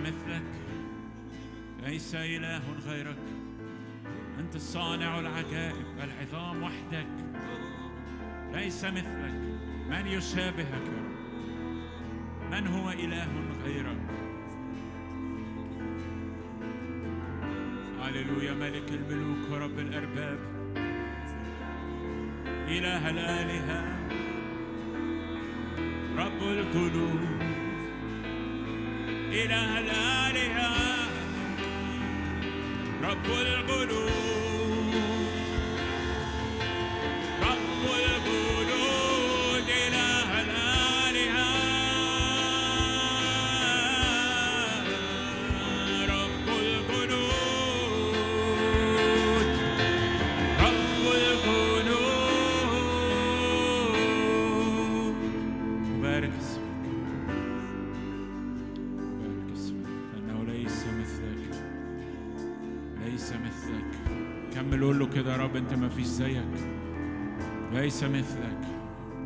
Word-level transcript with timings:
مثلك. 0.00 0.42
ليس 1.86 2.14
إله 2.14 2.62
غيرك. 2.86 3.18
أنت 4.38 4.56
الصانع 4.56 5.18
العجائب 5.20 5.86
العظام 6.02 6.62
وحدك. 6.62 7.06
ليس 8.52 8.84
مثلك. 8.84 9.34
من 9.90 10.06
يشابهك؟ 10.06 10.88
من 12.50 12.66
هو 12.66 12.90
إله 12.90 13.28
غيرك؟ 13.64 13.98
هللويا 18.02 18.54
ملك 18.54 18.90
الملوك 18.90 19.50
ورب 19.50 19.78
الأرباب. 19.78 20.38
إله 22.68 23.10
الآلهة. 23.10 23.96
رب 26.16 26.42
القلوب. 26.42 27.45
إله 29.44 29.78
الآلهة 29.78 31.08
رب 33.02 33.26
القلوب. 33.26 34.55
زيك. 66.16 66.42
ليس 67.72 68.04
مثلك. 68.04 68.60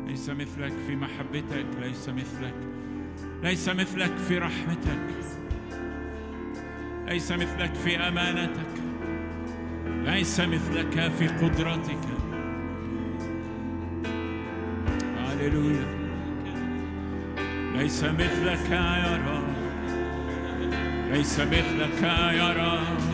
ليس 0.07 0.29
مثلك 0.29 0.73
في 0.87 0.95
محبتك. 0.95 1.65
ليس 1.81 2.09
مثلك. 2.09 2.55
ليس 3.43 3.69
مثلك 3.69 4.17
في 4.27 4.37
رحمتك. 4.37 5.07
ليس 7.07 7.31
مثلك 7.31 7.73
في 7.73 7.97
أمانتك. 7.97 8.81
ليس 9.85 10.39
مثلك 10.39 11.11
في 11.11 11.27
قدرتك. 11.27 12.07
هللويا 15.17 15.85
ليس 17.75 18.03
مثلك 18.03 18.69
يا 18.71 19.17
رب. 19.27 19.53
ليس 21.11 21.39
مثلك 21.39 22.03
يا 22.33 22.53
رب. 22.53 23.10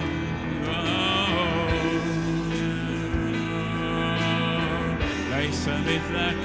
مثلك 5.68 6.38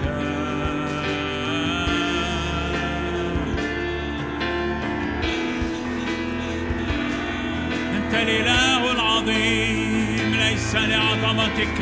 أنت 7.96 8.14
الإله 8.14 8.92
العظيم 8.92 10.34
ليس 10.34 10.74
لعظمتك 10.76 11.80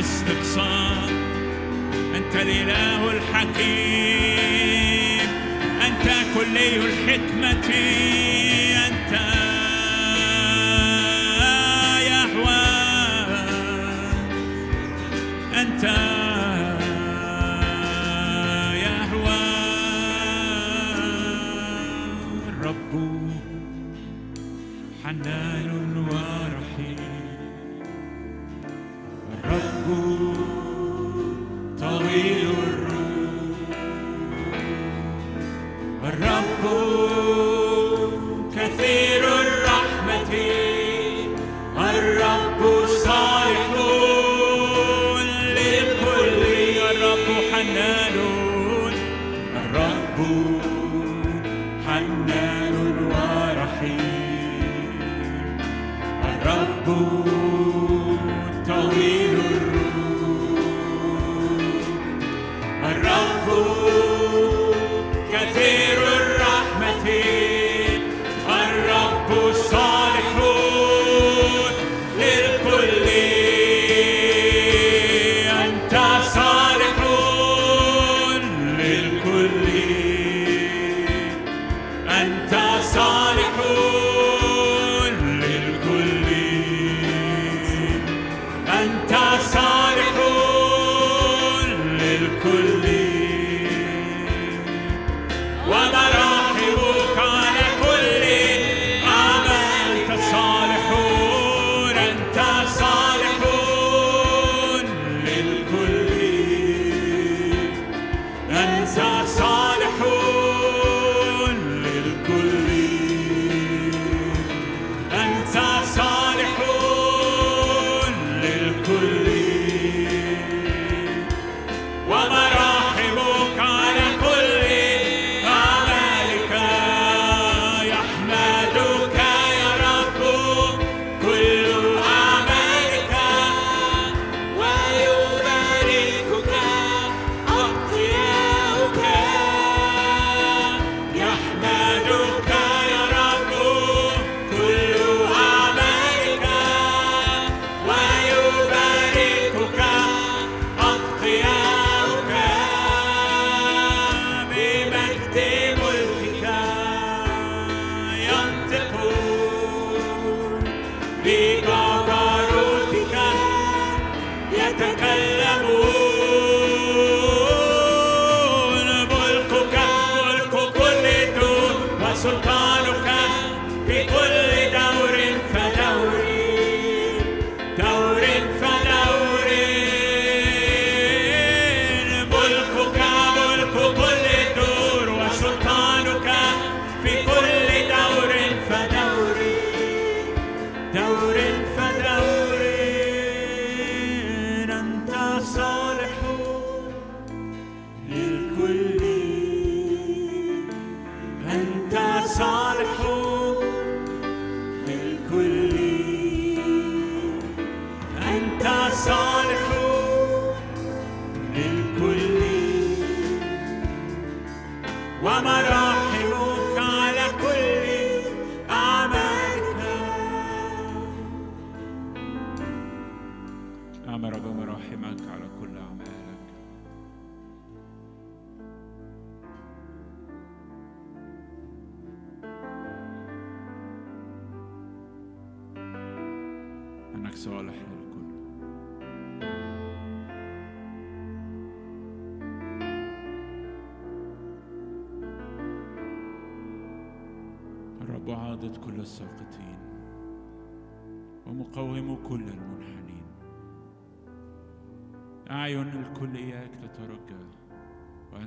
استقصاء 0.00 1.08
أنت 2.16 2.36
الإله 2.36 3.10
الحكيم 3.10 4.34
أنت 5.86 6.06
كلي 6.34 6.76
الحكمة. 6.76 7.74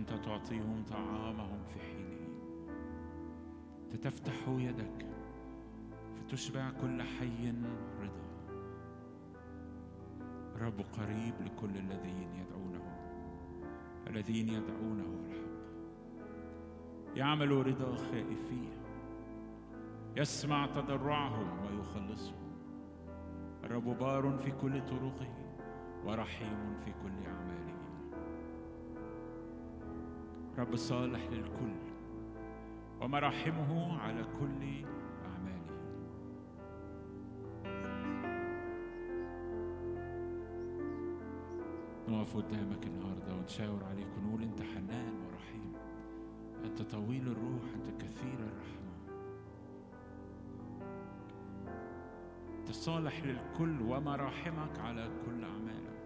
وأنت 0.07 0.25
تعطيهم 0.25 0.83
طعامهم 0.89 1.63
في 1.63 1.79
حينه 1.79 2.27
تفتح 4.01 4.47
يدك 4.47 5.05
فتشبع 6.15 6.71
كل 6.81 7.01
حي 7.01 7.53
رضا. 8.01 8.27
الرب 10.55 10.81
قريب 10.81 11.33
لكل 11.41 11.77
الذين 11.77 12.29
يدعونه 12.35 12.83
الذين 14.07 14.49
يدعونه 14.49 15.25
الحق. 15.25 15.57
يعمل 17.15 17.67
رضا 17.67 17.95
خائفيه 17.95 18.77
يسمع 20.15 20.65
تضرعهم 20.65 21.65
ويخلصهم. 21.65 22.51
الرب 23.63 23.97
بار 23.97 24.37
في 24.37 24.51
كل 24.51 24.85
طرقه 24.85 25.27
ورحيم 26.05 26.75
في 26.85 26.91
كل 26.91 27.27
اعماله 27.27 27.46
رب 30.57 30.75
صالح 30.75 31.27
للكل 31.31 31.75
ومراحمه 33.01 34.01
على 34.01 34.23
كل 34.39 34.85
أعماله. 35.25 35.77
نقف 42.09 42.37
قدامك 42.37 42.87
النهارده 42.87 43.35
ونشاور 43.35 43.83
عليك 43.83 44.07
ونقول 44.17 44.43
أنت 44.43 44.61
حنان 44.61 45.13
ورحيم. 45.25 45.73
أنت 46.65 46.81
طويل 46.81 47.27
الروح 47.27 47.63
أنت 47.75 48.01
كثير 48.01 48.39
الرحمة. 48.39 48.87
أنت 52.59 52.71
صالح 52.71 53.23
للكل 53.23 53.81
ومراحمك 53.81 54.79
على 54.79 55.09
كل 55.25 55.43
أعمالك. 55.43 55.97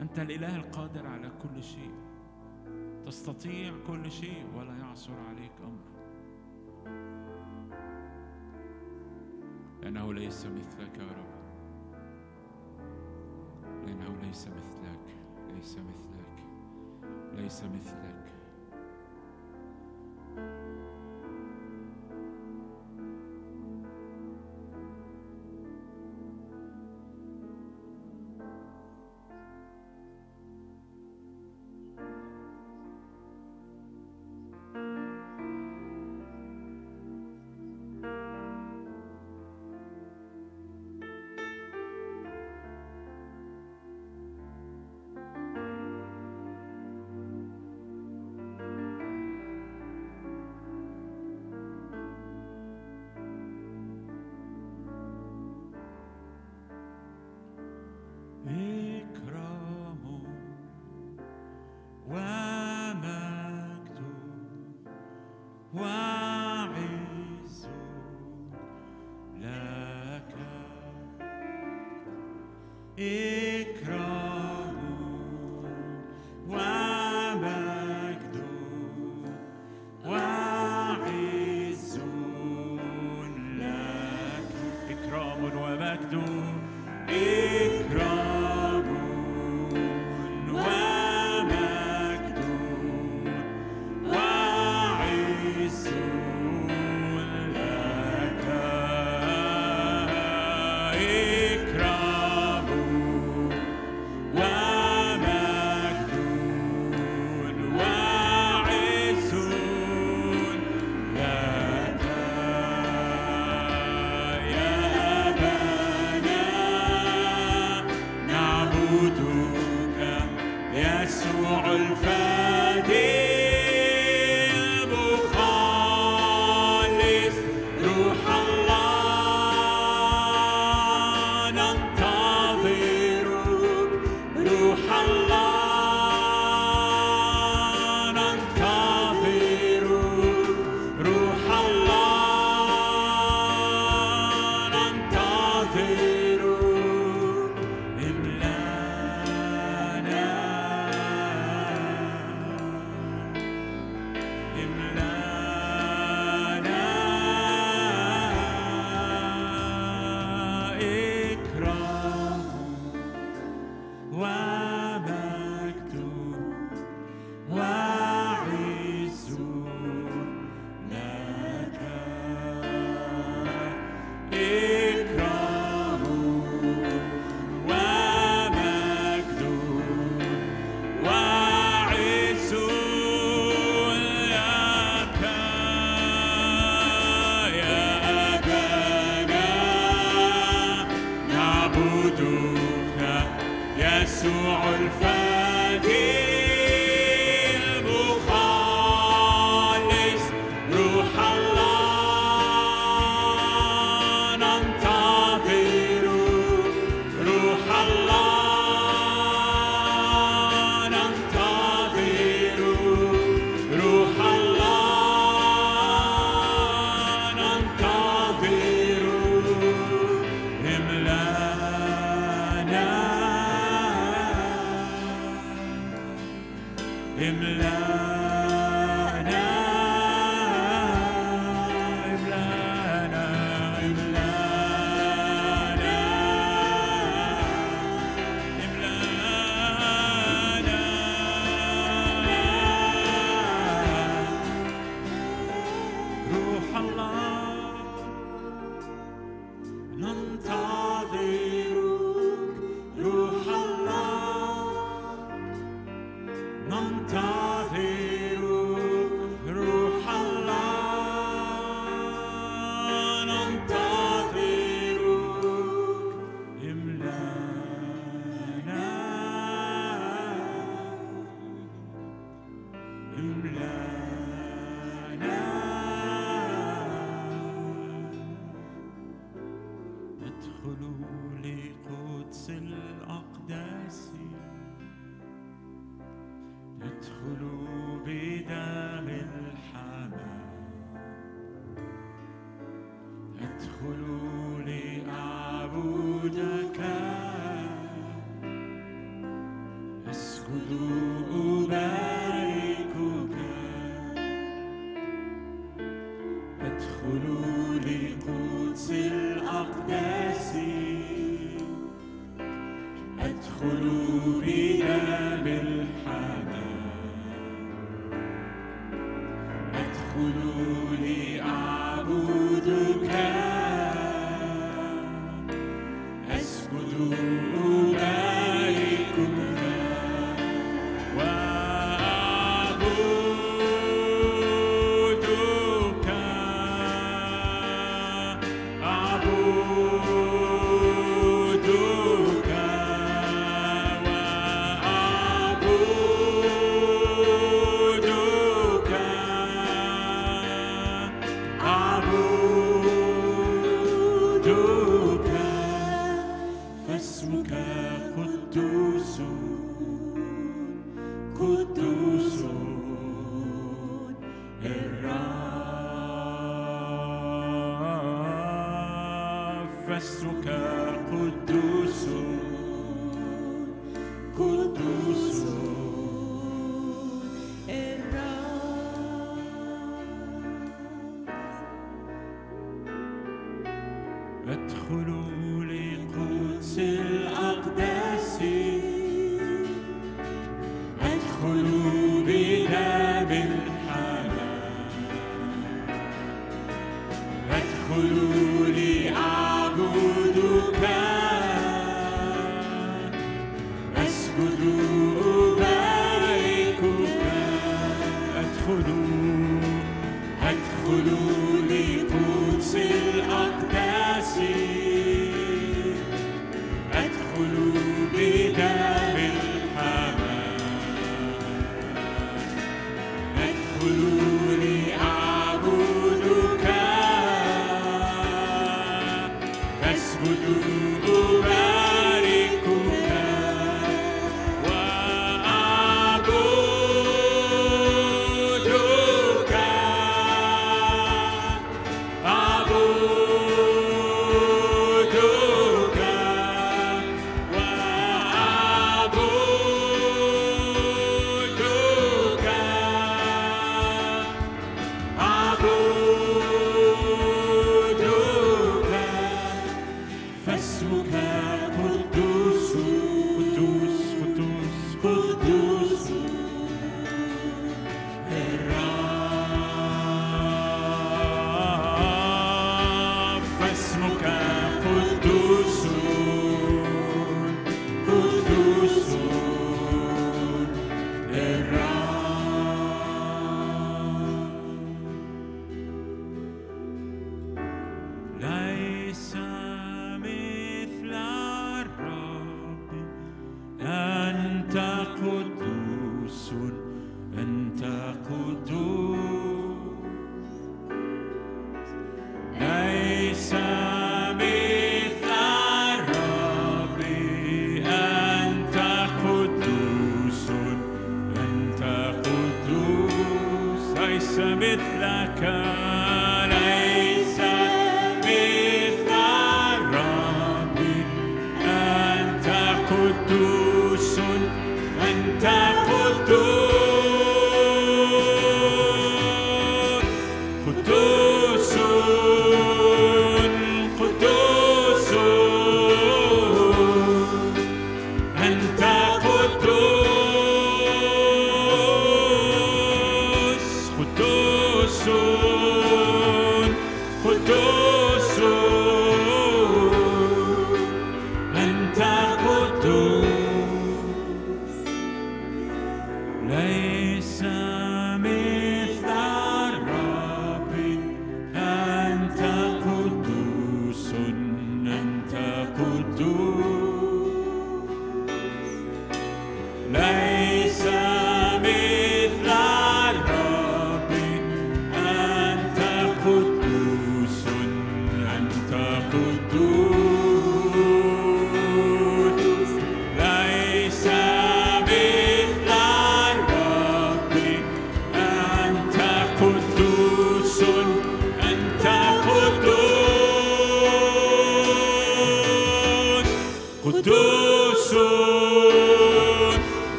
أنت 0.00 0.18
الإله 0.18 0.56
القادر 0.56 1.06
على 1.06 1.30
كل 1.42 1.62
شيء. 1.62 1.94
تستطيع 3.08 3.74
كل 3.86 4.10
شيء 4.10 4.46
ولا 4.56 4.76
يعثر 4.76 5.12
عليك 5.28 5.52
أمر. 5.64 5.88
لأنه 9.82 10.14
ليس 10.14 10.46
مثلك 10.46 10.98
يا 10.98 11.06
رب. 11.06 11.38
لأنه 13.86 14.16
ليس 14.22 14.48
مثلك. 14.48 15.16
ليس 15.54 15.78
مثلك. 15.78 16.44
ليس 17.32 17.62
مثلك. 17.64 18.17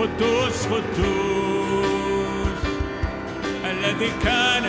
قدوس 0.00 0.66
قدوس. 0.66 2.60
الذي 3.64 4.10
كان 4.24 4.59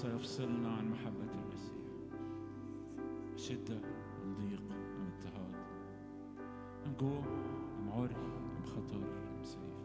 سيفصلنا 0.00 0.68
عن 0.68 0.90
محبة 0.90 1.32
المسيح. 1.34 1.74
شدة 3.36 3.80
أم 4.24 4.34
ضيق 4.34 4.62
أم 4.72 5.06
اضطهاد. 5.06 5.54
أم 6.86 6.92
جوع 7.00 7.24
أم 7.78 7.90
عري 7.92 8.14
أم 8.14 8.64
خطر 8.64 8.96
أم 8.96 9.42
سيف. 9.42 9.80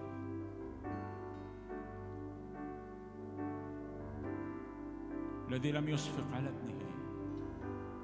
الذي 5.49 5.71
لم 5.71 5.89
يشفق 5.89 6.25
على 6.33 6.49
ابنه 6.49 6.79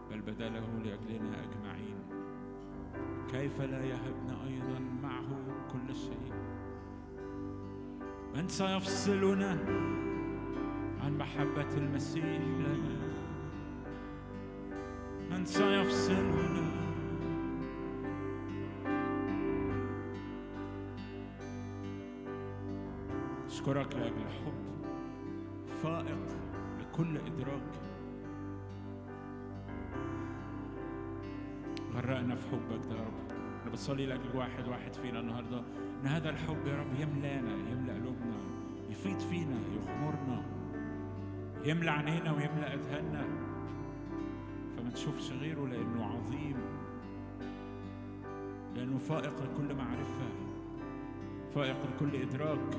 بل 0.10 0.22
بذله 0.22 0.80
لأجلنا 0.84 1.44
أجمعين. 1.44 1.96
كيف 3.32 3.62
لا 3.62 3.84
يهبنا 3.86 4.44
أيضا 4.48 4.80
معه 5.04 5.28
كل 5.72 5.96
شيء؟ 5.96 6.34
من 8.36 8.48
سيفصلنا؟ 8.48 10.11
محبة 11.22 11.78
المسيح 11.78 12.26
لنا. 12.26 12.98
من 15.30 15.46
سيفصلنا. 15.46 16.72
أشكرك 23.48 23.96
لأجل 23.96 24.30
حب 24.30 24.54
فائق 25.84 26.28
لكل 26.80 27.18
إدراك. 27.18 27.72
غرقنا 31.94 32.36
في 32.36 32.48
حبك 32.48 32.86
ده 32.90 32.96
يا 32.96 33.02
رب. 33.02 33.32
أنا 33.62 33.72
بصلي 33.72 34.06
لأجل 34.06 34.36
واحد 34.36 34.68
واحد 34.68 34.94
فينا 34.94 35.20
النهاردة. 35.20 35.64
إن 36.02 36.08
هذا 36.08 36.30
الحب 36.30 36.68
يا 36.68 36.80
رب 36.80 37.00
يملأنا 37.00 37.54
يملأ 37.72 37.94
قلوبنا 37.94 38.38
يفيض 38.90 39.20
فينا 39.20 39.60
يغمرنا 39.76 40.61
يملى 41.66 41.92
عينينا 41.92 42.32
ويملأ 42.32 42.74
أذهاننا. 42.74 43.24
فما 44.78 44.90
نشوفش 44.94 45.32
غيره 45.32 45.68
لأنه 45.68 46.06
عظيم 46.06 46.56
لأنه 48.76 48.98
فائق 48.98 49.34
لكل 49.44 49.76
معرفة 49.76 50.28
فائق 51.56 51.78
لكل 51.86 52.16
إدراك. 52.16 52.78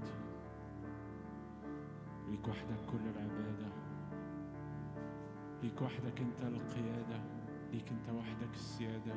السجود 0.00 0.32
ليك 2.30 2.48
وحدك 2.48 2.86
كل 2.90 3.08
العبادة 3.14 3.68
ليك 5.62 5.82
وحدك 5.82 6.20
انت 6.20 6.40
القيادة 6.42 7.20
ليك 7.72 7.88
انت 7.90 8.10
وحدك 8.18 8.54
السيادة. 8.54 9.14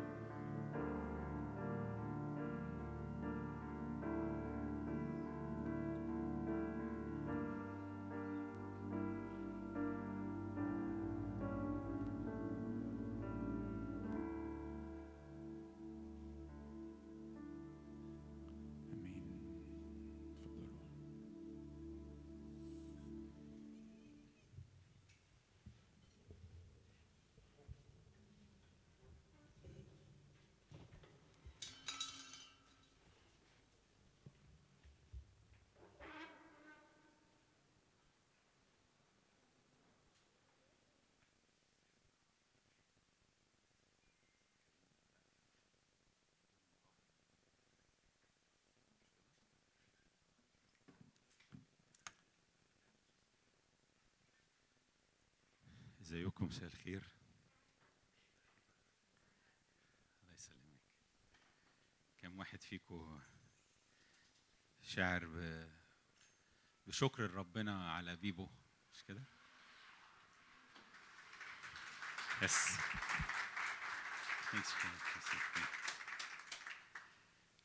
ازيكم 56.05 56.45
مساء 56.45 56.65
الخير. 56.65 57.03
الله 60.21 60.33
يسلمك. 60.33 60.81
كم 62.17 62.39
واحد 62.39 62.63
فيكم 62.63 63.21
شاعر. 64.81 65.27
بشكر 66.87 67.31
ربنا 67.31 67.91
على 67.91 68.15
بيبو 68.15 68.49
مش 68.93 69.03
كده؟ 69.03 69.23
يس 72.41 72.77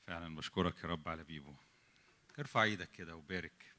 فعلا 0.07 0.36
بشكرك 0.36 0.84
يا 0.84 0.88
رب 0.88 1.09
على 1.09 1.24
بيبو. 1.24 1.55
ارفع 2.38 2.62
إيدك 2.62 2.91
كده 2.91 3.16
وبارك 3.16 3.76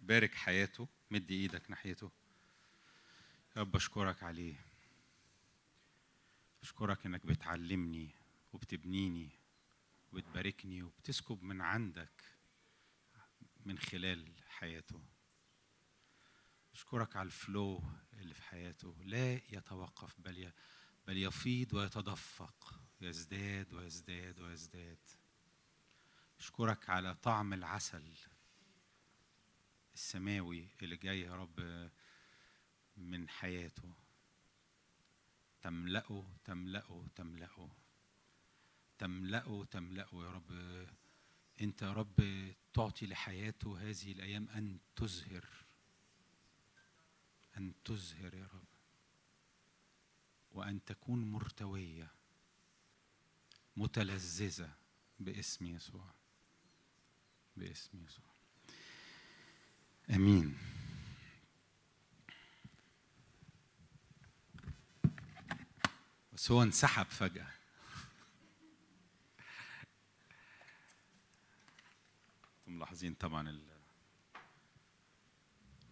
بارك 0.00 0.34
حياته 0.34 0.88
مد 1.10 1.30
إيدك 1.30 1.70
ناحيته. 1.70 2.23
يا 3.56 3.60
رب 3.60 3.76
أشكرك 3.76 4.22
عليه. 4.22 4.54
أشكرك 6.62 7.06
إنك 7.06 7.26
بتعلمني 7.26 8.10
وبتبنيني 8.52 9.30
وبتباركني 10.12 10.82
وبتسكب 10.82 11.42
من 11.42 11.60
عندك 11.60 12.24
من 13.66 13.78
خلال 13.78 14.32
حياته. 14.48 15.04
أشكرك 16.72 17.16
على 17.16 17.26
الفلو 17.26 17.82
اللي 18.12 18.34
في 18.34 18.42
حياته. 18.42 18.96
لا 19.04 19.32
يتوقف 19.34 20.20
بل. 20.20 20.52
بل 21.06 21.16
يفيض 21.16 21.74
ويتدفق. 21.74 22.80
يزداد 23.00 23.74
ويزداد 23.74 24.40
ويزداد. 24.40 24.98
أشكرك 26.38 26.90
على 26.90 27.14
طعم 27.14 27.52
العسل 27.52 28.12
السماوي 29.94 30.68
اللي 30.82 30.96
جاي 30.96 31.20
يا 31.20 31.36
رب. 31.36 31.90
من 32.96 33.28
حياته. 33.28 33.92
تملأه 35.62 36.24
تملأه 36.44 37.06
تملأه. 37.16 37.70
تملأه 38.98 39.64
تملأه 39.70 40.10
يا 40.14 40.30
رب. 40.30 40.52
أنت 41.60 41.82
يا 41.82 41.92
رب 41.92 42.50
تعطي 42.74 43.06
لحياته 43.06 43.90
هذه 43.90 44.12
الأيام 44.12 44.48
أن 44.48 44.78
تزهر. 44.96 45.48
أن 47.56 47.72
تزهر 47.84 48.34
يا 48.34 48.46
رب. 48.46 48.64
وأن 50.52 50.84
تكون 50.84 51.30
مرتوية. 51.30 52.10
متلذذة 53.76 54.70
باسم 55.20 55.66
يسوع. 55.66 56.14
باسم 57.56 58.04
يسوع. 58.04 58.34
آمين. 60.10 60.73
بس 66.34 66.50
هو 66.50 66.62
انسحب 66.62 67.06
فجأة. 67.06 67.50
أنتم 72.60 72.76
ملاحظين 72.76 73.14
طبعا 73.14 73.60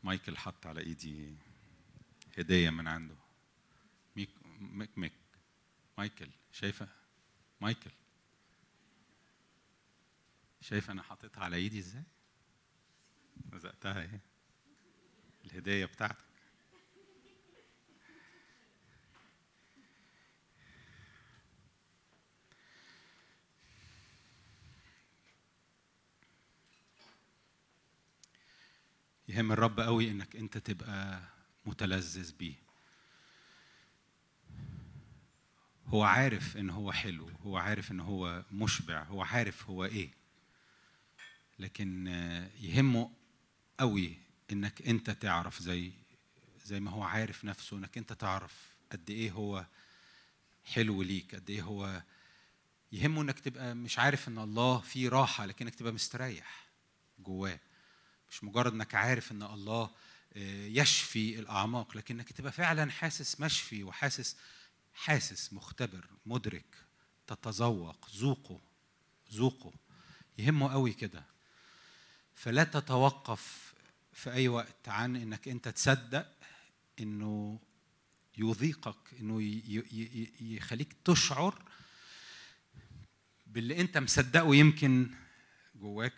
مايكل 0.02 0.36
حط 0.36 0.66
على 0.66 0.80
إيدي 0.80 1.36
هدية 2.38 2.70
من 2.70 2.88
عنده. 2.88 3.14
ميك 4.16 4.30
ميك 4.60 4.98
ميك 4.98 5.12
مايكل 5.98 6.28
شايفة؟ 6.52 6.88
مايكل. 7.60 7.90
شايفة 10.60 10.92
أنا 10.92 11.02
حاططها 11.02 11.44
على 11.44 11.56
إيدي 11.56 11.78
إزاي؟ 11.78 12.02
لزقتها 13.52 14.00
إيه؟ 14.02 14.20
الهدية 15.44 15.86
بتاعتك. 15.86 16.31
يهم 29.32 29.52
الرب 29.52 29.80
قوي 29.80 30.10
إنك 30.10 30.36
أنت 30.36 30.58
تبقى 30.58 31.20
متلذذ 31.66 32.32
بيه. 32.32 32.54
هو 35.86 36.02
عارف 36.02 36.56
إن 36.56 36.70
هو 36.70 36.92
حلو 36.92 37.30
هو 37.46 37.56
عارف 37.56 37.92
إن 37.92 38.00
هو 38.00 38.44
مشبع 38.52 39.02
هو 39.02 39.22
عارف 39.22 39.70
هو 39.70 39.84
إيه. 39.84 40.10
لكن 41.58 42.06
يهمه 42.60 43.10
قوي 43.78 44.16
إنك 44.52 44.82
أنت 44.82 45.10
تعرف 45.10 45.62
زي 45.62 45.92
زي 46.64 46.80
ما 46.80 46.90
هو 46.90 47.02
عارف 47.02 47.44
نفسه 47.44 47.76
إنك 47.76 47.98
أنت 47.98 48.12
تعرف 48.12 48.74
قد 48.92 49.10
إيه 49.10 49.30
هو 49.30 49.66
حلو 50.64 51.02
ليك 51.02 51.34
قد 51.34 51.50
إيه 51.50 51.62
هو 51.62 52.02
يهمه 52.92 53.22
إنك 53.22 53.40
تبقى 53.40 53.74
مش 53.74 53.98
عارف 53.98 54.28
إن 54.28 54.38
الله 54.38 54.80
فيه 54.80 55.08
راحة 55.08 55.46
لكنك 55.46 55.74
تبقى 55.74 55.92
مستريح 55.92 56.66
جواه. 57.18 57.60
مش 58.32 58.44
مجرد 58.44 58.72
إنك 58.72 58.94
عارف 58.94 59.32
إن 59.32 59.42
الله 59.42 59.90
آه، 60.36 60.66
يشفي 60.66 61.38
الأعماق 61.38 61.96
لكنك 61.96 62.32
تبقى 62.32 62.52
فعلا 62.52 62.90
حاسس 62.90 63.40
مشفي 63.40 63.84
وحاسس 63.84 64.36
حاسس 64.94 65.52
مختبر 65.52 66.06
مدرك 66.26 66.76
تتذوق 67.26 68.08
ذوقه 68.16 68.60
ذوقه. 69.32 69.72
يهمه 70.38 70.72
قوي 70.72 70.92
كده. 70.92 71.24
فلا 72.34 72.64
تتوقف 72.64 73.74
في 74.12 74.32
أي 74.32 74.48
وقت 74.48 74.88
عن 74.88 75.16
إنك 75.16 75.48
أنت 75.48 75.68
تصدق 75.68 76.26
إنه 77.00 77.60
يذيقك 78.38 79.14
إنه 79.20 79.42
يخليك 80.40 80.96
تشعر 81.04 81.62
باللي 83.46 83.80
أنت 83.80 83.98
مصدقه 83.98 84.54
يمكن 84.54 85.10
جواك 85.74 86.14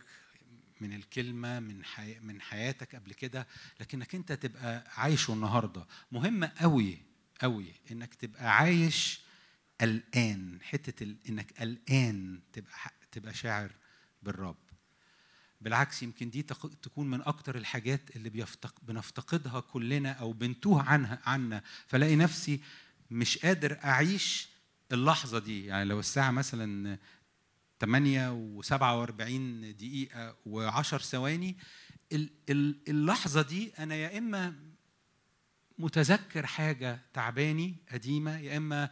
من 0.85 0.93
الكلمة 0.93 1.61
من 1.61 1.85
حي... 1.85 2.18
من 2.20 2.41
حياتك 2.41 2.95
قبل 2.95 3.12
كده 3.12 3.47
لكنك 3.80 4.14
أنت 4.14 4.32
تبقى 4.32 4.85
عايشه 4.97 5.32
النهارده. 5.32 5.87
مهم 6.12 6.45
قوي 6.45 6.99
قوي 7.41 7.72
إنك 7.91 8.14
تبقى 8.14 8.57
عايش 8.57 9.20
الآن 9.82 10.59
حتة 10.62 11.03
ال... 11.03 11.16
إنك 11.28 11.62
الآن 11.62 12.41
تبقى 12.53 12.72
تبقى 13.12 13.35
شاعر 13.35 13.70
بالرب. 14.22 14.57
بالعكس 15.61 16.03
يمكن 16.03 16.30
دي 16.30 16.43
تكون 16.82 17.11
من 17.11 17.20
أكتر 17.22 17.57
الحاجات 17.57 18.16
اللي 18.16 18.30
بيفتق... 18.30 18.74
بنفتقدها 18.82 19.61
كلنا 19.61 20.12
أو 20.12 20.32
بنتوه 20.32 20.82
عنها 20.82 21.18
عنا. 21.26 21.62
فلاقي 21.87 22.16
نفسي 22.16 22.61
مش 23.11 23.39
قادر 23.39 23.78
أعيش 23.85 24.49
اللحظة 24.93 25.39
دي. 25.39 25.66
يعني 25.66 25.85
لو 25.85 26.01
الساعة 26.01 26.30
مثلا 26.30 26.99
8 27.81 28.61
و47 28.62 29.11
دقيقة 29.77 30.37
و10 30.49 30.83
ثواني. 30.83 31.57
ال- 32.12 32.31
ال- 32.51 32.81
اللحظة 32.89 33.43
دي 33.43 33.72
أنا 33.79 33.95
يا 33.95 34.18
إما 34.18 34.55
متذكر 35.79 36.47
حاجة 36.47 37.01
تعباني 37.12 37.77
قديمة 37.93 38.39
يا 38.39 38.57
إما 38.57 38.91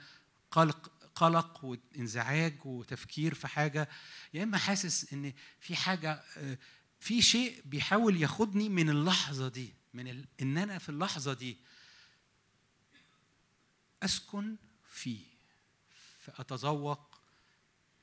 قلق 0.51 0.93
قلق 1.14 1.64
وانزعاج 1.64 2.66
وتفكير 2.66 3.35
في 3.35 3.49
حاجة 3.49 3.89
يا 4.35 4.43
إما 4.43 4.59
حاسس 4.59 5.12
إن 5.12 5.33
في 5.61 5.76
حاجة 5.76 6.12
آه، 6.37 6.59
في 6.99 7.22
شيء 7.22 7.62
بيحاول 7.64 8.22
ياخدني 8.22 8.68
من 8.68 8.91
اللحظة 8.91 9.49
دي 9.49 9.74
من 9.95 10.09
ال... 10.09 10.28
إن 10.43 10.59
أنا 10.59 10.78
في 10.78 10.89
اللحظة 10.89 11.33
دي 11.33 11.59
أسكن 14.03 14.57
فيه 14.89 15.24
فأتذوق 16.20 17.12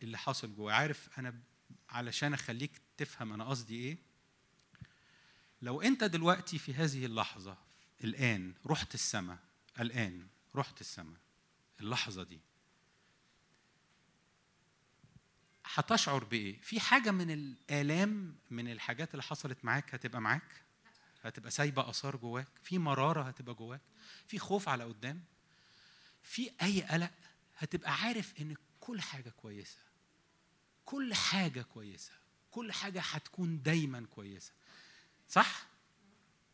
اللي 0.04 0.18
حاصل 0.18 0.56
جوه 0.56 0.74
عارف 0.74 1.20
أنا 1.20 1.40
علشان 1.90 2.34
أخليك 2.34 2.82
تفهم 2.98 3.34
أنا 3.34 3.46
قصدي 3.50 3.76
إيه؟ 3.76 3.98
لو 5.62 5.82
أنت 5.82 6.04
دلوقتي 6.04 6.60
في 6.60 6.74
هذه 6.74 7.06
اللحظة 7.06 7.58
الآن 8.04 8.54
رحت 8.66 8.94
السماء 8.94 9.38
الآن 9.80 10.28
رحت 10.56 10.82
السماء 10.82 11.20
اللحظة 11.80 12.24
دي 12.24 12.40
هتشعر 15.66 16.24
بإيه؟ 16.24 16.62
في 16.62 16.80
حاجة 16.80 17.12
من 17.12 17.32
الآلام 17.32 18.36
من 18.52 18.72
الحاجات 18.72 19.12
اللي 19.12 19.24
حصلت 19.24 19.66
معاك 19.66 19.96
هتبقى 19.96 20.22
معاك؟ 20.22 20.64
هتبقى 21.22 21.52
سايبة 21.52 21.90
آثار 21.90 22.16
جواك؟ 22.16 22.48
في 22.64 22.78
مرارة 22.78 23.22
هتبقى 23.24 23.56
جواك؟ 23.56 23.82
في 24.28 24.40
خوف 24.40 24.70
على 24.70 24.84
قدام؟ 24.84 25.24
في 26.24 26.52
أي 26.62 26.82
قلق؟ 26.82 27.12
هتبقى 27.58 27.94
عارف 27.94 28.34
إن 28.42 28.56
كل 28.90 29.02
حاجة 29.02 29.30
كويسة. 29.30 29.78
كل 30.86 31.14
حاجة 31.14 31.62
كويسة. 31.62 32.12
كل 32.52 32.72
حاجة 32.72 33.02
هتكون 33.02 33.62
دايما 33.62 34.06
كويسة. 34.16 34.52
صح؟ 35.30 35.68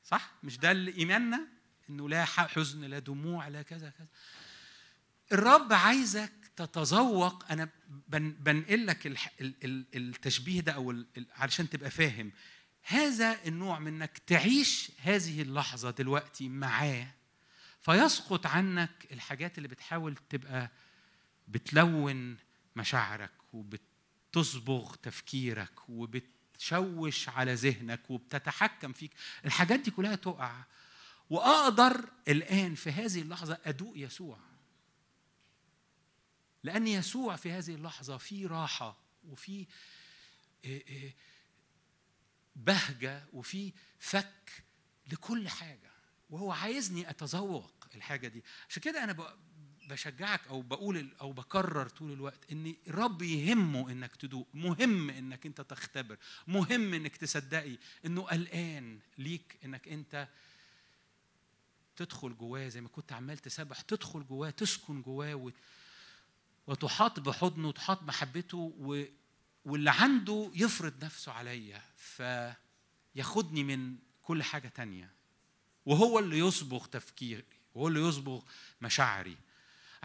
صح؟ 0.03 0.31
مش 0.43 0.57
ده 0.57 0.71
اللي 0.71 0.97
إيماننا؟ 0.97 1.47
إنه 1.89 2.09
لا 2.09 2.25
حزن 2.25 2.83
لا 2.83 2.99
دموع 2.99 3.47
لا 3.47 3.61
كذا 3.61 3.89
كذا. 3.89 4.07
الرب 5.31 5.73
عايزك 5.73 6.31
تتذوق. 6.55 7.53
بن 7.53 8.31
بنقل 8.31 8.87
لك 8.87 9.07
التشبيه 9.95 10.61
ده 10.61 10.91
ال- 10.91 11.27
علشان 11.35 11.69
تبقى 11.69 11.89
فاهم. 11.89 12.31
هذا 12.81 13.45
النوع 13.47 13.79
من 13.79 13.87
إنك 13.87 14.17
تعيش 14.17 14.91
هذه 14.97 15.41
اللحظة 15.41 15.91
دلوقتي 15.91 16.49
معاه 16.49 17.07
فيسقط 17.81 18.45
عنك 18.45 19.07
الحاجات 19.11 19.57
اللي 19.57 19.67
بتحاول 19.67 20.15
تبقى 20.29 20.71
بتلون 21.47 22.37
مشاعرك 22.75 23.31
وبتصبغ 23.53 24.95
تفكيرك 24.95 25.89
وبتشوش 25.89 27.29
على 27.29 27.53
ذهنك 27.53 28.11
وبتتحكم 28.11 28.93
فيك. 28.93 29.11
الحاجات 29.45 29.79
دي 29.79 29.91
كلها 29.91 30.15
تقع. 30.15 30.63
وأقدر 31.29 32.09
الآن 32.27 32.75
في 32.75 32.91
هذه 32.91 33.21
اللحظة 33.21 33.57
أدوق 33.65 33.93
يسوع. 33.95 34.39
لأن 36.63 36.87
يسوع 36.87 37.35
في 37.35 37.51
هذه 37.51 37.75
اللحظة 37.75 38.17
في 38.17 38.45
راحة 38.45 38.97
وفي 39.23 39.67
إيه 40.65 40.87
إيه 40.87 41.15
بهجة 42.55 43.25
وفي 43.33 43.73
فك 43.99 44.63
لكل 45.11 45.49
حاجة. 45.49 45.91
وهو 46.29 46.51
عايزني 46.51 47.09
أتذوق 47.09 47.87
الحاجة 47.95 48.27
دي. 48.27 48.43
عشان 48.69 48.81
كده 48.81 49.03
أنا 49.03 49.37
بشجعك 49.89 50.47
أو 50.47 50.61
بقول 50.61 51.09
أو 51.21 51.33
بكرر 51.33 51.89
طول 51.89 52.11
الوقت 52.11 52.51
إن 52.51 52.75
الرب 52.87 53.21
يهمه 53.21 53.91
إنك 53.91 54.15
تدوق 54.15 54.47
مهم 54.53 55.09
إنك 55.09 55.45
أنت 55.45 55.61
تختبر 55.61 56.17
مهم 56.47 56.93
إنك 56.93 57.15
تصدقي 57.17 57.77
إنه 58.05 58.27
الان 58.31 58.99
ليك 59.17 59.57
إنك 59.65 59.87
أنت 59.87 60.27
تدخل 61.95 62.37
جواه 62.37 62.67
زي 62.67 62.81
ما 62.81 62.87
كنت 62.89 63.13
عمال 63.13 63.37
تسبح 63.37 63.81
تدخل 63.81 64.25
جواه 64.27 64.49
تسكن 64.49 65.01
جواه 65.01 65.35
وت- 65.35 65.53
وتحاط 66.67 67.19
بحضنه 67.19 67.67
وتحاط 67.67 68.03
محبته 68.03 68.73
و... 68.79 69.03
واللي 69.65 69.91
عنده 69.91 70.51
يفرض 70.55 71.05
نفسه 71.05 71.31
عليا 71.31 71.81
فياخدني 71.97 73.63
من 73.63 73.95
كل 74.23 74.43
حاجة 74.43 74.67
تانية. 74.67 75.11
وهو 75.85 76.19
اللي 76.19 76.39
يصبغ 76.39 76.85
تفكيري 76.85 77.43
وهو 77.75 77.87
اللي 77.87 77.99
يصبغ 77.99 78.41
مشاعري. 78.81 79.37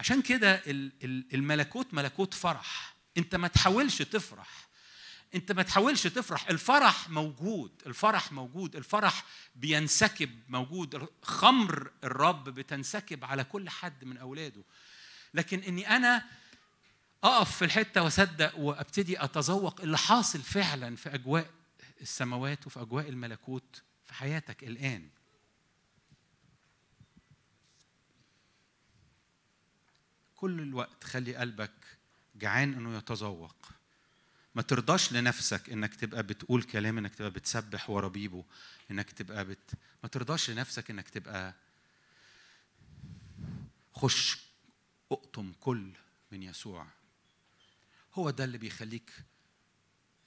عشان 0.01 0.21
كده 0.21 0.55
ال- 0.55 0.91
ال- 1.03 1.25
الملكوت 1.33 1.93
ملكوت 1.93 2.33
فرح. 2.33 2.95
انت 3.17 3.35
ما 3.35 3.47
تحاولش 3.47 4.01
تفرح. 4.01 4.67
انت 5.35 5.51
ما 5.51 5.63
تحاولش 5.63 6.07
تفرح. 6.07 6.49
الفرح 6.49 7.09
موجود. 7.09 7.71
الفرح 7.85 8.31
موجود. 8.31 8.75
الفرح 8.75 9.23
بينسكب 9.55 10.39
موجود. 10.49 11.07
خمر 11.23 11.91
الرب 12.03 12.43
بتنسكب 12.49 13.25
على 13.25 13.43
كل 13.43 13.69
حد 13.69 14.05
من 14.05 14.17
أولاده. 14.17 14.63
لكن 15.33 15.59
إني 15.59 15.89
أنا 15.95 16.25
أقف 17.23 17.55
في 17.57 17.65
الحتة 17.65 18.01
وأصدق 18.01 18.59
وأبتدي 18.59 19.23
أتذوق 19.23 19.81
اللي 19.81 19.97
حاصل 19.97 20.41
فعلا 20.41 20.95
في 20.95 21.13
أجواء 21.15 21.49
السماوات 22.01 22.67
وفي 22.67 22.81
أجواء 22.81 23.09
الملكوت 23.09 23.81
في 24.05 24.13
حياتك 24.13 24.63
الآن. 24.63 25.09
كل 30.41 30.61
الوقت 30.61 31.03
خلي 31.03 31.35
قلبك 31.35 31.71
جعان 32.35 32.73
إنه 32.73 32.97
يتذوق. 32.97 33.55
ما 34.55 34.61
ترضاش 34.61 35.13
لنفسك 35.13 35.69
إنك 35.69 35.95
تبقى 35.95 36.23
بتقول 36.23 36.63
كلام 36.63 36.97
إنك 36.97 37.15
تبقى 37.15 37.31
بتسبح 37.31 37.89
ورا 37.89 38.07
بيبو 38.07 38.43
إنك 38.91 39.11
تبقى 39.11 39.45
بت 39.45 39.71
ما 40.03 40.09
ترضاش 40.09 40.49
لنفسك 40.49 40.89
إنك 40.89 41.09
تبقى 41.09 41.53
خش 43.93 44.37
أقطم 45.11 45.53
كل 45.59 45.91
من 46.31 46.43
يسوع. 46.43 46.87
هو 48.13 48.29
ده 48.29 48.43
اللي 48.43 48.57
بيخليك 48.57 49.11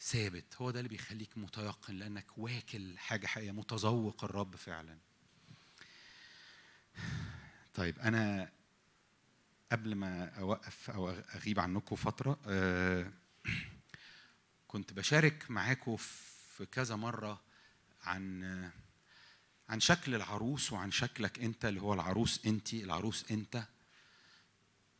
ثابت 0.01 0.57
هو 0.57 0.71
ده 0.71 0.81
اللي 0.81 0.89
بيخليك 0.89 1.39
متيقن 1.39 1.95
لأنك 1.95 2.39
واكل 2.39 2.99
حاجة 2.99 3.27
حقيقية 3.27 3.53
متذوق 3.53 4.25
الرب 4.25 4.57
فعلا. 4.57 4.99
طيب 7.75 7.99
أنا 7.99 8.51
قبل 9.75 9.95
ما 9.95 10.39
أوقف 10.39 10.91
أو 10.91 11.11
أغيب 11.11 11.61
عنكم 11.61 11.97
فترة 11.97 12.41
آه، 12.47 13.13
كنت 14.69 14.93
بشارك 14.93 15.51
معاكم 15.51 15.97
في 16.57 16.67
كذا 16.67 16.97
مرة 16.97 17.41
عن 18.03 18.45
عن 19.69 19.81
شكل 19.81 20.15
العروس 20.15 20.73
وعن 20.73 20.91
شكلك 20.91 21.39
أنت 21.39 21.65
اللي 21.65 21.81
هو 21.81 21.95
العروس 21.95 22.47
أنت 22.47 22.75
العروس 22.75 23.31
أنت 23.31 23.65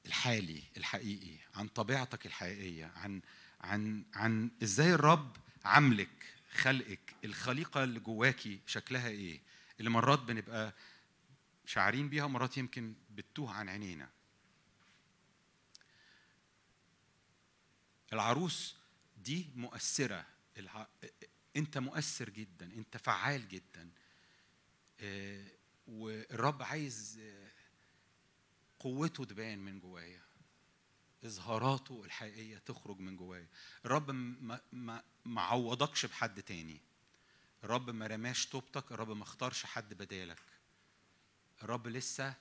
الحالي 0.07 0.63
الحقيقي 0.77 1.39
عن 1.55 1.69
طبيعتك 1.69 2.27
الحقيقية 2.27 2.93
عن 2.97 3.21
عن 3.61 4.05
عن 4.15 4.51
إزاي 4.63 4.95
الرب 4.95 5.37
عاملك 5.65 6.27
خلقك 6.53 7.15
الخليقة 7.25 7.85
اللي 7.85 8.01
جواكي 8.01 8.61
شكلها 8.67 9.09
إيه 9.09 9.41
اللي 9.81 9.91
مرات 9.91 10.19
بنبقى 10.19 10.75
شعارين 11.67 12.09
بيها 12.09 12.27
مرات 12.27 12.59
يمكن 12.59 12.95
بتتوه 13.11 13.53
عن 13.53 13.69
عينينا. 13.69 14.09
العروس 18.15 18.77
دي 19.17 19.51
مؤثرة. 19.55 20.27
انت 21.57 21.79
مؤثر 21.79 22.31
جدا 22.31 22.73
انت 22.73 22.97
فعال 22.97 23.49
جدا. 23.49 23.91
آه، 25.01 25.47
والرب 25.87 26.63
عايز 26.63 27.19
آه، 27.23 27.51
قوته 28.79 29.25
تبان 29.25 29.59
من 29.59 29.81
جوايا. 29.81 30.23
إظهاراته 31.25 32.05
الحقيقية 32.05 32.59
تخرج 32.59 32.99
من 32.99 33.17
جوايا. 33.17 33.49
الرب 33.85 34.11
ما 34.11 34.61
ما 34.73 35.05
ما 35.25 35.43
عوضكش 35.43 36.07
بحد 36.07 36.43
تاني. 36.43 36.81
الرب 37.65 37.91
ما 37.91 38.07
رماش 38.07 38.47
طوبتك 38.47 38.93
الرب 38.93 39.11
ما 39.11 39.23
اختارش 39.23 39.65
حد 39.67 39.95
بدالك. 39.95 40.43
الرب 41.63 41.89
لسه 41.89 42.35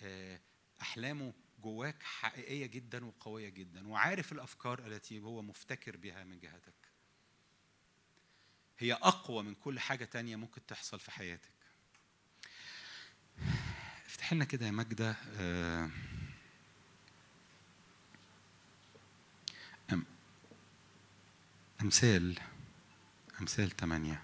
آه، 0.00 0.40
أحلامه 0.80 1.32
جواك 1.62 2.02
حقيقية 2.02 2.66
جدا 2.66 3.04
وقوية 3.04 3.48
جدا 3.48 3.88
وعارف 3.88 4.32
الأفكار 4.32 4.86
التي 4.86 5.20
هو 5.20 5.42
مفتكر 5.42 5.96
بها 5.96 6.24
من 6.24 6.40
جهتك. 6.40 6.74
هي 8.78 8.92
أقوى 8.92 9.42
من 9.42 9.54
كل 9.54 9.80
حاجة 9.80 10.04
تانية 10.04 10.36
ممكن 10.36 10.66
تحصل 10.66 11.00
في 11.00 11.10
حياتك. 11.10 11.50
افتح 14.06 14.32
لنا 14.32 14.44
كده 14.44 14.66
يا 14.66 14.70
ماجدة 14.70 15.16
آه، 15.36 15.90
أمثال 21.82 22.38
أمثال 23.40 23.76
ثمانية 23.76 24.22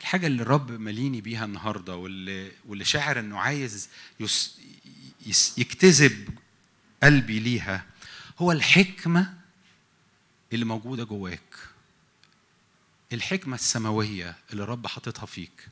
الحاجة 0.00 0.26
اللي 0.26 0.42
الرب 0.42 0.70
مليني 0.70 1.20
بيها 1.20 1.44
النهاردة 1.44 1.96
واللي, 1.96 2.52
واللي 2.66 2.84
شاعر 2.84 3.18
إنه 3.18 3.38
عايز 3.38 3.88
يس 4.20 4.58
يس 5.26 5.58
يجتذب 5.58 6.28
قلبي 7.02 7.38
ليها 7.38 7.84
هو 8.38 8.52
الحكمة 8.52 9.34
اللي 10.52 10.64
موجودة 10.64 11.04
جواك. 11.04 11.54
الحكمة 13.12 13.54
السماوية 13.54 14.36
اللي 14.52 14.62
الرب 14.62 14.86
حاططها 14.86 15.26
فيك. 15.26 15.68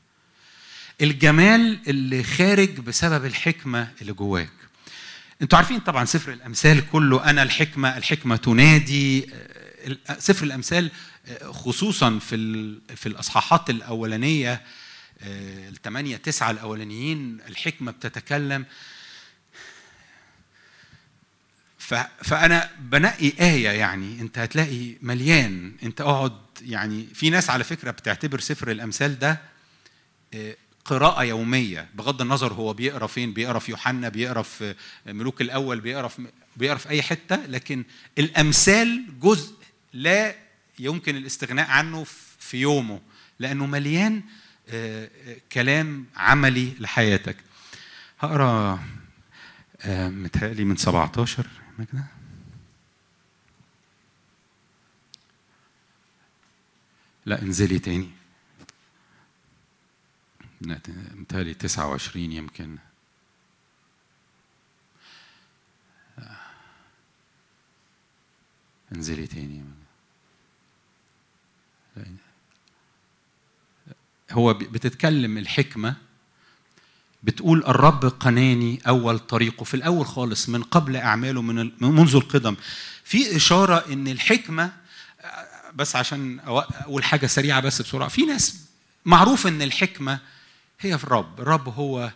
الجمال 1.01 1.79
اللي 1.87 2.23
خارج 2.23 2.79
بسبب 2.79 3.25
الحكمة 3.25 3.91
اللي 4.01 4.13
جواك. 4.13 4.51
أنتوا 5.41 5.57
عارفين 5.57 5.79
طبعا 5.79 6.05
سفر 6.05 6.33
الأمثال 6.33 6.89
كله 6.89 7.29
أنا 7.29 7.43
الحكمة 7.43 7.97
الحكمة 7.97 8.35
تنادي 8.35 9.33
آه، 9.33 10.19
سفر 10.19 10.45
الأمثال 10.45 10.91
خصوصا 11.51 12.19
في 12.19 12.35
في 12.95 13.05
الأصحاحات 13.05 13.69
الأولانية 13.69 14.61
آه، 15.21 15.69
الثمانيه 15.69 16.17
تسعة 16.17 16.51
الأولانيين 16.51 17.39
الحكمة 17.47 17.91
بتتكلم. 17.91 18.65
فأنا 22.23 22.69
بنقي 22.79 23.33
آية 23.39 23.69
يعني 23.69 24.21
أنت 24.21 24.37
هتلاقي 24.37 24.95
مليان. 25.01 25.75
أنت 25.83 26.01
اقعد 26.01 26.37
يعني 26.61 27.07
في 27.13 27.29
ناس 27.29 27.49
على 27.49 27.63
فكرة 27.63 27.91
بتعتبر 27.91 28.39
سفر 28.39 28.71
الأمثال 28.71 29.19
ده 29.19 29.41
آه، 30.33 30.55
قراءة 30.85 31.23
يومية. 31.23 31.89
بغض 31.95 32.21
النظر 32.21 32.53
هو 32.53 32.73
بيقرأ 32.73 33.07
فين 33.07 33.33
بيقرأ 33.33 33.59
في 33.59 33.71
يوحنا 33.71 34.09
بيقرأ 34.09 34.41
في 34.41 34.75
ملوك 35.05 35.41
الأول 35.41 35.79
بيقرأ 35.79 36.07
في 36.07 36.27
بيقرأ 36.57 36.77
في 36.77 36.89
أي 36.89 37.01
حتة 37.01 37.35
لكن 37.35 37.83
الأمثال 38.17 39.19
جزء 39.19 39.53
لا 39.93 40.42
يمكن 40.83 41.15
الاستغناء 41.15 41.69
عنه 41.69 42.03
في 42.39 42.57
يومه 42.57 43.01
لأنه 43.39 43.65
مليان 43.65 44.23
آه، 44.69 45.09
آه، 45.27 45.37
كلام 45.51 46.05
عملي 46.15 46.73
لحياتك 46.79 47.37
هقرأ 48.19 48.79
آه، 49.81 50.09
متهيألي 50.09 50.63
من 50.63 50.75
17 50.77 51.47
ما 51.79 51.85
كده 51.85 52.05
لا 57.25 57.41
انزلي 57.41 57.79
تاني 57.79 58.09
متهيألي 60.61 61.53
29 61.53 62.31
يمكن. 62.31 62.77
انزلي 68.95 69.27
تاني. 69.27 69.63
هو 74.31 74.53
بتتكلم 74.53 75.37
الحكمة 75.37 75.95
بتقول 77.23 77.63
الرب 77.65 78.05
قناني 78.05 78.81
أول 78.87 79.19
طريقه 79.19 79.63
في 79.63 79.73
الأول 79.73 80.05
خالص 80.05 80.49
من 80.49 80.63
قبل 80.63 80.95
أعماله 80.95 81.41
من 81.41 81.71
منذ 81.81 82.15
القدم. 82.15 82.55
في 83.03 83.35
إشارة 83.35 83.93
إن 83.93 84.07
الحكمة 84.07 84.71
بس 85.75 85.95
عشان 85.95 86.39
أقول 86.39 87.03
حاجة 87.03 87.27
سريعة 87.27 87.59
بس 87.59 87.81
بسرعة. 87.81 88.07
في 88.07 88.25
ناس 88.25 88.59
معروف 89.05 89.47
إن 89.47 89.61
الحكمة 89.61 90.19
هي 90.79 90.97
في 90.97 91.03
الرب. 91.03 91.41
الرب 91.41 91.69
هو 91.69 92.11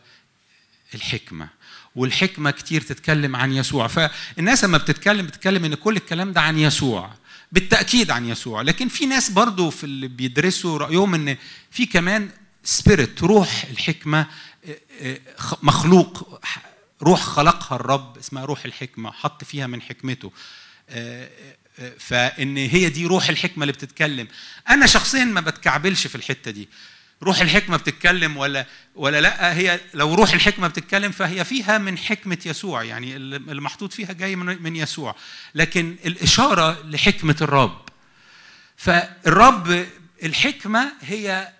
الحكمة 0.95 1.49
والحكمة 1.95 2.51
كتير 2.51 2.81
تتكلم 2.81 3.35
عن 3.35 3.51
يسوع. 3.51 3.87
فالناس 3.87 4.63
لما 4.63 4.77
بتتكلم 4.77 5.25
بتتكلم 5.25 5.65
إن 5.65 5.73
كل 5.73 5.95
الكلام 5.95 6.33
ده 6.33 6.41
عن 6.41 6.59
يسوع. 6.59 7.13
بالتأكيد 7.51 8.11
عن 8.11 8.25
يسوع. 8.25 8.61
لكن 8.61 8.87
في 8.87 9.05
ناس 9.05 9.29
برضو 9.29 9.69
في 9.69 9.83
اللي 9.83 10.07
بيدرسوا 10.07 10.77
رأيهم 10.77 11.15
إن 11.15 11.37
في 11.71 11.85
كمان 11.85 12.29
سبيريت 12.63 13.23
روح 13.23 13.65
الحكمة 13.71 14.27
آه، 14.65 14.77
آه، 15.01 15.19
مخلوق 15.63 16.41
روح 17.01 17.21
خلقها 17.21 17.75
الرب 17.75 18.17
اسمها 18.17 18.45
روح 18.45 18.65
الحكمة 18.65 19.11
حط 19.11 19.43
فيها 19.43 19.67
من 19.67 19.81
حكمته. 19.81 20.31
آه، 20.89 21.29
فإن 21.99 22.57
هي 22.57 22.89
دي 22.89 23.05
روح 23.05 23.29
الحكمة 23.29 23.63
اللي 23.63 23.73
بتتكلم. 23.73 24.27
أنا 24.69 24.85
شخصيا 24.85 25.25
ما 25.25 25.41
بتكعبلش 25.41 26.07
في 26.07 26.15
الحتة 26.15 26.51
دي. 26.51 26.69
روح 27.23 27.41
الحكمة 27.41 27.77
بتتكلم 27.77 28.37
ولا 28.37 28.65
ولا 28.95 29.21
لأ؟ 29.21 29.53
هي 29.53 29.79
لو 29.93 30.13
روح 30.13 30.33
الحكمة 30.33 30.67
بتتكلم 30.67 31.11
فهي 31.11 31.45
فيها 31.45 31.77
من 31.77 31.97
حكمة 31.97 32.37
يسوع 32.45 32.83
يعني 32.83 33.15
اللي 33.15 33.61
محطوط 33.61 33.93
فيها 33.93 34.13
جاي 34.13 34.35
من 34.35 34.61
من 34.63 34.75
يسوع. 34.75 35.15
لكن 35.55 35.95
الإشارة 36.05 36.81
لحكمة 36.85 37.35
الرب. 37.41 37.81
فالرب 38.77 39.85
الحكمة 40.23 40.91
هي 41.01 41.53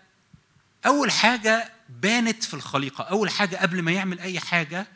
أول 0.86 1.12
حاجة 1.12 1.72
بانت 1.89 2.43
في 2.43 2.53
الخليقة 2.53 3.03
أول 3.03 3.30
حاجة 3.30 3.55
قبل 3.55 3.82
ما 3.82 3.91
يعمل 3.91 4.20
أي 4.20 4.39
حاجة 4.39 4.88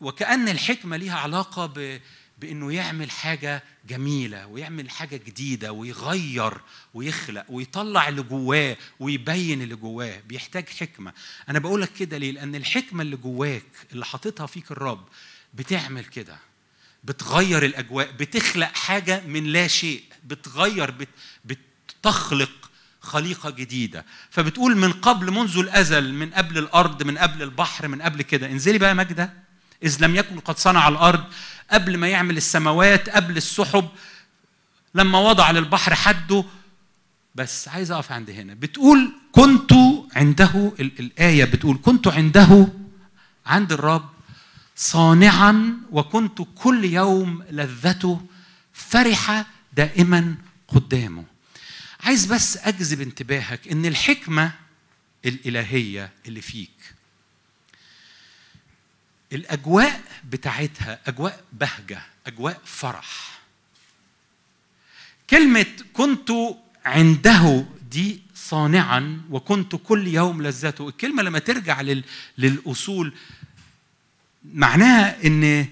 وكأن 0.00 0.48
الحكمة 0.48 0.96
ليها 0.96 1.18
علاقة 1.18 1.66
ب 1.66 2.00
بإنه 2.38 2.72
يعمل 2.72 3.10
حاجة 3.10 3.62
جميلة 3.88 4.46
ويعمل 4.46 4.90
حاجة 4.90 5.16
جديدة 5.16 5.72
ويغير 5.72 6.52
ويخلق 6.94 7.44
ويطلع 7.48 8.08
اللي 8.08 8.22
جواه 8.22 8.76
ويبين 9.00 9.62
اللي 9.62 9.76
جواه 9.76 10.20
بيحتاج 10.28 10.68
حكمة. 10.68 11.12
أنا 11.48 11.58
بقول 11.58 11.82
لك 11.82 11.92
كده 11.98 12.18
ليه؟ 12.18 12.30
لأن 12.32 12.54
الحكمة 12.54 13.02
اللي 13.02 13.16
جواك 13.16 13.62
اللي 13.92 14.04
حاططها 14.04 14.46
فيك 14.46 14.70
الرب 14.70 15.08
بتعمل 15.54 16.04
كده. 16.04 16.38
بتغير 17.04 17.64
الأجواء 17.64 18.10
بتخلق 18.12 18.72
حاجة 18.74 19.22
من 19.26 19.44
لا 19.44 19.66
شيء 19.66 20.02
بتغير 20.24 20.90
بت 20.90 21.08
بتخلق 21.44 22.70
خليقة 23.00 23.50
جديدة. 23.50 24.04
فبتقول 24.30 24.76
من 24.76 24.92
قبل 24.92 25.30
منذ 25.30 25.58
الأزل 25.58 26.12
من 26.14 26.30
قبل 26.30 26.58
الأرض 26.58 27.02
من 27.02 27.18
قبل 27.18 27.42
البحر 27.42 27.88
من 27.88 28.02
قبل 28.02 28.22
كده. 28.22 28.46
انزلي 28.46 28.78
بقى 28.78 28.88
يا 28.88 28.94
ماجدة 28.94 29.45
إذ 29.82 29.96
لم 30.00 30.16
يكن 30.16 30.40
قد 30.40 30.58
صنع 30.58 30.88
الأرض 30.88 31.24
قبل 31.70 31.96
ما 31.96 32.08
يعمل 32.08 32.36
السماوات 32.36 33.08
قبل 33.08 33.36
السحب 33.36 33.88
لما 34.94 35.18
وضع 35.18 35.50
للبحر 35.50 35.94
حده. 35.94 36.44
بس 37.34 37.68
عايز 37.68 37.90
أقف 37.90 38.12
عند 38.12 38.30
هنا. 38.30 38.54
بتقول 38.54 39.12
كنت 39.32 39.72
عنده 40.16 40.72
ال- 40.80 41.00
الآية 41.00 41.44
بتقول 41.44 41.78
كنت 41.82 42.08
عنده 42.08 42.68
عند 43.46 43.72
الرب 43.72 44.10
صانعا 44.76 45.76
وكنت 45.90 46.42
كل 46.54 46.84
يوم 46.84 47.42
لذته 47.50 48.20
فرحة 48.72 49.46
دائما 49.72 50.34
قدامه. 50.68 51.24
عايز 52.00 52.26
بس 52.26 52.56
أجذب 52.56 53.00
انتباهك 53.00 53.68
إن 53.68 53.86
الحكمة 53.86 54.52
الإلهية 55.24 56.10
اللي 56.26 56.40
فيك 56.40 56.70
الأجواء 59.32 60.02
بتاعتها 60.30 61.00
أجواء 61.06 61.44
بهجة 61.52 62.02
أجواء 62.26 62.60
فرح. 62.64 63.40
كلمة 65.30 65.66
كنت 65.92 66.30
عنده 66.84 67.66
دي 67.90 68.22
صانعا 68.34 69.22
وكنت 69.30 69.76
كل 69.76 70.06
يوم 70.06 70.42
لذته 70.42 70.88
الكلمة 70.88 71.22
لما 71.22 71.38
ترجع 71.38 71.80
لل... 71.80 72.04
للأصول 72.38 73.14
معناها 74.44 75.26
إن 75.26 75.68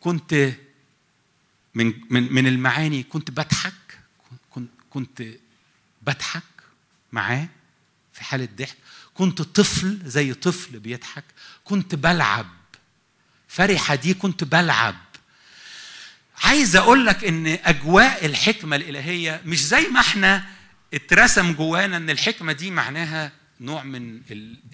كنت 0.00 0.52
من 1.74 1.94
من 2.10 2.32
من 2.32 2.46
المعاني 2.46 3.02
كنت 3.02 3.30
بضحك 3.30 3.98
كنت 4.50 4.70
كنت 4.90 5.22
بضحك 6.02 6.42
معاه 7.12 7.48
في 8.12 8.24
حالة 8.24 8.48
ضحك. 8.56 8.76
كنت 9.14 9.42
طفل 9.42 9.98
زي 10.04 10.34
طفل 10.34 10.78
بيضحك. 10.78 11.24
كنت 11.68 11.94
بلعب. 11.94 12.46
فرحة 13.48 13.94
دي 13.94 14.14
كنت 14.14 14.44
بلعب. 14.44 14.96
عايز 16.44 16.76
أقول 16.76 17.06
لك 17.06 17.24
إن 17.24 17.46
أجواء 17.46 18.26
الحكمة 18.26 18.76
الإلهية 18.76 19.40
مش 19.44 19.66
زي 19.66 19.88
ما 19.88 20.00
إحنا 20.00 20.44
اترسم 20.94 21.52
جوانا 21.52 21.96
إن 21.96 22.10
الحكمة 22.10 22.52
دي 22.52 22.70
معناها 22.70 23.32
نوع 23.60 23.82
من 23.82 24.20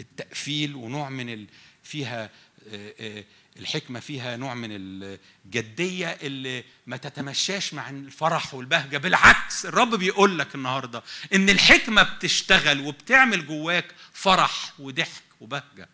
التقفيل 0.00 0.74
ونوع 0.74 1.08
من. 1.10 1.46
فيها 1.82 2.30
آه، 2.72 2.94
آه، 3.00 3.24
الحكمة 3.58 4.00
فيها 4.00 4.36
نوع 4.36 4.54
من 4.54 4.68
الجدية 4.72 6.06
اللي 6.06 6.64
ما 6.86 6.96
تتمشاش 6.96 7.74
مع 7.74 7.90
الفرح 7.90 8.54
والبهجة. 8.54 8.98
بالعكس 8.98 9.66
الرب 9.66 9.94
بيقول 9.94 10.38
لك 10.38 10.54
النهاردة 10.54 11.02
إن 11.34 11.48
الحكمة 11.48 12.02
بتشتغل 12.02 12.80
وبتعمل 12.80 13.46
جواك 13.46 13.86
فرح 14.12 14.72
وضحك 14.78 15.22
وبهجة. 15.40 15.88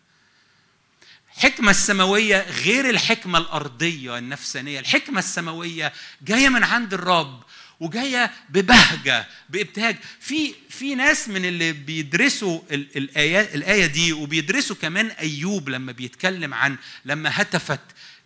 الحكمة 1.37 1.71
السماوية 1.71 2.45
غير 2.49 2.89
الحكمة 2.89 3.37
الأرضية 3.37 4.17
النفسانية. 4.17 4.79
الحكمة 4.79 5.19
السماوية 5.19 5.93
جاية 6.21 6.49
من 6.49 6.63
عند 6.63 6.93
الرب 6.93 7.43
وجاية 7.79 8.31
ببهجة 8.49 9.27
بإبتهاج. 9.49 9.97
في 10.19 10.53
في 10.69 10.95
ناس 10.95 11.29
من 11.29 11.45
اللي 11.45 11.71
بيدرسوا 11.73 12.61
ال- 12.71 12.97
الآية 12.97 13.39
الآية 13.55 13.85
دي 13.85 14.13
وبيدرسوا 14.13 14.75
كمان 14.81 15.07
أيوب 15.07 15.69
لما 15.69 15.91
بيتكلم 15.91 16.53
عن 16.53 16.77
لما 17.05 17.29
هتفت 17.33 17.79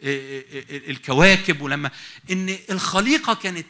آه، 0.04 0.40
آه، 0.40 0.44
آه، 0.60 0.90
الكواكب 0.90 1.62
ولما 1.62 1.92
إن 2.32 2.58
الخليقة 2.70 3.34
كانت 3.34 3.68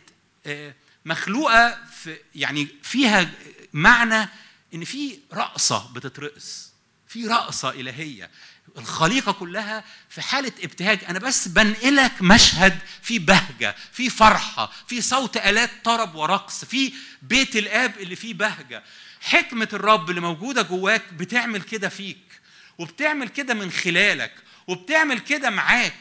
مخلوقة 1.06 1.78
في 2.04 2.18
يعني 2.36 2.68
فيها 2.84 3.32
معنى 3.74 4.30
إن 4.74 4.84
في 4.84 5.20
رقصه 5.34 5.94
بتترقص 5.94 6.72
في 7.08 7.28
رقصه 7.28 7.70
إلهية. 7.70 8.30
الخليقة 8.78 9.32
كلها 9.32 9.84
في 10.10 10.22
حالة 10.22 10.52
ابتهاج. 10.64 11.00
أنا 11.10 11.20
بس 11.20 11.48
بنقلك 11.48 12.22
مشهد 12.22 12.80
في 13.02 13.20
بهجة 13.20 13.76
في 13.92 14.10
فرحة 14.10 14.72
في 14.88 15.02
صوت 15.02 15.38
آلات 15.38 15.70
طرب 15.84 16.16
ورقص 16.16 16.66
في 16.66 16.94
بيت 17.22 17.56
الآب 17.56 17.98
اللي 18.00 18.16
فيه 18.16 18.34
بهجة. 18.34 18.84
حكمة 19.22 19.70
الرب 19.74 20.10
اللي 20.10 20.22
موجودة 20.22 20.62
جواك 20.62 21.14
بتعمل 21.14 21.62
كده 21.62 21.90
فيك 21.90 22.42
وبتعمل 22.78 23.28
كده 23.30 23.54
من 23.54 23.72
خلالك 23.72 24.34
وبتعمل 24.68 25.20
كده 25.20 25.50
معاك. 25.50 25.94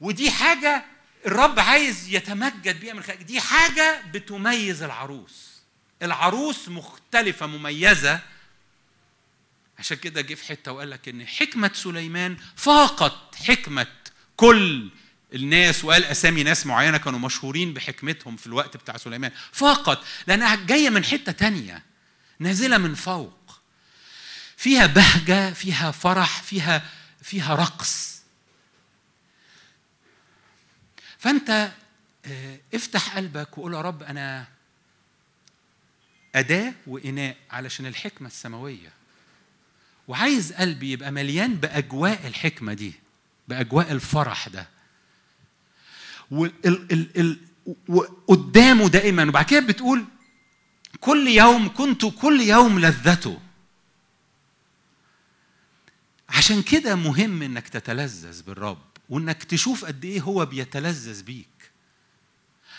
ودي 0.00 0.30
حاجة 0.30 0.84
الرب 1.26 1.60
عايز 1.60 2.14
يتمجد 2.14 2.80
بيها 2.80 2.94
من 2.94 3.02
خلالك. 3.02 3.22
دي 3.22 3.40
حاجة 3.40 4.02
بتميز 4.12 4.82
العروس. 4.82 5.50
العروس 6.02 6.68
مختلفة 6.68 7.46
مميزة 7.46 8.20
عشان 9.80 9.96
كده 9.96 10.20
جه 10.20 10.34
في 10.34 10.44
حتة 10.44 10.72
وقال 10.72 10.90
لك 10.90 11.08
إن 11.08 11.26
حكمة 11.26 11.70
سليمان 11.74 12.36
فاقت 12.56 13.34
حكمة 13.34 13.86
كل 14.36 14.90
الناس 15.34 15.84
وقال 15.84 16.04
أسامي 16.04 16.42
ناس 16.42 16.66
معينة 16.66 16.98
كانوا 16.98 17.18
مشهورين 17.18 17.74
بحكمتهم 17.74 18.36
في 18.36 18.46
الوقت 18.46 18.76
بتاع 18.76 18.96
سليمان. 18.96 19.32
فاقت 19.52 19.98
لأنها 20.26 20.54
جاية 20.54 20.90
من 20.90 21.04
حتة 21.04 21.32
تانية 21.32 21.82
نازلة 22.38 22.78
من 22.78 22.94
فوق. 22.94 23.60
فيها 24.56 24.86
بهجة 24.86 25.52
فيها 25.52 25.90
فرح 25.90 26.42
فيها 26.42 26.90
فيها 27.22 27.54
رقص. 27.54 28.22
فأنت 31.18 31.72
آه، 32.26 32.60
افتح 32.74 33.16
قلبك 33.16 33.58
وقول 33.58 33.74
يا 33.74 33.80
رب 33.80 34.02
أنا 34.02 34.46
أداة 36.34 36.74
وإناء 36.86 37.36
علشان 37.50 37.86
الحكمة 37.86 38.28
السماوية. 38.28 38.99
وعايز 40.10 40.52
قلبي 40.52 40.92
يبقى 40.92 41.10
مليان 41.12 41.54
بأجواء 41.54 42.26
الحكمة 42.26 42.72
دي 42.74 42.92
بأجواء 43.48 43.92
الفرح 43.92 44.48
ده. 44.48 44.68
وقدامه 47.88 48.88
دائما 48.88 49.22
وبعد 49.28 49.44
كده 49.44 49.60
بتقول 49.60 50.04
كل 51.00 51.28
يوم 51.28 51.74
كنت 51.74 52.04
كل 52.06 52.40
يوم 52.40 52.78
لذته. 52.80 53.40
عشان 56.28 56.62
كده 56.62 56.96
مهم 56.96 57.42
إنك 57.42 57.68
تتلذذ 57.68 58.42
بالرب 58.42 58.82
وإنك 59.08 59.42
تشوف 59.44 59.84
قد 59.84 60.04
إيه 60.04 60.20
هو 60.20 60.46
بيتلذذ 60.46 61.22
بيك. 61.22 61.46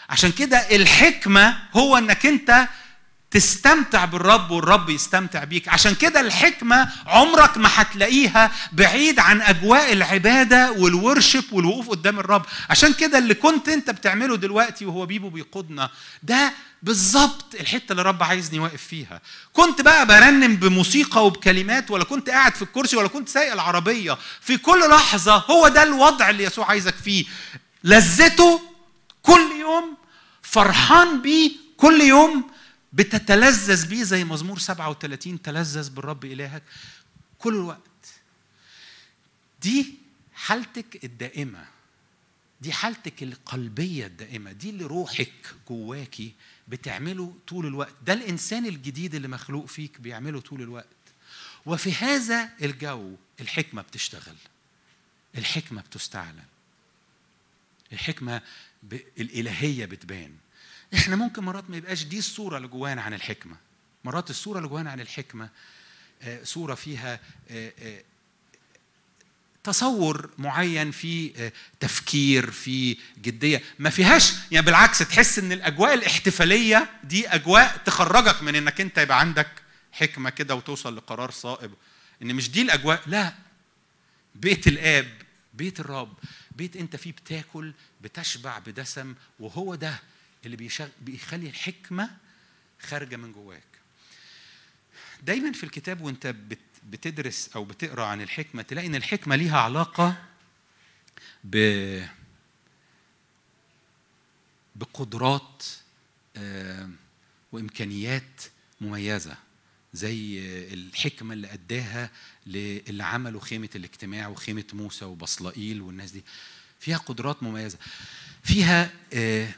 عشان 0.10 0.32
كده 0.32 0.58
الحكمة 0.58 1.58
هو 1.74 1.98
إنك 1.98 2.26
أنت 2.26 2.68
تستمتع 3.32 4.06
بالرب 4.06 4.52
والرب 4.52 4.90
يستمتع 4.90 5.44
بيك. 5.44 5.68
عشان 5.70 5.96
كده 5.96 6.20
الحكمة 6.20 6.90
عمرك 7.08 7.58
ما 7.58 7.70
هتلاقيها 7.74 8.52
بعيد 8.72 9.20
عن 9.20 9.42
أجواء 9.42 9.94
العبادة 9.94 10.72
والورشب 10.72 11.44
والوقوف 11.52 11.90
قدام 11.90 12.20
الرب. 12.20 12.46
عشان 12.70 12.94
كده 12.94 13.18
اللي 13.18 13.34
كنت 13.34 13.70
أنت 13.70 13.90
بتعمله 13.90 14.38
دلوقتي 14.38 14.86
وهو 14.86 15.06
بيبو 15.06 15.30
بيقودنا 15.30 15.90
ده 16.24 16.54
بالظبط 16.84 17.46
الحتة 17.60 17.92
اللي 17.92 18.02
الرب 18.02 18.24
عايزني 18.24 18.60
واقف 18.60 18.84
فيها. 18.84 19.22
كنت 19.54 19.82
بقى 19.82 20.06
برنم 20.06 20.56
بموسيقى 20.56 21.26
وبكلمات 21.26 21.92
ولا 21.92 22.04
كنت 22.04 22.30
قاعد 22.30 22.56
في 22.56 22.62
الكرسي 22.62 22.96
ولا 22.98 23.08
كنت 23.08 23.30
سايق 23.30 23.54
العربية. 23.54 24.18
في 24.42 24.58
كل 24.58 24.90
لحظة 24.90 25.36
هو 25.50 25.68
ده 25.68 25.84
الوضع 25.84 26.30
اللي 26.30 26.44
يسوع 26.44 26.66
عايزك 26.70 26.96
فيه. 27.04 27.26
لذته 27.84 28.62
كل 29.24 29.48
يوم 29.60 29.98
فرحان 30.42 31.22
بيه 31.22 31.52
كل 31.78 32.02
يوم 32.02 32.51
بتتلذذ 32.94 33.88
بيه 33.88 34.04
زي 34.04 34.24
مزمور 34.24 34.60
37 34.60 35.42
تلذذ 35.42 35.90
بالرب 35.90 36.26
إلهك 36.26 36.64
كل 37.40 37.56
الوقت. 37.56 37.82
دي 39.62 39.94
حالتك 40.34 41.04
الدائمة 41.04 41.66
دي 42.62 42.72
حالتك 42.72 43.24
القلبية 43.24 44.06
الدائمة 44.06 44.52
دي 44.52 44.70
اللي 44.70 44.86
روحك 44.86 45.56
جواكي 45.70 46.34
بتعمله 46.68 47.36
طول 47.48 47.66
الوقت. 47.66 47.94
ده 48.06 48.14
الإنسان 48.14 48.66
الجديد 48.66 49.16
اللي 49.16 49.28
مخلوق 49.28 49.66
فيك 49.66 50.02
بيعمله 50.02 50.40
طول 50.40 50.62
الوقت. 50.62 50.88
وفي 51.66 51.94
هذا 51.94 52.50
الجو 52.62 53.16
الحكمة 53.42 53.82
بتشتغل 53.82 54.36
الحكمة 55.38 55.82
بتستعلن 55.82 56.44
الحكمة. 57.94 58.42
الإلهية 59.20 59.86
بتبان. 59.86 60.36
إحنا 60.94 61.16
ممكن 61.16 61.44
مرات 61.44 61.70
ما 61.70 61.78
يبقاش 61.78 62.04
دي 62.04 62.20
الصورة 62.20 62.58
اللي 62.58 62.68
جوانا 62.68 63.02
عن 63.02 63.14
الحكمة. 63.14 63.56
مرات 64.04 64.30
الصورة 64.30 64.58
اللي 64.58 64.70
جوانا 64.70 64.92
عن 64.92 65.00
الحكمة 65.00 65.50
آه، 66.22 66.44
صورة 66.44 66.76
فيها 66.76 67.20
آه، 67.50 67.74
آه، 67.80 68.04
تصور 69.64 70.30
معين 70.38 70.92
في 70.92 71.52
تفكير 71.80 72.52
في 72.52 72.98
جدية. 73.22 73.62
ما 73.80 73.90
فيهاش 73.90 74.34
يعني 74.52 74.66
بالعكس 74.66 75.00
تحس 75.00 75.40
إن 75.40 75.52
الأجواء 75.52 75.94
الاحتفالية 75.94 76.90
دي 77.04 77.28
أجواء 77.28 77.78
تخرجك 77.86 78.44
من 78.44 78.56
إنك 78.56 78.82
أنت 78.82 78.98
يبقى 78.98 79.20
عندك 79.20 79.48
حكمة 79.92 80.30
كده 80.30 80.56
وتوصل 80.56 80.98
لقرار 80.98 81.32
صائب. 81.32 81.72
إن 82.22 82.36
مش 82.36 82.52
دي 82.52 82.62
الأجواء 82.62 83.02
لا. 83.08 83.34
بيت 84.36 84.68
الآب 84.68 85.08
بيت 85.54 85.80
الرب 85.80 86.14
بيت 86.56 86.76
أنت 86.76 86.96
فيه 86.96 87.12
بتاكل 87.12 87.74
بتشبع 88.02 88.60
بدسم 88.60 89.16
وهو 89.40 89.76
ده. 89.76 90.00
اللي 90.46 90.58
بيشغ... 90.58 90.88
بيخلي 91.02 91.50
الحكمة 91.50 92.10
خارجة 92.82 93.16
من 93.16 93.32
جواك. 93.32 93.64
دايما 95.24 95.52
في 95.52 95.64
الكتاب 95.64 96.02
وانت 96.02 96.28
بت... 96.28 96.60
بتدرس 96.90 97.50
أو 97.56 97.66
بتقرأ 97.66 98.06
عن 98.06 98.22
الحكمة 98.22 98.62
تلاقي 98.62 98.88
إن 98.88 98.96
الحكمة 98.96 99.36
ليها 99.36 99.58
علاقة 99.60 100.24
ب 101.44 101.58
بقدرات 104.76 105.64
وإمكانيات 107.52 108.42
مميزة 108.82 109.38
زي 109.94 110.40
الحكمة 110.74 111.34
اللي 111.34 111.54
أداها 111.54 112.10
للي 112.46 113.04
عملوا 113.04 113.42
خيمة 113.42 113.70
الاجتماع 113.76 114.28
وخيمة 114.28 114.64
موسى 114.74 115.06
وبصلائيل 115.06 115.82
والناس 115.82 116.12
دي. 116.12 116.24
فيها 116.80 116.98
قدرات 116.98 117.44
مميزة. 117.44 117.78
فيها 118.44 118.92
آه، 119.14 119.50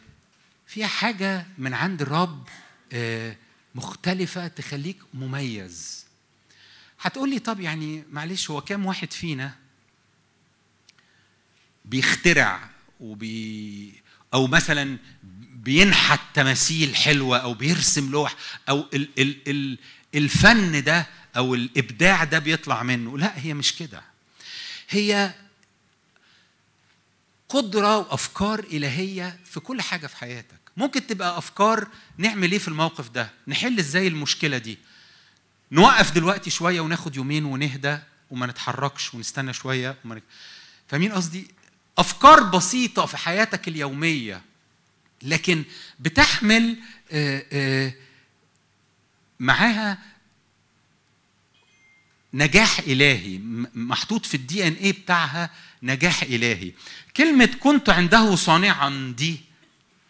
فيها 0.68 0.88
حاجة 0.88 1.46
من 1.58 1.74
عند 1.74 2.02
الرب 2.02 2.48
آه، 2.94 3.36
مختلفة 3.76 4.48
تخليك 4.48 4.98
مميز. 5.14 6.06
هتقول 7.02 7.30
لي 7.30 7.40
طب 7.40 7.60
يعني 7.60 8.04
معلش 8.12 8.50
هو 8.50 8.62
كام 8.62 8.86
واحد 8.86 9.14
فينا 9.14 9.56
بيخترع 11.86 12.70
وبي 13.00 13.94
أو 14.34 14.48
مثلا 14.48 14.98
بينحت 15.54 16.20
تماثيل 16.34 16.96
حلوة 16.96 17.38
أو 17.38 17.54
بيرسم 17.54 18.12
لوح 18.12 18.36
أو 18.70 18.86
ال 18.94 19.10
ال 19.20 19.38
ال 19.48 19.78
الفن 20.16 20.84
ده 20.84 21.08
أو 21.38 21.56
الإبداع 21.56 22.24
ده 22.24 22.40
بيطلع 22.40 22.84
منه؟ 22.84 23.18
لا 23.18 23.40
هي 23.40 23.54
مش 23.54 23.76
كده. 23.76 24.02
هي 24.90 25.34
قدرة 27.54 27.98
وأفكار 27.98 28.60
إلهية 28.60 29.40
في 29.46 29.60
كل 29.60 29.82
حاجة 29.82 30.08
في 30.08 30.18
حياتك. 30.18 30.60
ممكن 30.78 31.08
تبقى 31.08 31.38
أفكار 31.38 31.88
نعمل 32.18 32.52
إيه 32.52 32.60
في 32.60 32.68
الموقف 32.68 33.10
ده؟ 33.10 33.32
نحل 33.48 33.80
إزاي 33.80 34.08
المشكلة 34.08 34.58
دي؟ 34.58 34.78
نوقف 35.72 36.12
دلوقتي 36.12 36.50
شوية 36.50 36.82
وناخد 36.82 37.16
يومين 37.16 37.46
ونهدى 37.46 37.98
وما 38.32 38.46
نتحركش 38.46 39.14
ونستنى 39.14 39.54
شوية 39.54 39.96
وما 40.06 40.16
نك... 40.16 40.24
فاهمين 40.88 41.12
قصدي؟ 41.12 41.48
أفكار 41.98 42.44
بسيطة 42.44 43.06
في 43.06 43.18
حياتك 43.18 43.68
اليومية 43.68 44.42
لكن 45.22 45.64
بتحمل 46.00 46.78
آه، 47.12 47.46
آه، 47.52 47.94
معاها 49.40 49.98
نجاح 52.34 52.80
إلهي 52.80 53.38
م- 53.38 53.68
محطوط 53.74 54.26
في 54.26 54.34
الدي 54.38 54.68
ان 54.68 54.74
إيه 54.74 54.92
بتاعها 54.94 55.50
نجاح 55.84 56.24
إلهي. 56.24 56.72
كلمة 57.18 57.46
كنت 57.60 57.90
عنده 57.90 58.36
صانعا 58.36 59.14
دي 59.18 59.40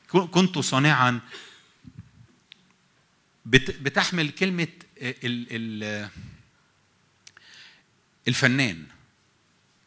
كنت 0.10 0.60
صانعا 0.60 1.20
بت- 3.46 3.78
بتحمل 3.82 4.30
ال 5.52 6.10
الفنان. 8.28 8.86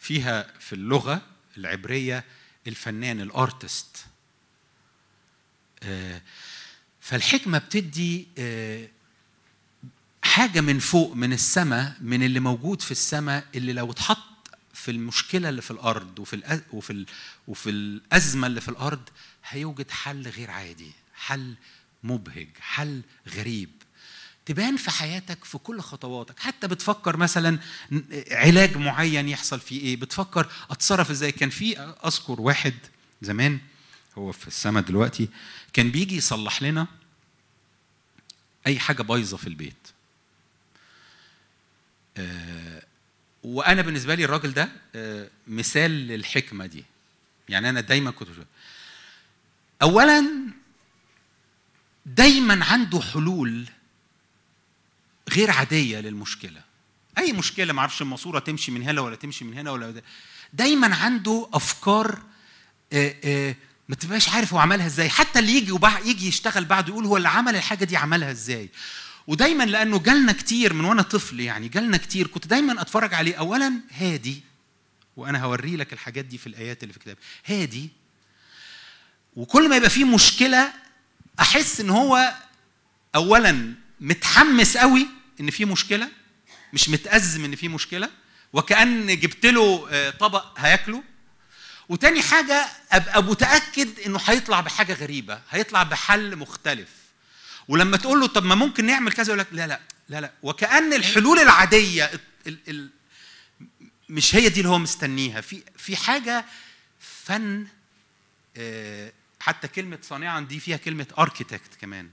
فيها 0.00 0.52
في 0.60 0.72
اللغة 0.72 1.22
العبرية 1.56 2.24
الفنان 2.66 3.20
الارتست. 3.20 4.06
آه، 5.82 6.22
فالحكمة 7.00 7.58
بتدي 7.58 8.28
آه، 8.38 8.88
حاجة 10.22 10.60
من 10.60 10.78
فوق 10.78 11.12
من 11.14 11.32
السماء 11.32 11.96
من 12.00 12.22
اللي 12.22 12.40
موجود 12.40 12.82
في 12.82 12.90
السماء 12.90 13.46
اللي 13.54 13.72
لو 13.72 13.90
اتحط 13.90 14.18
في 14.86 14.92
المشكلة 14.92 15.48
اللي 15.48 15.62
في 15.62 15.70
الأرض 15.70 16.18
وفي 16.18 16.62
وفي 16.72 17.06
وفي 17.48 17.70
الأزمة 17.70 18.46
اللي 18.46 18.60
في 18.60 18.68
الأرض 18.68 19.08
هيوجد 19.44 19.90
حل 19.90 20.28
غير 20.28 20.50
عادي 20.50 20.90
حل 21.14 21.54
مبهج 22.04 22.48
حل 22.60 23.02
غريب. 23.28 23.70
تبان 24.46 24.76
في 24.76 24.90
حياتك 24.90 25.44
في 25.44 25.58
كل 25.58 25.80
خطواتك. 25.80 26.38
حتى 26.38 26.68
بتفكر 26.68 27.16
مثلا 27.16 27.58
علاج 28.30 28.76
معين 28.76 29.28
يحصل 29.28 29.60
فيه 29.60 29.80
إيه؟ 29.80 29.96
بتفكر 29.96 30.48
أتصرف 30.70 31.10
إزاي؟ 31.10 31.32
كان 31.32 31.50
في 31.50 31.78
أذكر 31.78 32.40
واحد 32.40 32.74
زمان 33.22 33.58
هو 34.18 34.32
في 34.32 34.48
السما 34.48 34.80
دلوقتي 34.80 35.28
كان 35.72 35.90
بيجي 35.90 36.16
يصلح 36.16 36.62
لنا 36.62 36.86
أي 38.66 38.78
حاجة 38.78 39.02
بايظة 39.02 39.36
في 39.36 39.46
البيت. 39.46 39.88
آه، 42.16 42.82
وأنا 43.42 43.82
بالنسبة 43.82 44.14
لي 44.14 44.24
الراجل 44.24 44.52
ده 44.52 44.68
آه، 44.94 45.28
مثال 45.48 45.90
للحكمه 45.90 46.66
دي 46.66 46.84
يعني 47.48 47.70
أنا 47.70 47.80
دايما 47.80 48.10
كنت 48.10 48.28
بشوف. 48.28 48.44
اولا 49.82 50.26
دايما 52.06 52.64
عنده 52.64 53.00
حلول 53.00 53.66
غير 55.28 55.50
عادية 55.50 56.00
للمشكلة 56.00 56.60
أي 57.18 57.32
مشكلة 57.32 57.72
ما 57.72 57.80
أعرفش 57.80 58.02
الماسوره 58.02 58.38
تمشي 58.38 58.70
من 58.72 58.82
هنا 58.82 59.00
ولا 59.00 59.16
تمشي 59.16 59.44
من 59.44 59.58
هنا 59.58 59.70
ولا 59.70 59.90
ده. 59.90 60.02
دايما 60.52 60.96
عنده 60.96 61.48
أفكار 61.54 62.22
آه، 62.92 63.14
آه، 63.24 63.54
ما 63.88 63.94
تبقاش 63.94 64.28
عارف 64.28 64.52
هو 64.52 64.58
عملها 64.58 64.86
إزاي 64.86 65.08
حتى 65.08 65.38
اللي 65.38 65.52
يجي 65.52 65.72
وبع... 65.72 65.98
يجي 65.98 66.28
يشتغل 66.28 66.64
بعده 66.64 66.88
يقول 66.88 67.04
هو 67.04 67.16
اللي 67.16 67.28
عمل 67.28 67.56
الحاجة 67.56 67.84
دي 67.84 67.96
عملها 67.96 68.30
إزاي 68.30 68.70
ودايما 69.26 69.64
لأنه 69.64 69.98
جالنا 69.98 70.32
كتير 70.32 70.72
من 70.72 70.84
وأنا 70.84 71.02
طفل 71.02 71.40
يعني 71.40 71.68
جالنا 71.68 71.96
كتير 71.96 72.26
كنت 72.26 72.46
دايما 72.46 72.80
أتفرج 72.82 73.14
عليه. 73.14 73.34
اولا 73.36 73.72
هادي 73.92 74.42
وأنا 75.16 75.42
هوري 75.44 75.76
لك 75.76 75.92
الحاجات 75.92 76.24
دي 76.24 76.38
في 76.38 76.46
الآيات 76.46 76.82
اللي 76.82 76.92
في 76.92 76.98
الكتاب. 76.98 77.18
هادي. 77.46 77.90
وكل 79.36 79.68
ما 79.68 79.76
يبقى 79.76 79.90
فيه 79.90 80.04
مشكلة 80.04 80.72
أحس 81.40 81.80
إن 81.80 81.90
هو 81.90 82.34
اولا 83.14 83.74
متحمس 84.00 84.76
قوي 84.76 85.06
إن 85.40 85.50
في 85.50 85.64
مشكلة 85.64 86.08
مش 86.72 86.88
متأزم 86.88 87.44
إن 87.44 87.56
في 87.56 87.68
مشكلة 87.68 88.10
وكأن 88.52 89.06
جبت 89.20 89.46
له 89.46 89.86
آه، 89.90 90.10
طبق 90.10 90.58
هياكله. 90.60 91.02
وتاني 91.88 92.22
حاجة 92.22 92.66
أبقى 92.92 93.22
متأكد 93.22 94.00
إنه 94.06 94.20
هيطلع 94.26 94.60
بحاجة 94.60 94.92
غريبة 94.94 95.40
هيطلع 95.50 95.82
بحل 95.82 96.36
مختلف. 96.36 96.88
ولما 97.68 97.96
تقول 97.96 98.20
له 98.20 98.26
طب 98.26 98.44
ما 98.44 98.54
ممكن 98.54 98.86
نعمل 98.86 99.12
كذا 99.12 99.26
يقول 99.26 99.38
لك 99.38 99.46
لا 99.52 99.66
لا 99.66 99.80
لا 100.08 100.20
لا. 100.20 100.32
وكأن 100.42 100.92
الحلول 100.92 101.38
العادية 101.38 102.04
ال 102.04 102.20
ال 102.46 102.58
ال 102.68 102.90
مش 104.08 104.34
هي 104.34 104.48
دي 104.48 104.60
اللي 104.60 104.68
هو 104.70 104.78
مستنيها. 104.78 105.40
في 105.40 105.62
في 105.76 105.96
حاجة 105.96 106.44
فن 107.00 107.66
آه، 108.56 109.12
حتى 109.40 109.68
كلمة 109.68 109.98
صانعا 110.02 110.40
دي 110.40 110.60
فيها 110.60 110.76
كلمة 110.76 111.06
اركيتكت 111.18 111.74
كمان. 111.80 112.10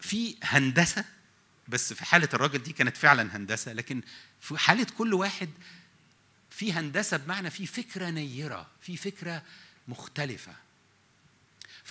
في 0.00 0.36
هندسة 0.42 1.04
بس 1.68 1.92
في 1.92 2.04
حالة 2.04 2.28
الراجل 2.34 2.58
دي 2.62 2.72
كانت 2.72 2.96
فعلا 2.96 3.36
هندسة 3.36 3.72
لكن 3.72 4.02
في 4.40 4.58
حالة 4.58 4.86
كل 4.98 5.14
واحد 5.14 5.48
في 6.50 6.72
هندسة 6.72 7.16
بمعنى 7.16 7.50
في 7.50 7.66
فكرة 7.66 8.10
نيرة 8.10 8.66
في 8.82 8.96
فكرة 8.96 9.42
مختلفة. 9.88 10.52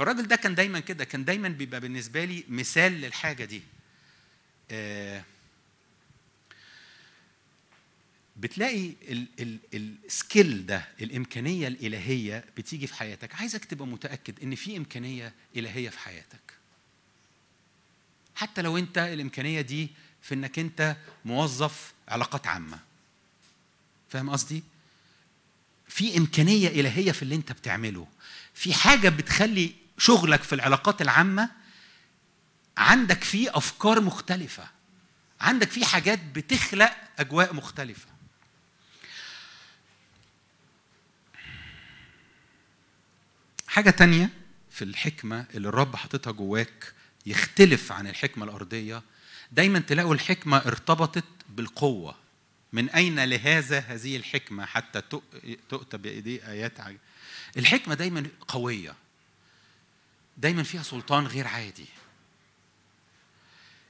فالراجل 0.02 0.28
ده 0.28 0.36
كان 0.36 0.56
دايما 0.56 0.80
كده 0.80 1.04
كان 1.06 1.26
دايما 1.26 1.50
بيبقى 1.50 1.80
بالنسبة 1.82 2.26
لي 2.26 2.44
مثال 2.50 2.92
للحاجة 2.92 3.46
دي. 3.46 3.62
آه، 4.72 5.24
بتلاقي 8.38 8.86
ال- 9.10 9.28
ال- 9.40 9.60
السكيل 9.74 10.66
ده 10.66 10.88
الإمكانية 11.02 11.68
الإلهية 11.68 12.44
بتيجي 12.58 12.88
في 12.88 12.94
حياتك. 12.94 13.36
عايزك 13.36 13.66
تبقى 13.66 13.88
متأكد 13.88 14.44
إن 14.44 14.56
في 14.56 14.78
إمكانية 14.78 15.34
إلهية 15.56 15.90
في 15.90 16.00
حياتك. 16.00 16.54
حتى 18.36 18.62
لو 18.62 18.78
أنت 18.78 18.98
الإمكانية 18.98 19.62
دي 19.62 19.90
في 20.22 20.34
إنك 20.34 20.60
أنت 20.60 20.96
موظف 21.26 21.94
علاقات 22.08 22.48
عامة. 22.48 22.80
فاهم 24.10 24.30
قصدي؟ 24.30 24.64
في 25.88 26.18
إمكانية 26.18 26.68
إلهية 26.68 27.12
في 27.12 27.22
اللي 27.24 27.36
أنت 27.36 27.52
بتعمله. 27.52 28.08
في 28.54 28.74
حاجة 28.74 29.10
بتخلي 29.10 29.81
شغلك 30.06 30.44
في 30.44 30.56
العلاقات 30.56 31.02
العامة 31.02 31.50
عندك 32.78 33.24
فيه 33.24 33.58
أفكار 33.58 34.02
مختلفة. 34.02 34.68
عندك 35.42 35.70
فيه 35.72 35.86
حاجات 35.86 36.20
بتخلق 36.36 36.94
أجواء 37.20 37.54
مختلفة. 37.54 38.08
حاجة 43.68 43.90
تانية 43.90 44.30
في 44.72 44.84
الحكمة 44.84 45.46
اللي 45.54 45.70
الرب 45.70 45.96
حاططها 45.96 46.32
جواك 46.32 46.94
يختلف 47.26 47.92
عن 47.92 48.08
الحكمة 48.08 48.46
الأرضية 48.46 49.02
دايما 49.52 49.80
تلاقوا 49.80 50.14
الحكمة 50.14 50.58
ارتبطت 50.58 51.24
بالقوة. 51.50 52.16
من 52.74 52.90
أين 52.90 53.24
لهذا 53.24 53.80
هذه 53.80 54.16
الحكمة 54.18 54.66
حتى 54.66 55.02
تؤ- 55.02 55.48
تؤتى 55.70 55.98
بإيدي 55.98 56.48
آيات 56.48 56.80
عجب 56.80 56.98
الحكمة 57.58 57.96
دايما 57.96 58.28
قوية. 58.48 58.96
دايما 60.38 60.64
فيها 60.64 60.84
سلطان 60.84 61.28
غير 61.28 61.48
عادي. 61.48 61.86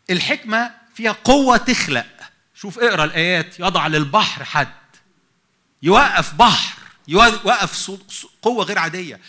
الحكمة 0.10 0.76
فيها 0.96 1.12
قوة 1.12 1.58
تخلق. 1.58 2.20
شوف 2.56 2.80
اقرأ 2.80 3.04
الآيات. 3.04 3.60
يضع 3.60 3.88
للبحر 3.88 4.44
حد. 4.44 4.74
يوقف 5.82 6.34
بحر. 6.34 6.80
يوقف 7.08 7.92
قوة 8.42 8.66
غير 8.66 8.80
عادية. 8.80 9.20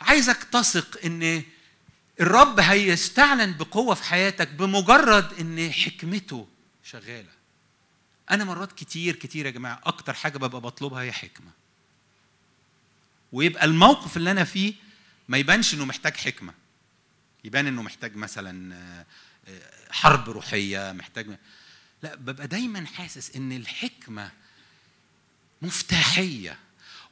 عايزك 0.00 0.44
تثق 0.44 1.04
إن 1.04 1.42
الرب 2.20 2.60
هيستعلن 2.60 3.56
بقوة 3.56 3.94
في 3.94 4.04
حياتك 4.04 4.48
بمجرد 4.48 5.32
إن 5.40 5.72
حكمته 5.72 6.48
شغالة. 6.84 7.36
أنا 8.30 8.44
مرات 8.44 8.72
كتير 8.72 9.16
كتير 9.16 9.46
يا 9.46 9.50
جماعة 9.50 9.80
أكتر 9.84 10.14
حاجة 10.14 10.38
ببقى 10.38 10.60
بطلبها 10.60 11.02
هي 11.02 11.12
حكمة. 11.12 11.50
ويبقى 13.32 13.64
الموقف 13.64 14.16
اللي 14.16 14.30
أنا 14.30 14.44
فيه 14.44 14.74
ما 15.28 15.38
يبانش 15.38 15.74
إنه 15.74 15.84
محتاج 15.84 16.16
حكمة. 16.16 16.54
يبان 17.44 17.66
إنه 17.66 17.82
محتاج 17.82 18.16
مثلا 18.16 18.74
آه، 18.74 19.06
حرب 19.90 20.30
روحية 20.30 20.92
محتاج 20.92 21.38
لا 22.02 22.14
ببقى 22.14 22.46
دايما 22.46 22.86
حاسس 22.86 23.36
إن 23.36 23.52
الحكمة 23.52 24.30
مفتاحية. 25.62 26.58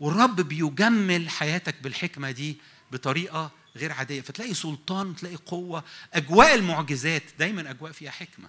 والرب 0.00 0.40
بيجمل 0.40 1.28
حياتك 1.30 1.74
بالحكمة 1.82 2.30
دي 2.30 2.56
بطريقة 2.92 3.50
غير 3.76 3.92
عادية. 3.92 4.20
فتلاقي 4.20 4.54
سلطان 4.54 5.16
تلاقي 5.16 5.36
قوة. 5.36 5.84
أجواء 6.14 6.54
المعجزات 6.54 7.22
دايما 7.38 7.70
أجواء 7.70 7.92
فيها 7.92 8.10
حكمة. 8.10 8.48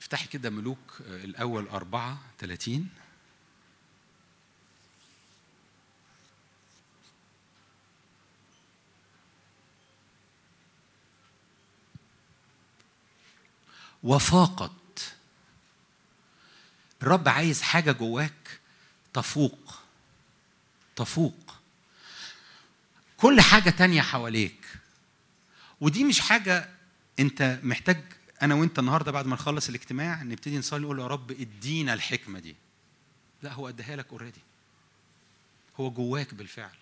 افتحي 0.00 0.26
كده 0.26 0.50
ملوك 0.50 1.02
آه، 1.06 1.24
الأول 1.24 1.68
أربعة 1.68 2.22
ثلاثين. 2.38 2.88
وفاقت. 14.02 14.72
الرب 17.02 17.28
عايز 17.28 17.62
حاجة 17.62 17.92
جواك 17.92 18.60
تفوق 19.14 19.78
تفوق. 20.96 21.54
كل 23.16 23.40
حاجة 23.40 23.70
تانية 23.70 24.02
حواليك. 24.02 24.66
ودي 25.80 26.04
مش 26.04 26.20
حاجة 26.20 26.68
انت 27.20 27.60
محتاج 27.62 28.02
أنا 28.42 28.54
وأنت 28.54 28.78
النهارده 28.78 29.12
بعد 29.12 29.26
ما 29.26 29.34
نخلص 29.34 29.68
الاجتماع 29.68 30.22
نبتدي 30.22 30.58
نصلي 30.58 30.80
نقول 30.80 30.98
يا 30.98 31.06
رب 31.06 31.30
ادينا 31.30 31.94
الحكمة 31.94 32.38
دي. 32.38 32.56
لا 33.42 33.52
هو 33.52 33.68
اداها 33.68 33.96
لك 33.96 34.06
اوريدي 34.12 34.40
هو 35.80 35.90
جواك 35.90 36.34
بالفعل. 36.34 36.76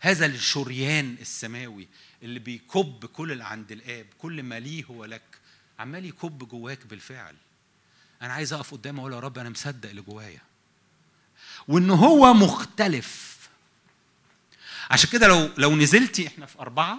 هذا 0.00 0.26
الشريان 0.26 1.16
السماوي 1.20 1.88
اللي 2.22 2.38
بيكب 2.38 3.06
كل 3.06 3.32
اللي 3.32 3.44
عند 3.44 3.72
الآب 3.72 4.06
كل 4.18 4.42
ما 4.42 4.60
ليه 4.60 4.84
هو 4.84 5.04
لك. 5.04 5.38
عمال 5.78 6.04
يكب 6.04 6.48
جواك 6.48 6.86
بالفعل. 6.86 7.34
أنا 8.22 8.32
عايز 8.32 8.52
أقف 8.52 8.72
قدامه 8.72 9.00
أقول 9.00 9.12
يا 9.12 9.20
رب 9.20 9.38
أنا 9.38 9.50
مصدق 9.50 9.88
اللي 9.88 10.02
جوايا. 10.02 10.40
وإن 11.68 11.90
هو 11.90 12.34
مختلف. 12.34 13.34
عشان 14.90 15.10
كده 15.10 15.28
لو 15.28 15.50
لو 15.58 15.76
نزلتي 15.76 16.26
إحنا 16.26 16.46
في 16.46 16.58
أربعة 16.58 16.98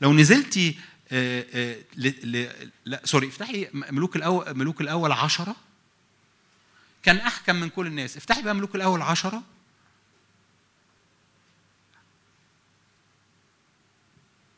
لو 0.00 0.12
نزلتي 0.12 0.78
آآ 1.12 1.44
آآ 1.54 1.82
ل 1.96 2.08
ل 2.36 2.68
لا 2.84 3.00
سوري 3.04 3.28
افتحي 3.28 3.68
ملوك 3.72 4.16
الأول 4.16 4.54
ملوك 4.56 4.80
الأول 4.80 5.12
عشرة. 5.12 5.56
كان 7.02 7.16
أحكم 7.16 7.56
من 7.56 7.68
كل 7.68 7.86
الناس. 7.86 8.16
افتحي 8.16 8.42
بقى 8.42 8.54
ملوك 8.54 8.74
الأول 8.74 9.02
عشرة. 9.02 9.42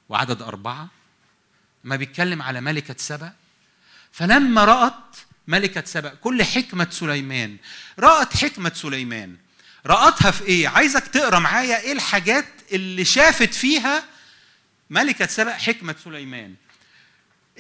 وعدد 0.09 0.43
أربعة. 0.43 0.89
ما 1.85 1.97
بيتكلم 1.97 2.43
على 2.43 2.61
ملكة 2.61 2.95
سبأ. 2.99 3.33
فلما 4.15 4.65
رأت 4.65 5.17
ملكة 5.49 5.83
سبأ 5.87 6.15
كل 6.15 6.43
حكمة 6.43 6.87
سليمان. 6.91 7.57
رأت 7.99 8.37
حكمة 8.37 8.73
سليمان. 8.75 9.37
رأتها 9.87 10.31
في 10.31 10.45
إيه؟ 10.45 10.69
عايزك 10.69 11.07
تقرأ 11.07 11.39
معايا 11.39 11.81
إيه 11.81 11.93
الحاجات 11.93 12.47
اللي 12.73 13.05
شافت 13.05 13.55
فيها 13.55 14.05
ملكة 14.91 15.27
سبأ 15.27 15.53
حكمة 15.55 15.95
سليمان. 16.05 16.55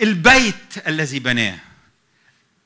البيت 0.02 0.86
الذي 0.86 1.18
بناه. 1.18 1.59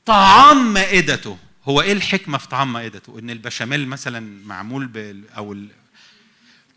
طعام 0.06 0.72
مائدته. 0.72 1.38
هو 1.64 1.80
إيه 1.80 1.92
الحكمة 1.92 2.38
في 2.38 2.48
طعام 2.48 2.72
مائدته؟ 2.72 3.18
إن 3.18 3.30
البشاميل 3.30 3.88
مثلا 3.88 4.46
معمول 4.46 4.86
بال 4.86 5.30
أو 5.30 5.52
ال... 5.52 5.68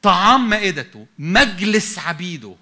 طعام 0.02 0.50
مائدته. 0.50 1.08
مجلس 1.20 2.00
عبيده. 2.00 2.56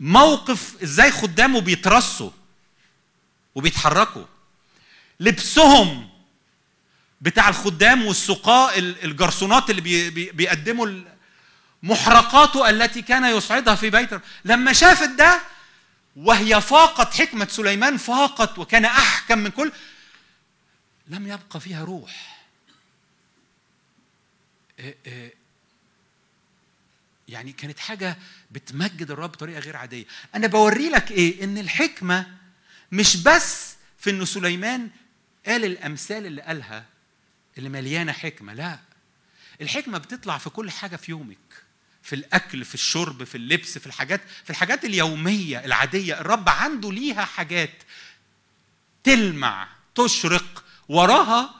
موقف 0.00 0.82
إزاي 0.82 1.10
خدامه 1.10 1.60
بيترصوا 1.60 2.30
وبيتحركوا. 3.56 4.24
لبسهم 5.20 6.08
بتاع 7.20 7.48
الخدام 7.48 8.06
والسقاء 8.06 8.78
ال- 8.78 9.04
الجرسونات 9.04 9.70
اللي 9.70 9.80
بي 9.80 10.10
بي 10.10 10.30
بيقدموا 10.32 10.88
محرقاته 11.82 12.70
التي 12.70 13.02
كان 13.02 13.24
يصعدها 13.24 13.74
في 13.74 13.90
بيت. 13.90 14.10
لما 14.44 14.72
شافت 14.72 15.08
ده 15.08 15.40
وهي 16.16 16.60
فاقت 16.60 17.14
حكمة 17.14 17.46
سليمان 17.50 17.96
فاقت 17.96 18.58
وكان 18.58 18.84
أحكم 18.84 19.38
من 19.38 19.50
كل 19.50 19.72
لم 21.08 21.26
يبقى 21.26 21.60
فيها 21.60 21.84
روح. 21.84 22.36
إيه 24.78 24.96
إيه 25.06 25.34
يعني 27.28 27.52
كانت 27.52 27.78
حاجة 27.78 28.16
بتمجد 28.50 29.10
الرب 29.10 29.32
بطريقة 29.32 29.60
غير 29.60 29.76
عادية. 29.76 30.04
أنا 30.34 30.46
بوري 30.46 30.88
لك 30.88 31.10
إيه؟ 31.10 31.44
إن 31.44 31.58
الحكمة 31.58 32.26
مش 32.92 33.16
بس 33.16 33.74
في 33.98 34.10
إن 34.10 34.24
سليمان 34.24 34.90
قال 35.46 35.64
الأمثال 35.64 36.26
اللي 36.26 36.42
قالها 36.42 36.84
اللي 37.58 37.68
مليانة 37.68 38.12
حكمة 38.12 38.54
لا. 38.54 38.78
الحكمة 39.60 39.98
بتطلع 39.98 40.38
في 40.38 40.50
كل 40.50 40.70
حاجة 40.70 40.96
في 40.96 41.10
يومك 41.10 41.62
في 42.02 42.14
الأكل 42.14 42.64
في 42.64 42.74
الشرب 42.74 43.24
في 43.24 43.34
اللبس 43.34 43.78
في 43.78 43.86
الحاجات 43.86 44.20
في 44.44 44.50
الحاجات 44.50 44.84
اليومية 44.84 45.64
العادية. 45.64 46.20
الرب 46.20 46.48
عنده 46.48 46.92
ليها 46.92 47.24
حاجات 47.24 47.82
تلمع 49.04 49.68
تشرق 49.94 50.64
وراها 50.88 51.54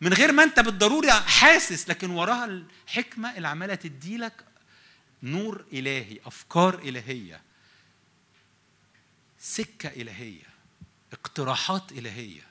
من 0.00 0.12
غير 0.12 0.32
ما 0.32 0.42
أنت 0.42 0.60
بالضروري 0.60 1.12
حاسس 1.12 1.88
لكن 1.88 2.10
وراها 2.10 2.44
الحكمة 2.44 3.36
اللي 3.36 3.48
عمالة 3.48 3.74
تديلك 3.74 4.44
نور 5.22 5.64
إلهي 5.72 6.18
أفكار 6.24 6.78
إلهية 6.78 7.40
سكة 9.40 9.88
إلهية. 9.88 10.51
اقتراحات 11.12 11.92
إلهية. 11.92 12.42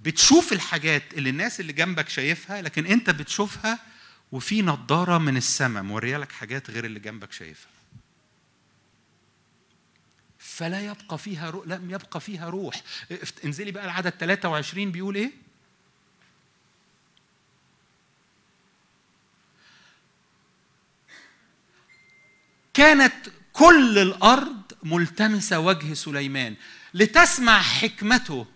بتشوف 0.00 0.52
الحاجات 0.52 1.02
اللي 1.14 1.30
الناس 1.30 1.60
اللي 1.60 1.72
جنبك 1.72 2.08
شايفها 2.08 2.62
لكن 2.62 2.86
أنت 2.86 3.10
بتشوفها 3.10 3.78
وفي 4.32 4.62
نضارة 4.62 5.18
من 5.18 5.36
السماء 5.36 5.82
مورية 5.82 6.16
لك 6.16 6.32
حاجات 6.32 6.70
غير 6.70 6.84
اللي 6.84 7.00
جنبك 7.00 7.32
شايفها. 7.32 7.70
فلا 10.38 10.80
يبقى 10.80 11.18
فيها 11.18 11.50
روح 11.50 11.66
لم 11.66 11.90
يبقى 11.90 12.20
فيها 12.20 12.48
روح. 12.48 12.82
انزلي 13.44 13.70
بقى 13.70 13.84
العدد 13.84 14.10
23 14.10 14.92
بيقول 14.92 15.14
إيه؟ 15.14 15.30
كانت 22.74 23.14
كل 23.52 23.98
الأرض 23.98 24.65
ملتمسة 24.86 25.58
وجه 25.58 25.94
سليمان 25.94 26.54
لتسمع 26.94 27.62
حكمته 27.62 28.46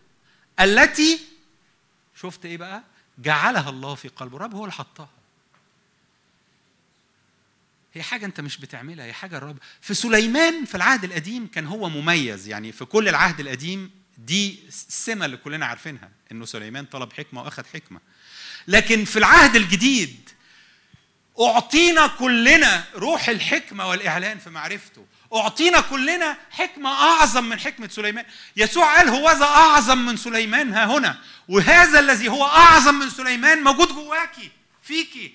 التي 0.60 1.20
شفت 2.22 2.44
إيه 2.46 2.56
بقى؟ 2.56 2.82
جعلها 3.18 3.70
الله 3.70 3.94
في 3.94 4.08
قلبه. 4.08 4.36
الرب 4.36 4.54
هو 4.54 4.64
اللي 4.64 4.72
حطها. 4.72 5.08
هي 7.94 8.02
حاجة 8.02 8.26
أنت 8.26 8.40
مش 8.40 8.58
بتعملها 8.58 9.04
هي 9.04 9.12
حاجة 9.12 9.36
الرب. 9.36 9.56
في 9.80 9.94
سليمان 9.94 10.64
في 10.64 10.74
العهد 10.74 11.04
القديم 11.04 11.46
كان 11.46 11.66
هو 11.66 11.88
مميز. 11.88 12.48
يعني 12.48 12.72
في 12.72 12.84
كل 12.84 13.08
العهد 13.08 13.40
القديم 13.40 13.90
دي 14.18 14.58
السمة 14.68 15.24
اللي 15.26 15.36
كلنا 15.36 15.66
عارفينها 15.66 16.10
إنه 16.32 16.44
سليمان 16.44 16.84
طلب 16.84 17.12
حكمة 17.12 17.42
وأخذ 17.42 17.64
حكمة. 17.74 18.00
لكن 18.68 19.04
في 19.04 19.18
العهد 19.18 19.56
الجديد 19.56 20.30
أعطينا 21.40 22.06
كلنا 22.06 22.84
روح 22.94 23.28
الحكمة 23.28 23.86
والإعلان 23.88 24.38
في 24.38 24.50
معرفته. 24.50 25.06
أعطينا 25.34 25.80
كلنا 25.80 26.36
حكمة 26.50 26.90
أعظم 26.90 27.44
من 27.44 27.60
حكمة 27.60 27.88
سليمان. 27.88 28.24
يسوع 28.56 28.96
قال 28.96 29.08
هو 29.08 29.30
ذا 29.30 29.44
أعظم 29.44 29.98
من 29.98 30.16
سليمان. 30.16 30.74
ها 30.74 30.84
هنا. 30.84 31.18
وهذا 31.48 31.98
الذي 31.98 32.28
هو 32.28 32.44
أعظم 32.46 32.94
من 32.94 33.10
سليمان 33.10 33.62
موجود 33.64 33.88
جواكي 33.88 34.50
فيكي 34.82 35.34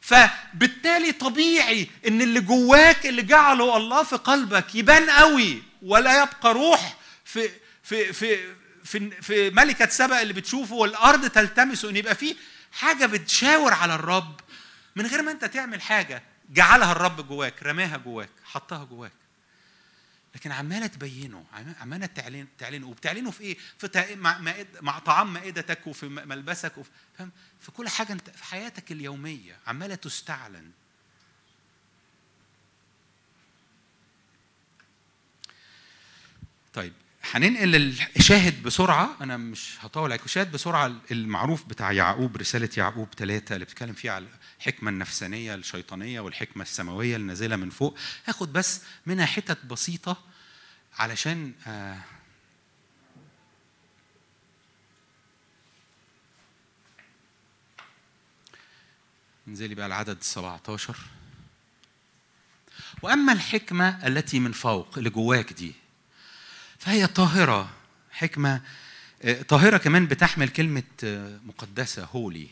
فبالتالي 0.00 1.12
طبيعي 1.12 1.90
إن 2.08 2.22
اللي 2.22 2.40
جواك 2.40 3.06
اللي 3.06 3.22
جعله 3.22 3.76
الله 3.76 4.02
في 4.02 4.16
قلبك 4.16 4.74
يبان 4.74 5.10
قوي 5.10 5.62
ولا 5.82 6.22
يبقى 6.22 6.54
روح 6.54 6.96
في 7.24 7.50
في 7.82 8.12
في 8.12 8.38
في, 8.84 9.10
في 9.22 9.50
ملكة 9.50 9.88
سبأ 9.88 10.22
اللي 10.22 10.32
بتشوفه 10.32 10.74
والأرض 10.74 11.28
تلتمسه 11.30 11.90
إن 11.90 11.96
يبقى 11.96 12.14
في 12.14 12.36
حاجة 12.72 13.06
بتشاور 13.06 13.72
على 13.74 13.94
الرب. 13.94 14.40
من 14.96 15.06
غير 15.06 15.22
ما 15.22 15.30
أنت 15.30 15.44
تعمل 15.44 15.82
حاجة 15.82 16.22
جعلها 16.50 16.92
الرب 16.92 17.28
جواك 17.28 17.62
رماها 17.62 17.96
جواك 17.96 18.30
حطها 18.44 18.84
جواك. 18.84 19.12
لكن 20.36 20.52
عمالة 20.52 20.86
تبينه 20.86 21.44
عم- 21.52 21.74
عمالة 21.80 22.06
تعلن 22.06 22.46
تعلنه 22.58 22.86
وبتعلنه 22.86 23.30
في 23.30 23.40
إيه؟ 23.40 23.56
في. 23.78 24.14
مع. 24.16 24.54
مع 24.80 24.98
طعام 24.98 25.32
مائدتك 25.32 25.86
وفي 25.86 26.08
ملبسك 26.08 26.78
وفي؟ 26.78 26.90
في 27.60 27.70
كل 27.72 27.88
حاجة 27.88 28.12
انت 28.12 28.30
في 28.30 28.44
حياتك 28.44 28.92
اليومية 28.92 29.58
عمالة 29.66 29.94
تستعلن 29.94 30.70
طيب 36.74 36.92
هننقل 37.32 37.74
الشاهد 38.16 38.62
بسرعة 38.62 39.16
أنا 39.20 39.36
مش 39.36 39.74
هطول 39.80 40.04
عليكم 40.10 40.26
شاهد 40.28 40.52
بسرعة 40.52 40.92
المعروف 41.10 41.64
بتاع 41.64 41.92
يعقوب 41.92 42.36
رسالة 42.36 42.68
يعقوب 42.76 43.08
ثلاثة 43.16 43.54
اللي 43.54 43.64
بتتكلم 43.64 43.92
فيها 43.92 44.12
على 44.12 44.26
الحكمة 44.60 44.90
النفسانية 44.90 45.54
الشيطانية 45.54 46.20
والحكمة 46.20 46.62
السماوية 46.62 47.16
اللي 47.16 47.26
نازلة 47.26 47.56
من 47.56 47.70
فوق. 47.70 47.98
هاخد 48.26 48.52
بس 48.52 48.82
منها 49.06 49.26
حتت 49.26 49.64
بسيطة 49.66 50.16
علشان 50.98 51.52
آه 51.66 51.98
انزلي 59.48 59.74
بقى 59.74 59.86
العدد 59.86 60.22
17 60.22 60.96
وأما 63.02 63.32
الحكمة 63.32 64.06
التي 64.06 64.40
من 64.40 64.52
فوق 64.52 64.98
اللي 64.98 65.10
جواك 65.10 65.52
دي 65.52 65.72
فهي 66.86 67.06
طاهرة 67.06 67.70
حكمة 68.10 68.60
آه، 69.22 69.42
طاهرة 69.42 69.76
كمان 69.76 70.06
بتحمل 70.06 70.48
كلمة 70.48 70.82
آه، 71.04 71.40
مقدسة 71.46 72.04
هولي 72.04 72.48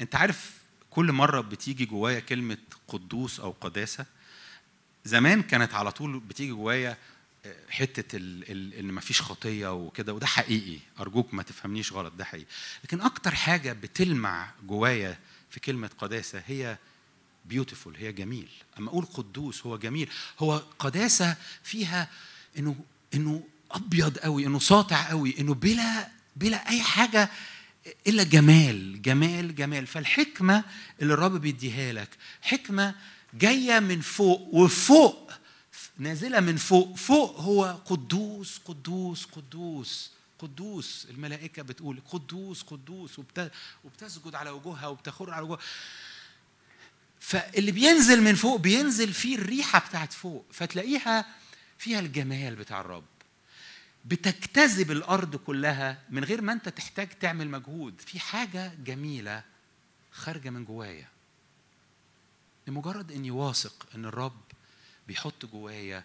انت 0.00 0.14
عارف 0.14 0.50
كل 0.90 1.12
مرة 1.12 1.40
بتيجي 1.40 1.84
جوايا 1.84 2.20
كلمة 2.20 2.56
قدوس 2.88 3.40
أو 3.40 3.54
قداسة؟ 3.60 4.06
زمان 5.04 5.42
كانت 5.42 5.74
على 5.74 5.92
طول 5.92 6.20
بتيجي 6.20 6.50
جوايا 6.52 6.96
آه، 7.46 7.54
حتة 7.70 8.16
إن 8.50 8.92
مفيش 8.94 9.22
خطية 9.22 9.72
وكده 9.72 10.12
وده 10.14 10.26
حقيقي. 10.26 10.78
أرجوك 11.00 11.34
ما 11.34 11.42
تفهمنيش 11.42 11.92
غلط 11.92 12.12
ده 12.12 12.24
حقيقي. 12.24 12.46
لكن 12.84 13.00
أكتر 13.00 13.34
حاجة 13.34 13.72
بتلمع 13.72 14.50
جوايا 14.66 15.18
في 15.50 15.60
كلمة 15.60 15.90
قداسة 15.98 16.42
هي 16.46 16.78
بيوتيفول 17.44 17.96
هي 17.96 18.12
جميل. 18.12 18.48
أما 18.78 18.88
أقول 18.90 19.04
قدوس 19.04 19.66
هو 19.66 19.76
جميل. 19.78 20.08
هو 20.38 20.62
قداسة 20.78 21.36
فيها 21.62 22.08
إنه 22.58 22.76
إنه 23.14 23.42
أبيض 23.70 24.18
قوي 24.18 24.46
إنه 24.46 24.58
ساطع 24.58 25.08
قوي 25.08 25.40
إنه 25.40 25.54
بلا 25.54 26.08
بلا 26.36 26.68
أي 26.68 26.82
حاجة 26.82 27.30
إلا 28.06 28.22
جمال 28.22 29.02
جمال 29.02 29.54
جمال. 29.54 29.86
فالحكمة 29.86 30.64
اللي 31.02 31.14
الرب 31.14 31.32
بيديها 31.40 31.92
لك 31.92 32.08
حكمة 32.42 32.94
جاية 33.34 33.78
من 33.78 34.00
فوق 34.00 34.54
وفوق 34.54 35.32
نازلة 35.98 36.40
من 36.40 36.56
فوق. 36.56 36.96
فوق 36.96 37.40
هو 37.40 37.78
قدوس 37.86 38.58
قدوس 38.64 39.24
قدوس. 39.24 40.10
قدوس 40.38 41.06
الملائكة 41.10 41.62
بتقول 41.62 42.00
قدوس 42.10 42.62
قدوس. 42.62 43.18
وبت- 43.18 43.52
وبتسجد 43.84 44.34
على 44.34 44.50
وجوهها 44.50 44.86
وبتخر 44.86 45.30
على 45.30 45.42
وجوهها 45.42 45.60
فاللي 47.22 47.72
بينزل 47.72 48.22
من 48.22 48.34
فوق 48.34 48.60
بينزل 48.60 49.12
فيه 49.12 49.34
الريحة 49.34 49.78
بتاعت 49.88 50.12
فوق 50.12 50.46
فتلاقيها 50.52 51.26
فيها 51.78 52.00
الجمال 52.00 52.56
بتاع 52.56 52.80
الرب. 52.80 53.04
بتجتذب 54.04 54.90
الأرض 54.90 55.36
كلها 55.36 56.02
من 56.10 56.24
غير 56.24 56.40
ما 56.40 56.52
أنت 56.52 56.68
تحتاج 56.68 57.08
تعمل 57.08 57.48
مجهود. 57.48 58.00
في 58.00 58.20
حاجة 58.20 58.74
جميلة 58.84 59.44
خارجة 60.12 60.50
من 60.50 60.64
جوايا. 60.64 61.08
لمجرد 62.66 63.12
إني 63.12 63.30
واثق 63.30 63.86
إن 63.94 64.04
الرب 64.04 64.40
بيحط 65.08 65.46
جوايا 65.46 66.04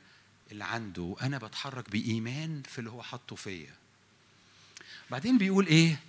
اللي 0.51 0.63
عنده 0.63 1.01
وأنا 1.01 1.37
بتحرك 1.37 1.89
بإيمان 1.89 2.63
في 2.69 2.79
اللي 2.79 2.89
هو 2.89 3.03
حاطه 3.03 3.35
فيا. 3.35 3.73
بعدين 5.11 5.37
بيقول 5.37 5.67
إيه؟ 5.67 5.99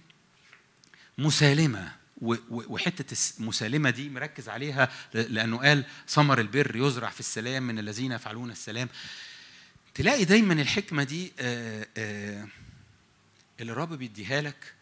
مسالمة. 1.19 1.97
وحتة 2.23 3.13
الس- 3.13 3.41
مسالمة 3.41 3.91
دي 3.91 4.09
مركز 4.09 4.49
عليها 4.49 4.93
لأنه 5.15 5.57
قال 5.59 5.85
ثمر 6.09 6.41
البر 6.41 6.77
يزرع 6.77 7.11
في 7.11 7.21
السلام 7.21 7.63
من 7.63 7.79
الذين 7.79 8.13
يفعلون 8.13 8.51
السلام. 8.51 8.89
تلاقي 9.95 10.25
دايما 10.25 10.55
الحكمة 10.55 11.03
دي 11.03 11.33
آه، 11.41 11.87
آه، 11.97 12.49
اللي 13.61 13.73
الرب 13.73 13.93
بيديها 13.93 14.41
لك 14.41 14.75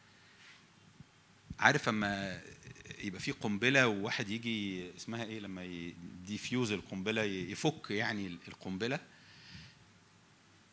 عارف 1.59 1.89
أما 1.89 2.41
يبقى 2.99 3.21
في 3.21 3.33
قنبلة 3.33 3.87
وواحد 3.89 4.29
يجي 4.31 4.91
اسمها 4.97 5.25
إيه 5.25 5.41
لما 5.41 5.65
يديفيوز 5.65 6.73
القنبلة 6.73 7.23
يفك 7.23 7.91
يعني 7.91 8.39
القنبلة. 8.49 8.99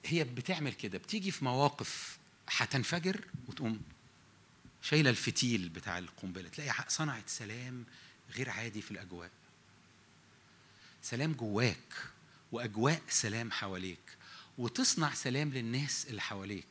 هي 0.05 0.23
بتعمل 0.23 0.73
كده 0.73 0.97
بتيجي 0.97 1.31
في 1.31 1.45
مواقف 1.45 2.17
هتنفجر 2.49 3.21
وتقوم 3.47 3.81
شايلة 4.83 5.09
الفتيل 5.09 5.69
بتاع 5.69 5.97
القنبلة 5.97 6.49
تلاقي 6.49 6.85
صنعت 6.87 7.29
سلام 7.29 7.85
غير 8.35 8.49
عادي 8.49 8.81
في 8.81 8.91
الأجواء. 8.91 9.31
سلام 11.01 11.33
جواك 11.33 11.93
وأجواء 12.51 13.01
سلام 13.09 13.51
حواليك 13.51 14.17
وتصنع 14.57 15.13
سلام 15.13 15.49
للناس 15.53 16.07
اللي 16.07 16.21
حواليك. 16.21 16.65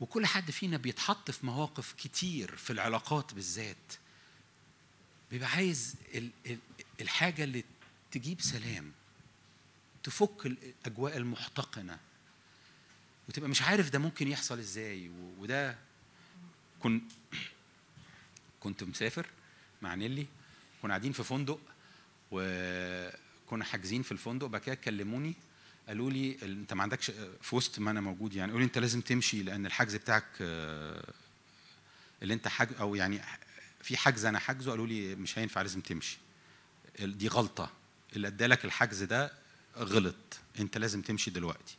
وكل 0.00 0.26
حد 0.26 0.50
فينا 0.50 0.76
بيتحط 0.76 1.30
في 1.30 1.46
مواقف 1.46 1.92
كتير 1.92 2.56
في 2.56 2.72
العلاقات 2.72 3.34
بالذات. 3.34 3.92
بيبقى 5.30 5.48
عايز 5.50 5.94
ال- 6.14 6.30
ال- 6.46 6.58
الحاجة 7.00 7.44
اللي 7.44 7.64
تجيب 8.10 8.40
سلام 8.40 8.92
تفك 10.02 10.46
الأجواء 10.46 11.16
المحتقنة. 11.16 11.98
وتبقى 13.28 13.48
مش 13.48 13.62
عارف 13.62 13.90
ده 13.90 13.98
ممكن 13.98 14.28
يحصل 14.28 14.58
إزاي 14.58 15.10
وده 15.38 15.76
كن 16.80 17.00
كنت 18.60 18.84
مسافر 18.84 19.26
مع 19.82 19.94
نيلي 19.94 20.26
كنا 20.82 20.90
قاعدين 20.90 21.12
في 21.12 21.22
فندق 21.24 21.60
وكنا 22.30 23.64
حاجزين 23.64 24.02
في 24.02 24.12
الفندق 24.12 24.46
بعد 24.46 24.60
كده 24.60 24.74
كلموني 24.74 25.34
قالوا 25.88 26.10
لي 26.10 26.36
أنت 26.42 26.72
ما 26.72 26.82
عندكش 26.82 27.10
في 27.42 27.56
وسط 27.56 27.78
ما 27.78 27.90
أنا 27.90 28.00
موجود 28.00 28.34
يعني 28.34 28.50
قالوا 28.52 28.60
لي 28.60 28.64
أنت 28.66 28.78
لازم 28.78 29.00
تمشي 29.00 29.42
لأن 29.42 29.66
الحجز 29.66 29.96
بتاعك 29.96 30.26
اللي 32.22 32.34
أنت 32.34 32.48
حاج 32.48 32.68
أو 32.80 32.94
يعني 32.94 33.20
في 33.82 33.96
حجز 33.96 34.24
أنا 34.24 34.38
حاجزه 34.38 34.70
قالوا 34.70 34.86
لي 34.86 35.14
مش 35.14 35.38
هينفع 35.38 35.62
لازم 35.62 35.80
تمشي. 35.80 36.18
دي 37.00 37.28
غلطة. 37.28 37.70
اللي 38.16 38.28
أدالك 38.28 38.64
الحجز 38.64 39.02
ده 39.02 39.32
غلط. 39.76 40.14
أنت 40.60 40.78
لازم 40.78 41.02
تمشي 41.02 41.30
دلوقتي. 41.30 41.76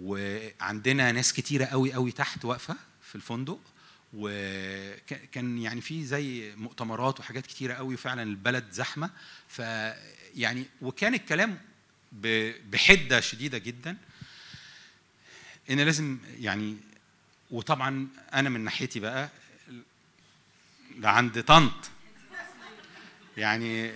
وعندنا 0.00 1.12
ناس 1.12 1.32
كتيرة 1.32 1.64
قوي 1.64 1.92
قوي 1.92 2.12
تحت 2.12 2.44
واقفة 2.44 2.76
في 3.02 3.14
الفندق 3.14 3.60
وكان 4.14 5.58
يعني 5.58 5.80
في 5.80 6.04
زي 6.04 6.52
مؤتمرات 6.56 7.20
وحاجات 7.20 7.46
كتيرة 7.46 7.74
قوي 7.74 7.94
وفعلا 7.94 8.22
البلد 8.22 8.64
زحمة. 8.72 9.10
فيعني 9.48 10.64
وكان 10.82 11.14
الكلام 11.14 11.58
ب- 12.12 12.70
بحدة 12.70 13.20
شديدة 13.20 13.58
جدا. 13.58 13.96
إن 15.70 15.80
لازم 15.80 16.18
يعني 16.40 16.76
وطبعا 17.50 18.08
أنا 18.34 18.48
من 18.48 18.60
ناحيتي 18.60 19.00
بقى 19.00 19.28
ده 20.96 21.10
عند 21.10 21.42
طنط. 21.42 21.90
يعني 23.36 23.92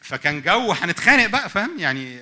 فكان 0.00 0.42
جو 0.42 0.72
هنتخانق 0.72 1.26
بقى 1.26 1.50
فاهم؟ 1.50 1.78
يعني 1.78 2.18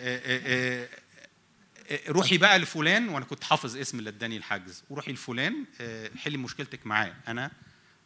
روحي 2.09 2.39
بقى 2.39 2.59
لفلان 2.59 3.09
وأنا 3.09 3.25
كنت 3.25 3.45
حافظ 3.45 3.77
اسم 3.77 3.99
اللي 3.99 4.11
اداني 4.11 4.37
الحجز 4.37 4.83
وروحي 4.91 5.13
لفلان 5.13 5.65
آه، 5.81 6.11
حلي 6.17 6.39
مشكلتك 6.39 6.87
معاه 6.87 7.15
أنا 7.29 7.51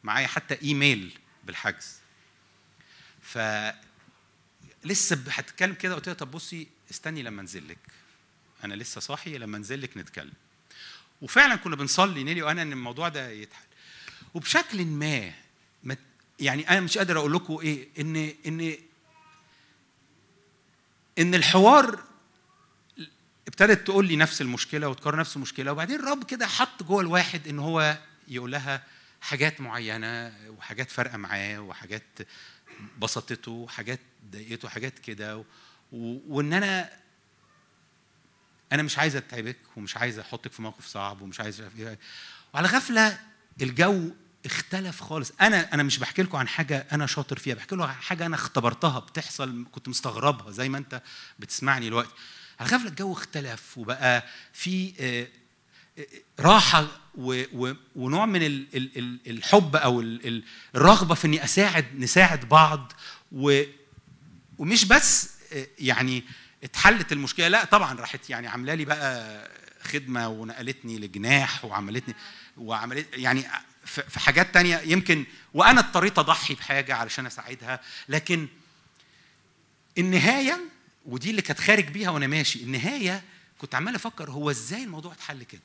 معايا 0.05 0.27
حتى 0.27 0.59
إيميل 0.63 1.19
بالحجز 1.45 1.97
ف 3.23 3.39
لسه 4.85 5.19
هتتكلم 5.29 5.75
كده 5.75 5.95
قلت 5.95 6.07
لها 6.07 6.15
طب 6.15 6.31
بصي 6.31 6.67
استني 6.91 7.23
لما 7.23 7.41
انزل 7.43 7.69
لك. 7.69 7.79
أنا 8.65 8.75
لسه 8.75 9.01
صاحي 9.01 9.39
لما 9.39 9.57
انزل 9.57 9.83
لك 9.83 9.97
نتكلم. 9.97 10.33
وفعلا 11.23 11.57
كنا 11.57 11.77
بنصلي 11.77 12.25
نيلي 12.25 12.43
وأنا 12.43 12.63
إن 12.63 12.73
الموضوع 12.73 13.09
ده 13.09 13.29
يتحل. 13.31 13.65
وبشكل 14.35 14.85
ما- 14.85 15.97
يعني 16.41 16.69
أنا 16.71 16.81
مش 16.81 16.99
قادر 16.99 17.19
أقول 17.19 17.33
لكم 17.33 17.59
إيه 17.63 17.89
إن 17.99 18.17
إن 18.47 18.77
إن 21.19 21.35
الحوار 21.35 22.05
ابتدت 23.49 23.87
تقول 23.87 24.07
لي 24.07 24.17
نفس 24.17 24.41
المشكلة 24.41 24.89
وتكرر 24.89 25.17
نفس 25.17 25.37
المشكلة 25.37 25.73
وبعدين 25.73 26.01
الرب 26.01 26.25
كده 26.25 26.47
حط 26.47 26.83
جوه 26.83 27.01
الواحد 27.01 27.49
إن 27.49 27.59
هو 27.59 27.99
يقول 28.29 28.53
لها 28.53 28.83
حاجات 29.21 29.61
معينة 29.61 30.33
وحاجات 30.49 30.91
فارقة 30.91 31.17
معاه 31.17 31.59
وحاجات 31.59 32.03
بسطته 32.99 33.53
وحاجات 33.53 34.01
ضايقته 34.31 34.69
حاجات 34.69 34.99
كده 34.99 35.37
و... 35.37 35.45
وإن 36.29 36.53
أنا 36.53 36.91
أنا 38.73 38.83
مش 38.83 38.99
عايز 38.99 39.17
أتعبك 39.17 39.57
ومش 39.77 39.97
عايز 39.97 40.19
أحطك 40.19 40.53
في 40.53 40.63
موقف 40.63 40.87
صعب 40.87 41.23
ومش 41.23 41.41
عايز 41.41 41.61
إيه. 41.61 41.99
وعلى 42.55 42.69
غفلة 42.69 43.19
الجو 43.63 44.11
اختلف 44.47 45.01
خالص 45.01 45.33
أنا 45.41 45.75
أنا 45.75 45.83
مش 45.83 45.99
بحكي 45.99 46.23
لكم 46.23 46.39
عن 46.39 46.49
حاجة 46.49 46.87
أنا 46.93 47.07
شاطر 47.07 47.39
فيها 47.39 47.55
بحكي 47.55 47.75
لكم 47.75 47.85
عن 47.85 47.95
حاجة 47.95 48.27
أنا 48.27 48.37
اختبرتها 48.37 48.99
بتحصل 48.99 49.65
كنت 49.73 49.89
مستغربها 49.89 50.51
زي 50.51 50.69
ما 50.69 50.79
أنت 50.79 51.03
بتسمعني 51.39 51.87
دلوقتي 51.87 52.11
على 52.61 52.69
غفله 52.71 52.89
الجو 52.89 53.13
اختلف 53.13 53.79
وبقى 53.79 54.25
في 54.53 54.93
آه، 55.01 55.29
آه، 55.99 56.05
و- 57.53 57.73
ونوع 57.97 58.27
من 58.27 58.43
ال- 58.43 58.67
ال- 58.75 58.99
ال- 58.99 59.21
الحب 59.27 59.77
أو 59.77 60.01
ال- 60.01 60.27
ال- 60.27 60.45
الرغبة 60.75 61.15
في 61.15 61.27
إني 61.27 61.45
أساعد 61.45 61.87
نساعد 61.95 62.49
بعض 62.49 62.93
ومش 63.33 64.85
بس 64.85 65.31
آه، 65.53 65.67
يعني 65.79 66.25
اتحلت 66.65 67.13
المشكلة 67.13 67.49
لا 67.49 67.65
طبعا 67.65 67.95
راحت 68.01 68.31
يعني 68.31 68.47
عاملة 68.47 68.75
لي 68.75 68.85
بقى 68.85 69.51
خدمة 69.83 70.29
ونقلتني 70.29 70.99
لجناح 70.99 71.65
وعملتني 71.65 72.15
وعملت 72.57 73.07
يعني 73.13 73.45
في 73.85 74.21
حاجات 74.21 74.55
تانية 74.55 74.79
يمكن 74.79 75.25
وأنا 75.55 75.81
اضطريت 75.81 76.19
أضحي 76.19 76.55
بحاجة 76.55 76.95
علشان 76.95 77.27
أساعدها 77.27 77.81
لكن 78.09 78.49
النهاية 79.99 80.61
ودي 81.07 81.31
اللي 81.31 81.43
كانت 81.43 81.61
خارج 81.61 81.89
بيها 81.89 82.11
وأنا 82.11 82.27
ماشي. 82.27 82.63
النهاية 82.63 83.23
كنت 83.59 83.75
عمال 83.75 83.95
أفكر 83.95 84.31
هو 84.31 84.51
إزاي 84.51 84.85
الموضوع 84.85 85.13
اتحل 85.13 85.43
كده؟ 85.43 85.61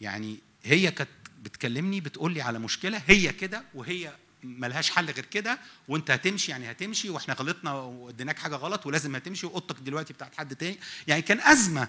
يعني 0.00 0.38
هي 0.64 0.90
كانت 0.90 1.10
بتكلمني 1.42 2.00
بتقول 2.00 2.32
لي 2.34 2.42
على 2.42 2.58
مشكلة 2.58 3.02
هي 3.06 3.32
كده 3.32 3.64
وهي 3.74 4.12
ملهاش 4.42 4.90
حل 4.90 5.10
غير 5.10 5.24
كده 5.26 5.58
وانت 5.88 6.10
هتمشي 6.10 6.50
يعني 6.52 6.70
هتمشي 6.70 7.10
وإحنا 7.10 7.34
غلطنا 7.34 7.72
واديناك 7.72 8.38
حاجة 8.38 8.54
غلط 8.54 8.86
ولازم 8.86 9.16
هتمشي 9.16 9.46
واوضتك 9.46 9.80
دلوقتي 9.80 10.12
بتاعت 10.12 10.34
حد 10.34 10.56
تاني. 10.56 10.78
يعني 11.06 11.22
كان 11.22 11.40
أزمة. 11.40 11.88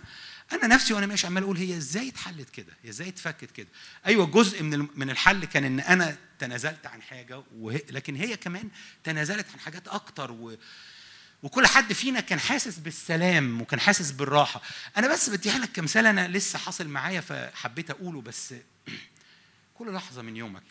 أنا 0.51 0.67
نفسي 0.67 0.93
وأنا 0.93 1.05
ماشي 1.05 1.27
عمال 1.27 1.43
أقول 1.43 1.57
هي 1.57 1.77
إزاي 1.77 2.09
اتحلت 2.09 2.49
كده؟ 2.49 2.73
هي 2.83 2.89
إزاي 2.89 3.07
اتفكت 3.07 3.51
كده؟ 3.51 3.67
أيوه 4.05 4.25
جزء 4.25 4.63
من 4.63 4.88
من 4.95 5.09
الحل 5.09 5.45
كان 5.45 5.63
إن 5.63 5.79
أنا 5.79 6.17
تنازلت 6.39 6.85
عن 6.88 7.01
حاجة 7.01 7.43
لكن 7.89 8.15
هي 8.15 8.38
كمان 8.38 8.69
تنازلت 9.03 9.45
عن 9.53 9.59
حاجات 9.59 9.88
أكتر 9.88 10.31
و 10.31 10.55
وكل 11.43 11.68
حد 11.68 11.93
فينا 11.93 12.19
كان 12.19 12.39
حاسس 12.39 12.80
بالسلام 12.80 13.61
وكان 13.61 13.80
حاسس 13.80 14.11
بالراحة. 14.11 14.61
أنا 14.97 15.13
بس 15.13 15.30
بديها 15.30 15.57
لك 15.57 15.72
كمثال 15.72 16.05
أنا 16.05 16.27
لسه 16.27 16.59
حاصل 16.59 16.88
معايا 16.88 17.22
فحبيت 17.22 17.89
أقوله 17.89 18.22
بس 18.22 18.53
كل 19.77 19.93
لحظة 19.93 20.22
من 20.22 20.35
يومك 20.35 20.63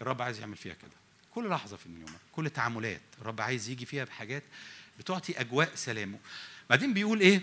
الرب 0.00 0.22
عايز 0.22 0.40
يعمل 0.40 0.56
فيها 0.56 0.74
كده. 0.74 0.90
كل 1.34 1.48
لحظة 1.48 1.76
في 1.76 1.88
يومك 1.88 2.20
كل 2.32 2.50
تعاملات 2.50 3.00
الرب 3.20 3.40
عايز 3.40 3.68
يجي 3.68 3.86
فيها 3.86 4.04
بحاجات 4.04 4.42
بتعطي 4.98 5.40
أجواء 5.40 5.74
سلامه. 5.74 6.18
بعدين 6.70 6.94
بيقول 6.94 7.20
إيه؟ 7.20 7.42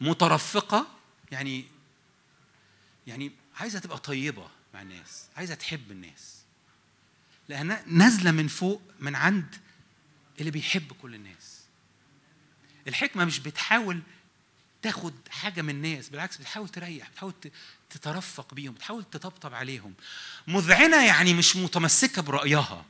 مترفقة 0.00 0.86
يعني 1.32 1.64
يعني 3.06 3.32
عايزة 3.60 3.78
تبقى 3.78 3.98
طيبة 3.98 4.48
مع 4.74 4.82
الناس 4.82 5.24
عايزة 5.36 5.54
تحب 5.54 5.90
الناس. 5.90 6.36
لانها 7.48 7.82
نازلة 7.86 8.30
من 8.30 8.48
فوق 8.48 8.82
من 9.00 9.14
عند 9.14 9.56
اللي 10.40 10.50
بيحب 10.50 10.92
كل 10.92 11.14
الناس. 11.14 11.55
الحكمة 12.88 13.24
مش 13.24 13.38
بتحاول 13.38 14.02
تاخد 14.82 15.14
حاجة 15.30 15.62
من 15.62 15.70
الناس 15.70 16.08
بالعكس 16.08 16.36
بتحاول 16.36 16.68
تريح 16.68 17.08
بتحاول 17.10 17.32
تترفق 17.90 18.54
بيهم 18.54 18.72
بتحاول 18.74 19.04
تطبطب 19.04 19.54
عليهم. 19.54 19.94
مذعنة 20.46 21.06
يعني 21.06 21.34
مش 21.34 21.56
متمسكة 21.56 22.22
برأيها. 22.22 22.84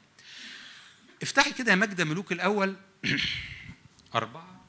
افتحي 1.22 1.52
كده 1.52 1.70
يا 1.70 1.76
مجد 1.76 2.00
ملوك 2.00 2.32
الأول. 2.32 2.76
أربعة. 4.14 4.60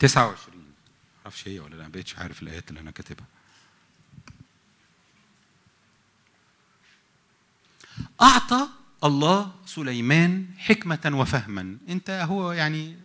تسعة 0.00 0.26
وعشرين. 0.26 0.72
معرفش 1.24 1.48
هي 1.48 1.60
ولا 1.60 1.74
لا 1.76 1.88
بقتش 1.88 2.18
عارف 2.18 2.42
الآيات 2.42 2.68
اللي 2.68 2.80
أنا 2.80 2.90
كاتبها. 2.90 3.26
أعطى 8.22 8.68
الله 9.04 9.54
سليمان 9.66 10.46
حكمة 10.58 11.10
وفهما. 11.14 11.78
أنت 11.88 12.10
هو 12.10 12.52
يعني 12.52 13.01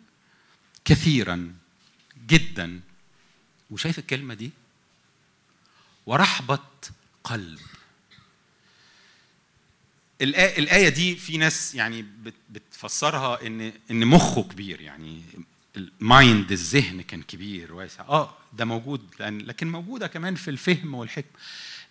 كثيرا 0.87 1.53
جدا. 2.27 2.81
وشايف 3.71 3.99
الكلمة 3.99 4.33
دي؟ 4.33 4.51
ورحبة 6.05 6.59
قلب. 7.23 7.59
الآية, 10.21 10.57
الآية 10.59 10.89
دي 10.89 11.15
في 11.15 11.37
ناس 11.37 11.75
يعني 11.75 12.01
بت- 12.01 12.33
بتفسرها 12.49 13.47
إن 13.47 13.73
إن 13.91 14.05
مخه 14.07 14.43
كبير 14.43 14.81
يعني 14.81 15.21
المايند 15.77 16.51
الذهن 16.51 17.01
كان 17.01 17.21
كبير 17.23 17.73
واسع. 17.73 18.03
آه 18.09 18.37
ده 18.53 18.65
موجود 18.65 19.01
لأن 19.19 19.37
لكن 19.41 19.71
موجودة 19.71 20.07
كمان 20.07 20.35
في 20.35 20.47
الفهم 20.51 20.93
والحكمة 20.95 21.39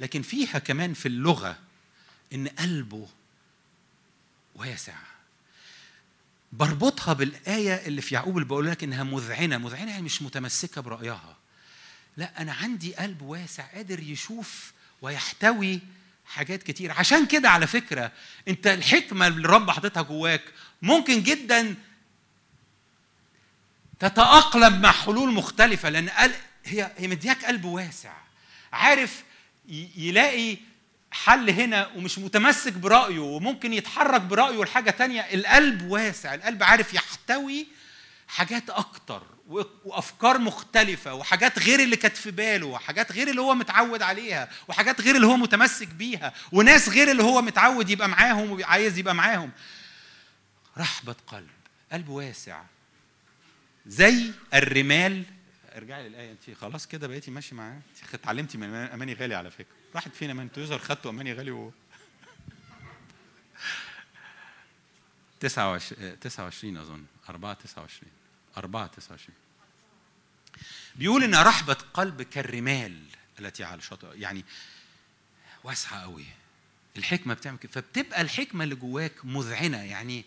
لكن 0.00 0.22
فيها 0.22 0.58
كمان 0.58 0.94
في 0.94 1.06
اللغة 1.06 1.58
إن 2.32 2.48
قلبه 2.48 3.08
واسع. 4.54 4.94
بربطها 6.56 7.12
بالآية 7.12 7.86
اللي 7.86 8.02
في 8.02 8.14
يعقوب 8.14 8.36
اللي 8.36 8.48
بقول 8.48 8.66
لك 8.66 8.84
إنها 8.84 9.04
مذعنة. 9.04 9.58
مذعنة 9.58 9.90
يعني 9.90 10.02
مش 10.02 10.22
متمسكة 10.22 10.80
برأيها. 10.80 11.36
لا 12.16 12.42
أنا 12.42 12.52
عندي 12.52 12.94
قلب 12.94 13.22
واسع 13.22 13.62
قادر 13.64 14.00
يشوف 14.00 14.72
ويحتوي 15.02 15.80
حاجات 16.26 16.62
كتير. 16.62 16.92
عشان 16.92 17.26
كده 17.26 17.50
على 17.50 17.66
فكرة 17.66 18.12
أنت 18.48 18.66
الحكمة 18.66 19.26
اللي 19.26 19.40
الرب 19.40 19.70
حاططها 19.70 20.02
جواك 20.02 20.42
ممكن 20.82 21.22
جدا 21.22 21.74
تتأقلم 23.98 24.80
مع 24.80 24.92
حلول 24.92 25.32
مختلفة 25.32 25.88
لأن 25.88 26.08
هي 26.64 26.92
هي 26.96 27.08
مدياك 27.08 27.44
قلب 27.44 27.64
واسع. 27.64 28.12
عارف 28.72 29.24
يلاقي 29.96 30.56
حل 31.10 31.50
هنا 31.50 31.86
ومش 31.96 32.18
متمسك 32.18 32.72
برأيه 32.72 33.18
وممكن 33.18 33.72
يتحرك 33.72 34.20
برأيه 34.20 34.64
لحاجة 34.64 34.90
تانية 34.90 35.20
القلب 35.20 35.82
واسع 35.90 36.34
القلب 36.34 36.62
عارف 36.62 36.94
يحتوي 36.94 37.66
حاجات 38.28 38.70
أكتر 38.70 39.22
وأفكار 39.84 40.38
مختلفة 40.38 41.14
وحاجات 41.14 41.58
غير 41.58 41.80
اللي 41.80 41.96
كانت 41.96 42.16
في 42.16 42.30
باله 42.30 42.66
وحاجات 42.66 43.12
غير 43.12 43.28
اللي 43.28 43.40
هو 43.40 43.54
متعود 43.54 44.02
عليها 44.02 44.48
وحاجات 44.68 45.00
غير 45.00 45.16
اللي 45.16 45.26
هو 45.26 45.36
متمسك 45.36 45.88
بيها 45.88 46.32
وناس 46.52 46.88
غير 46.88 47.10
اللي 47.10 47.22
هو 47.22 47.42
متعود 47.42 47.90
يبقى 47.90 48.08
معاهم 48.08 48.50
وعايز 48.50 48.98
يبقى 48.98 49.14
معاهم. 49.14 49.50
رحبة 50.78 51.16
قلب 51.26 51.48
قلب 51.92 52.08
واسع. 52.08 52.62
زي 53.86 54.30
الرمال. 54.54 55.22
ارجعي 55.76 56.08
للآية 56.08 56.30
انت 56.30 56.58
خلاص 56.58 56.86
كده 56.86 57.06
بقيتي 57.06 57.30
ماشي 57.30 57.54
معاه. 57.54 57.78
اتعلمتي 58.14 58.58
من 58.58 58.74
أماني 58.74 59.14
غالي 59.14 59.34
على 59.34 59.50
فكرة. 59.50 59.75
راحت 59.94 60.14
فين 60.14 60.30
اماني 60.30 60.48
أنتوا 60.48 60.62
يظهر 60.62 60.78
خدتوا 60.78 61.10
أماني 61.10 61.32
غالي 61.32 61.50
و 61.50 61.72
29 65.40 66.20
29 66.20 66.76
أظن. 66.76 67.04
4 67.28 67.54
29 67.54 68.10
4 68.56 68.86
29 68.86 69.34
بيقول 70.96 71.24
إن 71.24 71.34
رحبة 71.34 71.74
قلب 71.74 72.22
كالرمال 72.22 73.02
التي 73.40 73.64
على 73.64 73.78
الشاطئ. 73.78 74.18
يعني 74.20 74.44
واسعة 75.64 76.02
قوي. 76.02 76.24
الحكمة 76.96 77.34
بتعمل 77.34 77.58
كده. 77.58 77.72
فبتبقى 77.72 78.20
الحكمة 78.20 78.64
اللي 78.64 78.74
جواك 78.74 79.24
مذعنة. 79.24 79.82
يعني 79.82 80.24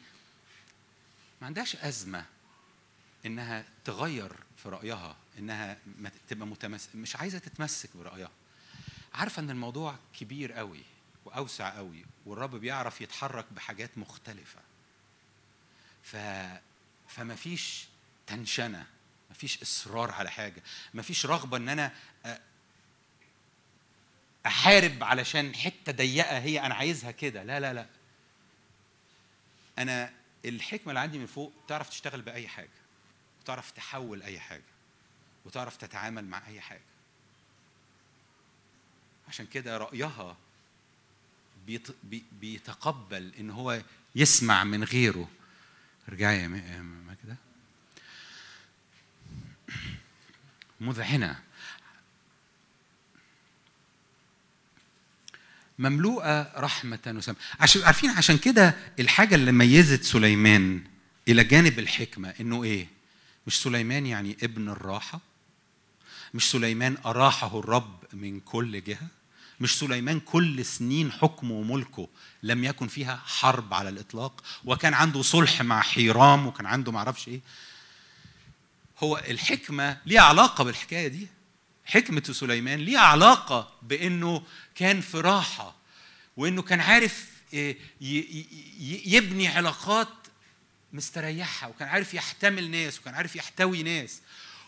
ما 1.41 1.47
عندهاش 1.47 1.75
أزمة 1.75 2.25
إنها 3.25 3.65
تغير 3.85 4.31
في 4.63 4.69
رأيها 4.69 5.15
إنها 5.39 5.77
تبقى 6.27 6.47
متمسك 6.47 6.95
مش 6.95 7.15
عايزة 7.15 7.39
تتمسك 7.39 7.89
برأيها. 7.97 8.31
عارفة 9.13 9.39
إن 9.41 9.49
الموضوع 9.49 9.95
كبير 10.19 10.51
قوي 10.53 10.83
وأوسع 11.25 11.69
قوي 11.77 12.05
والرب 12.25 12.55
بيعرف 12.55 13.01
يتحرك 13.01 13.45
بحاجات 13.53 13.97
مختلفة. 13.97 14.59
ف 16.03 16.15
فما 17.07 17.35
فيش 17.35 17.85
تنشنة 18.27 18.85
ما 19.29 19.35
فيش 19.35 19.61
إصرار 19.61 20.11
على 20.11 20.31
حاجة 20.31 20.63
ما 20.93 21.01
فيش 21.01 21.25
رغبة 21.25 21.57
إن 21.57 21.69
أنا 21.69 21.91
أ- 22.25 22.29
أحارب 24.45 25.03
علشان 25.03 25.55
حتة 25.55 25.91
ضيقة 25.91 26.37
هي 26.39 26.61
أنا 26.61 26.75
عايزها 26.75 27.11
كده. 27.11 27.43
لا 27.43 27.59
لا 27.59 27.73
لا. 27.73 27.85
أنا 29.79 30.13
الحكمة 30.45 30.87
اللي 30.89 30.99
عندي 30.99 31.19
من 31.19 31.25
فوق 31.25 31.53
تعرف 31.67 31.89
تشتغل 31.89 32.21
بأي 32.21 32.47
حاجة 32.47 32.69
وتعرف 33.41 33.71
تحول 33.71 34.23
أي 34.23 34.39
حاجة 34.39 34.63
وتعرف 35.45 35.77
تتعامل 35.77 36.25
مع 36.25 36.47
أي 36.47 36.61
حاجة. 36.61 36.81
عشان 39.29 39.45
كده 39.45 39.77
بي 42.03 42.23
بيتقبل 42.41 43.31
إن 43.39 43.49
هو 43.49 43.81
يسمع 44.15 44.63
من 44.63 44.83
غيره. 44.83 45.29
ارجعي 46.09 46.41
يا 46.41 46.47
كده. 47.23 47.35
مذعنة. 50.81 51.39
مملوءة 55.79 56.59
رحمة 56.59 56.99
وسلام. 57.17 57.37
عشان 57.59 57.83
عارفين 57.83 58.09
عشان 58.09 58.37
كده 58.37 58.75
الحاجة 58.99 59.35
اللي 59.35 59.51
ميزت 59.51 60.03
سليمان 60.03 60.83
إلى 61.27 61.43
جانب 61.43 61.79
الحكمة 61.79 62.33
إنه 62.39 62.63
إيه؟ 62.63 62.87
مش 63.47 63.61
سليمان 63.61 64.05
يعني 64.05 64.37
ابن 64.43 64.69
الراحة؟ 64.69 65.19
مش 66.33 66.51
سليمان 66.51 66.97
أراحه 67.05 67.59
الرب 67.59 68.05
من 68.13 68.39
كل 68.39 68.83
جهة؟ 68.83 69.18
مش 69.59 69.79
سليمان 69.79 70.19
كل 70.19 70.65
سنين 70.65 71.11
حكمه 71.11 71.53
وملكه 71.53 72.07
لم 72.43 72.63
يكن 72.63 72.87
فيها 72.87 73.21
حرب 73.25 73.73
على 73.73 73.89
الإطلاق 73.89 74.43
وكان 74.65 74.93
عنده 74.93 75.21
صلح 75.21 75.61
مع 75.61 75.81
حيرام 75.81 76.47
وكان 76.47 76.65
عنده 76.65 76.91
معرفش 76.91 77.27
إيه. 77.27 77.41
هو 78.99 79.17
الحكمة 79.17 79.97
ليها 80.05 80.21
علاقة 80.21 80.63
بالحكاية 80.63 81.07
دي. 81.07 81.27
حكمة 81.85 82.23
سليمان 82.23 82.79
ليها 82.79 82.99
علاقة 82.99 83.71
بأنه 83.81 84.43
كان 84.75 85.01
في 85.01 85.17
راحة 85.21 85.75
وأنه 86.37 86.61
كان 86.61 86.79
عارف 86.79 87.25
ي- 87.53 87.77
يبني 89.05 89.47
علاقات 89.47 90.07
مستريحة 90.93 91.67
وكان 91.69 91.87
عارف 91.87 92.13
يحتمل 92.13 92.71
ناس 92.71 92.99
وكان 92.99 93.13
عارف 93.15 93.35
يحتوي 93.35 93.83
ناس. 93.83 94.19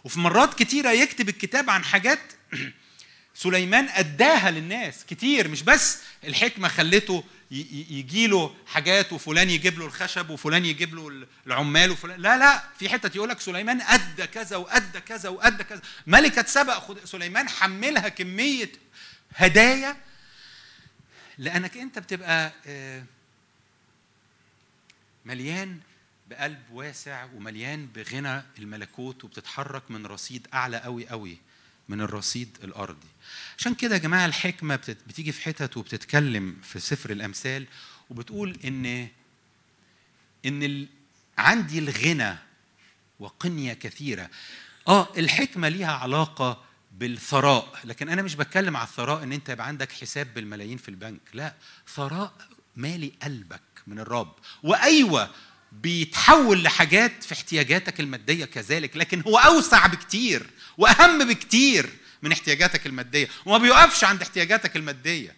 وفي 0.03 0.19
مرات 0.19 0.53
كتيرة 0.63 0.91
يكتب 0.91 1.29
الكتاب 1.29 1.69
عن 1.69 1.83
حاجات 1.83 2.19
سليمان 3.35 3.89
أداها 3.89 4.51
للناس 4.51 5.05
كتير 5.05 5.47
مش 5.47 5.63
بس 5.63 6.01
الحكمة 6.23 6.67
خلته 6.67 7.23
يجي 7.51 8.27
له 8.27 8.55
حاجات 8.67 9.13
وفلان 9.13 9.49
يجيب 9.49 9.79
له 9.79 9.85
الخشب 9.85 10.29
وفلان 10.29 10.65
يجيب 10.65 10.95
له 10.95 11.27
العمال 11.47 11.91
وفلان. 11.91 12.21
لا 12.21 12.37
لا 12.37 12.63
في 12.79 12.89
حتة 12.89 13.15
يقول 13.15 13.29
لك 13.29 13.39
سليمان 13.39 13.81
أدى 13.81 14.27
كذا 14.27 14.55
وأدى 14.55 14.99
كذا 14.99 15.29
وأدى 15.29 15.63
كذا. 15.63 15.81
ملكة 16.07 16.43
سبق 16.47 17.05
سليمان 17.05 17.49
حملها 17.49 18.09
كمية 18.09 18.71
هدايا. 19.35 19.97
لأنك 21.37 21.77
أنت 21.77 21.99
بتبقى 21.99 22.51
آه، 22.65 23.03
مليان 25.25 25.79
بقلب 26.29 26.59
واسع 26.71 27.25
ومليان 27.35 27.85
بغنى 27.85 28.43
الملكوت 28.59 29.23
وبتتحرك 29.23 29.91
من 29.91 30.05
رصيد 30.05 30.47
أعلى 30.53 30.77
قوي 30.77 31.07
قوي 31.07 31.37
من 31.91 32.01
الرصيد 32.01 32.57
الأرضي. 32.63 33.07
عشان 33.57 33.73
كده 33.75 33.93
يا 33.95 33.99
جماعة 33.99 34.25
الحكمة 34.25 34.75
بتيجي 35.07 35.31
في 35.31 35.41
حتت 35.41 35.77
وبتتكلم 35.77 36.55
في 36.63 36.79
سفر 36.79 37.09
الأمثال 37.11 37.67
وبتقول 38.09 38.57
ان 38.65 39.07
إن. 40.45 40.87
عندي 41.37 41.79
الغنى 41.79 42.35
وقنية 43.19 43.73
كثيرة. 43.73 44.29
آه 44.87 45.07
الحكمة 45.17 45.69
ليها 45.69 45.91
علاقة 45.91 46.63
بالثراء 46.91 47.79
لكن 47.83 48.09
أنا 48.09 48.21
مش 48.21 48.35
بتكلم 48.35 48.77
على 48.77 48.87
الثراء 48.87 49.23
إن 49.23 49.33
أنت 49.33 49.49
يبقى 49.49 49.67
عندك 49.67 49.91
حساب 49.91 50.33
بالملايين 50.33 50.77
في 50.77 50.89
البنك. 50.89 51.21
لا 51.33 51.53
ثراء 51.95 52.33
مالي 52.75 53.13
قلبك 53.23 53.61
من 53.87 53.99
الرب. 53.99 54.35
وأيوة 54.63 55.29
بيتحول 55.71 56.63
لحاجات 56.63 57.23
في 57.23 57.33
احتياجاتك 57.33 57.99
المادية 57.99 58.45
كذلك 58.45 58.97
لكن 58.97 59.21
هو 59.27 59.37
أوسع 59.37 59.87
بكتير 59.87 60.49
وأهم 60.77 61.27
بكتير 61.27 61.89
من 62.21 62.31
احتياجاتك 62.31 62.85
المادية 62.85 63.27
وما 63.45 63.57
بيقفش 63.57 64.03
عند 64.03 64.21
احتياجاتك 64.21 64.75
المادية. 64.75 65.35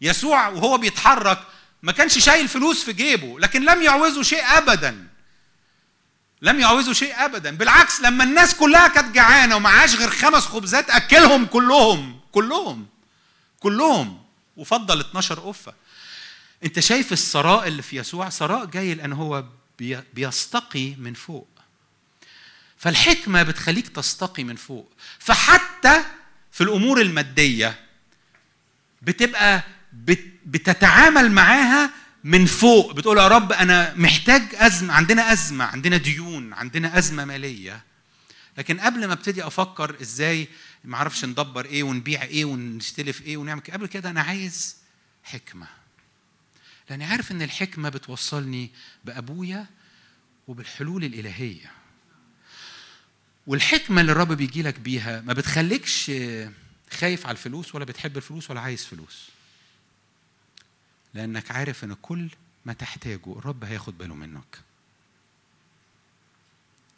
يسوع 0.00 0.48
وهو 0.48 0.78
بيتحرك 0.78 1.38
ما 1.82 1.92
كانش 1.92 2.18
شايل 2.18 2.48
فلوس 2.48 2.84
في 2.84 2.92
جيبه 2.92 3.40
لكن 3.40 3.64
لم 3.64 3.82
يعوزه 3.82 4.22
شيء 4.22 4.42
ابدا. 4.44 5.08
لم 6.42 6.60
يعوزوا 6.60 6.92
شيء 6.92 7.24
ابدا. 7.24 7.50
بالعكس 7.56 8.00
لما 8.00 8.24
الناس 8.24 8.54
كلها 8.54 8.88
كانت 8.88 9.14
جعانة 9.14 9.56
ومعاش 9.56 9.94
غير 9.94 10.10
خمس 10.10 10.42
خبزات 10.46 10.90
أكلهم 10.90 11.46
كلهم 11.46 12.20
كلهم 12.32 12.86
كلهم. 13.60 14.22
وفضل 14.56 15.00
12 15.00 15.40
قفة. 15.40 15.74
انت 16.64 16.80
شايف 16.80 17.12
الثراء 17.12 17.68
اللي 17.68 17.82
في 17.82 17.96
يسوع 17.96 18.28
ثراء 18.28 18.64
جاي 18.64 18.94
لأن 18.94 19.12
هو 19.12 19.44
بي- 19.78 20.00
بيستقي 20.14 20.94
من 20.94 21.14
فوق. 21.14 21.48
فالحكمة 22.76 23.42
بتخليك 23.42 23.88
تستقي 23.88 24.44
من 24.44 24.56
فوق. 24.56 24.92
فحتى 25.18 26.02
في 26.52 26.60
الأمور 26.60 27.00
المادية 27.00 27.80
بتبقى 29.02 29.62
بت- 29.92 30.32
بتتعامل 30.46 31.32
معاها 31.32 31.90
من 32.24 32.46
فوق. 32.46 32.92
بتقول 32.92 33.18
يا 33.18 33.28
رب 33.28 33.52
أنا 33.52 33.94
محتاج 33.94 34.42
ازمه 34.54 34.94
عندنا 34.94 35.32
أزمة 35.32 35.64
عندنا 35.64 35.96
ديون 35.96 36.52
عندنا 36.52 36.98
أزمة 36.98 37.24
مالية. 37.24 37.82
لكن 38.58 38.80
قبل 38.80 39.06
ما 39.06 39.12
ابتدي 39.12 39.46
أفكر 39.46 39.96
إزاي 40.02 40.48
ما 40.84 40.96
أعرفش 40.96 41.24
ندبر 41.24 41.64
إيه 41.64 41.82
ونبيع 41.82 42.22
إيه 42.22 42.44
ونستلف 42.44 43.22
إيه 43.22 43.36
ونعمل 43.36 43.62
قبل 43.72 43.86
كده 43.86 44.10
أنا 44.10 44.20
عايز 44.22 44.76
حكمة. 45.24 45.66
لأني 46.90 47.04
عارف 47.04 47.32
إن 47.32 47.42
الحكمة 47.42 47.88
بتوصلني 47.88 48.70
بأبويا 49.04 49.66
وبالحلول 50.48 51.04
الإلهية. 51.04 51.72
والحكمة 53.46 54.00
اللي 54.00 54.12
الرب 54.12 54.32
بيجي 54.32 54.62
لك 54.62 54.80
بيها 54.80 55.20
ما 55.20 55.32
بتخليكش 55.32 56.12
خايف 56.90 57.26
على 57.26 57.36
الفلوس 57.36 57.74
ولا 57.74 57.84
بتحب 57.84 58.16
الفلوس 58.16 58.50
ولا 58.50 58.60
عايز 58.60 58.84
فلوس. 58.84 59.28
لأنك 61.14 61.50
عارف 61.50 61.84
إن 61.84 61.94
كل 61.94 62.30
ما 62.64 62.72
تحتاجه 62.72 63.38
الرب 63.38 63.64
هياخد 63.64 63.98
باله 63.98 64.14
منك. 64.14 64.60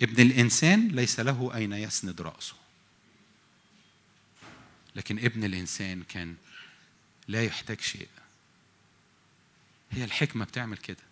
ابن 0.03 0.23
الإنسان 0.23 0.89
ليس 0.89 1.21
له 1.21 1.55
أين 1.55 1.73
يسند 1.73 2.21
رأسه. 2.21 2.55
لكن 4.97 5.19
ابن 5.19 5.45
الإنسان 5.45 6.03
كان 6.03 6.37
لا 7.29 7.45
يحتاج 7.45 7.81
شيء. 7.81 8.09
هي 9.93 10.05
الحكمة 10.05 10.45
بتعمل 10.45 10.77
كده. 10.77 11.03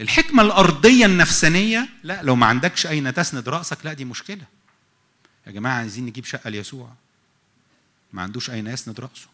الحكمة 0.00 0.42
الأرضية 0.42 1.06
النفسانية 1.06 1.88
لا 2.02 2.22
لو 2.22 2.36
ما 2.36 2.46
عندكش 2.46 2.86
أين 2.86 3.14
تسند 3.14 3.48
رأسك 3.48 3.86
لا 3.86 3.92
دي 3.92 4.04
مشكلة. 4.04 4.44
يا 5.46 5.52
جماعة 5.52 5.78
عايزين 5.78 6.06
نجيب 6.06 6.24
شقة 6.24 6.50
ليسوع. 6.50 6.92
ما 8.12 8.22
عندوش 8.22 8.50
أين 8.50 8.66
يسند 8.66 9.00
رأسه. 9.00 9.26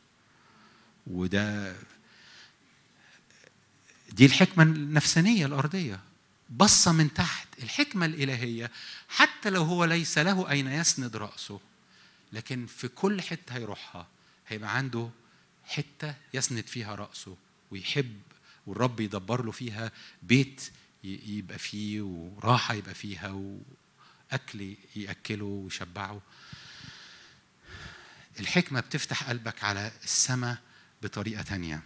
وده 1.06 1.76
دي 4.12 4.26
الحكمة 4.26 4.64
النفسانية 4.64 5.46
الأرضية. 5.46 6.00
بصة 6.50 6.92
من 6.92 7.14
تحت. 7.14 7.48
الحكمة 7.62 8.06
الإلهية 8.06 8.70
حتى 9.08 9.50
لو 9.50 9.62
هو 9.62 9.84
ليس 9.84 10.18
له 10.18 10.50
أين 10.50 10.66
يسند 10.66 11.16
رأسه 11.16 11.60
لكن 12.32 12.66
في 12.66 12.88
كل 12.88 13.22
حتة 13.22 13.54
هيروحها 13.56 14.06
هيبقى 14.48 14.76
عنده 14.76 15.08
حتة 15.66 16.14
يسند 16.34 16.66
فيها 16.66 16.94
رأسه. 16.94 17.36
ويحب 17.72 18.20
والرب 18.66 19.00
يدبر 19.00 19.44
له 19.44 19.50
فيها 19.52 19.92
بيت 20.22 20.70
يبقى 21.04 21.58
فيه 21.58 22.00
وراحة 22.02 22.74
يبقى 22.74 22.94
فيها 22.94 23.28
وأكل 24.32 24.74
يأكله 24.96 25.44
ويشبعه. 25.44 26.20
الحكمة 28.40 28.80
بتفتح 28.80 29.28
قلبك 29.28 29.64
على 29.64 29.92
السماء 30.04 30.58
بطريقة 31.02 31.42
تانية. 31.42 31.82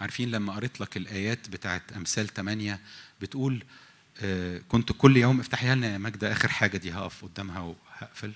عارفين 0.00 0.30
لما 0.30 0.52
قريت 0.52 0.80
لك 0.80 0.96
الآيات 0.96 1.48
بتاعت 1.48 1.92
أمثال 1.92 2.28
8 2.28 2.80
بتقول 3.20 3.64
آه، 4.20 4.58
كنت 4.68 4.92
كل 4.92 5.16
يوم 5.16 5.40
افتحيها 5.40 5.74
لنا 5.74 5.92
يا 5.92 5.98
ماجدة 5.98 6.32
آخر 6.32 6.48
حاجة 6.48 6.76
دي 6.76 6.92
هقف 6.92 7.24
قدامها 7.24 7.60
وهقفل. 7.60 8.32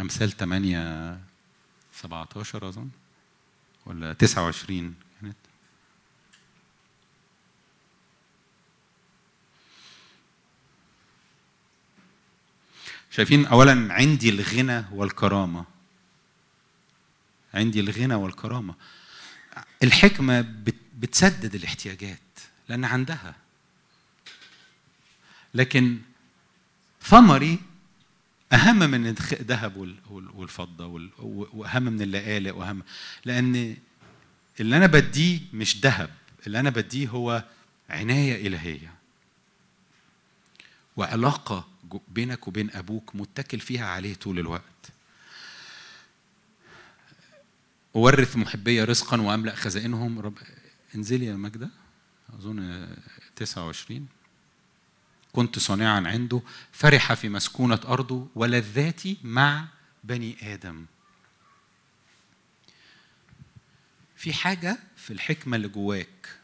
أمثال 0.00 0.30
8 0.36 1.20
17 2.02 2.68
أظن 2.68 2.88
ولا 3.86 4.12
29 4.12 4.94
كانت. 5.20 5.36
شايفين 13.10 13.46
أولا 13.46 13.88
عندي 13.94 14.28
الغنى 14.28 14.84
والكرامة. 14.92 15.64
عندي 17.54 17.80
الغنى 17.80 18.14
والكرامة. 18.14 18.74
الحكمة 19.82 20.40
بت- 20.40 20.74
بتسدد 20.98 21.54
الاحتياجات 21.54 22.18
لأن 22.68 22.84
عندها. 22.84 23.34
لكن 25.54 25.98
ثمري 27.02 27.58
أهم 28.52 28.78
من 28.78 29.06
الذهب 29.06 29.76
وال- 29.76 29.96
وال- 30.10 30.30
والفضة 30.30 30.86
وال- 30.86 31.10
و- 31.18 31.46
وأهم 31.52 31.82
من 31.82 32.02
اللآلئ 32.02 32.50
وأهم 32.50 32.82
لأن 33.24 33.76
اللي 34.60 34.76
أنا 34.76 34.86
بديه 34.86 35.40
مش 35.52 35.76
ذهب 35.80 36.10
اللي 36.46 36.60
أنا 36.60 36.70
بديه 36.70 37.08
هو 37.08 37.44
عناية 37.90 38.46
إلهية. 38.46 38.94
وعلاقة 40.96 41.68
جو- 41.90 42.00
بينك 42.08 42.48
وبين 42.48 42.70
أبوك 42.70 43.16
متكل 43.16 43.60
فيها 43.60 43.86
عليه 43.86 44.14
طول 44.14 44.38
الوقت. 44.38 44.64
أورث 47.96 48.36
محبي 48.36 48.84
رزقا 48.84 49.20
وأملأ 49.20 49.54
خزائنهم. 49.54 50.18
رب 50.18 50.38
انزلي 50.94 51.26
يا 51.26 51.34
ماجدة. 51.36 51.68
أظن 52.38 52.86
29 53.36 54.06
كنت 55.32 55.58
صانعا 55.58 56.00
عنده 56.08 56.42
فرح 56.72 57.14
في 57.14 57.28
مسكونة 57.28 57.80
أرضه 57.84 58.28
ولذاتي 58.34 59.16
مع 59.22 59.66
بني 60.04 60.54
آدم. 60.54 60.86
في 64.16 64.32
حاجة 64.32 64.78
في 64.96 65.12
الحكمة 65.12 65.56
اللي 65.56 65.68
جواك 65.68 66.36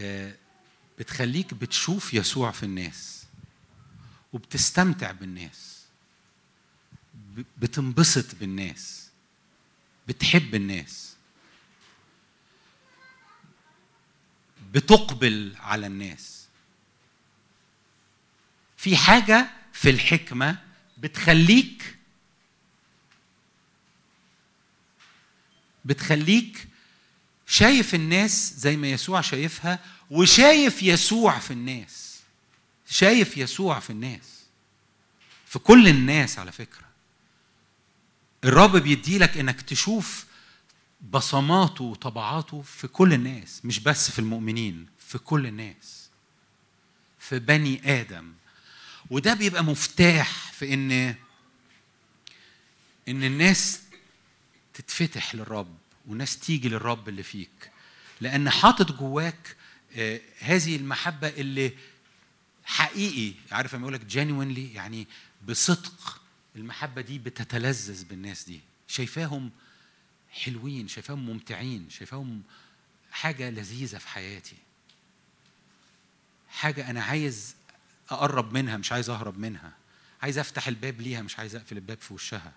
آه، 0.00 0.34
بتخليك 0.98 1.54
بتشوف 1.54 2.14
يسوع 2.14 2.50
في 2.50 2.62
الناس 2.62 3.24
وبتستمتع 4.32 5.12
بالناس 5.12 5.84
بتنبسط 7.58 8.34
بالناس 8.34 9.08
بتحب 10.08 10.54
الناس 10.54 11.14
بتقبل 14.72 15.54
على 15.60 15.86
الناس. 15.86 16.43
في 18.84 18.96
حاجة 18.96 19.50
في 19.72 19.90
الحكمة 19.90 20.58
بتخليك 20.98 21.96
بتخليك 25.84 26.68
شايف 27.46 27.94
الناس 27.94 28.54
زي 28.56 28.76
ما 28.76 28.90
يسوع 28.90 29.20
شايفها 29.20 29.78
وشايف 30.10 30.82
يسوع 30.82 31.38
في 31.38 31.50
الناس. 31.50 32.20
شايف 32.90 33.36
يسوع 33.36 33.80
في 33.80 33.90
الناس. 33.90 34.44
في 35.46 35.58
كل 35.58 35.88
الناس 35.88 36.38
على 36.38 36.52
فكرة. 36.52 36.86
الرب 38.44 38.76
بيديلك 38.76 39.36
إنك 39.36 39.60
تشوف 39.60 40.26
بصماته 41.10 41.84
وطبعاته 41.84 42.62
في 42.62 42.88
كل 42.88 43.12
الناس 43.12 43.60
مش 43.64 43.80
بس 43.80 44.10
في 44.10 44.18
المؤمنين 44.18 44.86
في 44.98 45.18
كل 45.18 45.46
الناس. 45.46 46.08
في 47.18 47.38
بني 47.38 48.00
آدم. 48.00 48.32
وده 49.10 49.34
بيبقى 49.34 49.64
مفتاح 49.64 50.52
في 50.52 50.74
ان 50.74 50.92
إن 53.08 53.24
الناس 53.24 53.80
تتفتح 54.74 55.34
للرب 55.34 55.76
والناس 56.06 56.38
تيجي 56.38 56.68
للرب 56.68 57.08
اللي 57.08 57.22
فيك. 57.22 57.70
لأن 58.20 58.50
حاطط 58.50 58.92
جواك 58.92 59.56
آه، 59.96 60.20
هذه 60.38 60.76
المحبة 60.76 61.28
اللي 61.28 61.72
حقيقي 62.64 63.34
عارف 63.52 63.74
لما 63.74 63.82
يقول 63.82 63.94
لك 63.94 64.10
genuinely 64.12 64.76
يعني 64.76 65.06
بصدق 65.48 66.22
المحبة 66.56 67.00
دي 67.00 67.18
بتتلذذ 67.18 68.04
بالناس 68.04 68.44
دي. 68.44 68.60
شايفاهم 68.88 69.50
حلوين 70.32 70.88
شايفاهم 70.88 71.26
ممتعين 71.26 71.90
شايفاهم 71.90 72.42
حاجة 73.12 73.50
لذيذة 73.50 73.98
في 73.98 74.08
حياتي. 74.08 74.56
حاجة 76.50 76.90
أنا 76.90 77.02
عايز 77.04 77.54
أقرب 78.10 78.52
منها 78.52 78.76
مش 78.76 78.92
عايز 78.92 79.10
أهرب 79.10 79.38
منها. 79.38 79.72
عايز 80.22 80.38
أفتح 80.38 80.68
الباب 80.68 81.00
ليها 81.00 81.22
مش 81.22 81.38
عايز 81.38 81.54
أقفل 81.56 81.76
الباب 81.76 81.98
في 82.00 82.14
وشها. 82.14 82.52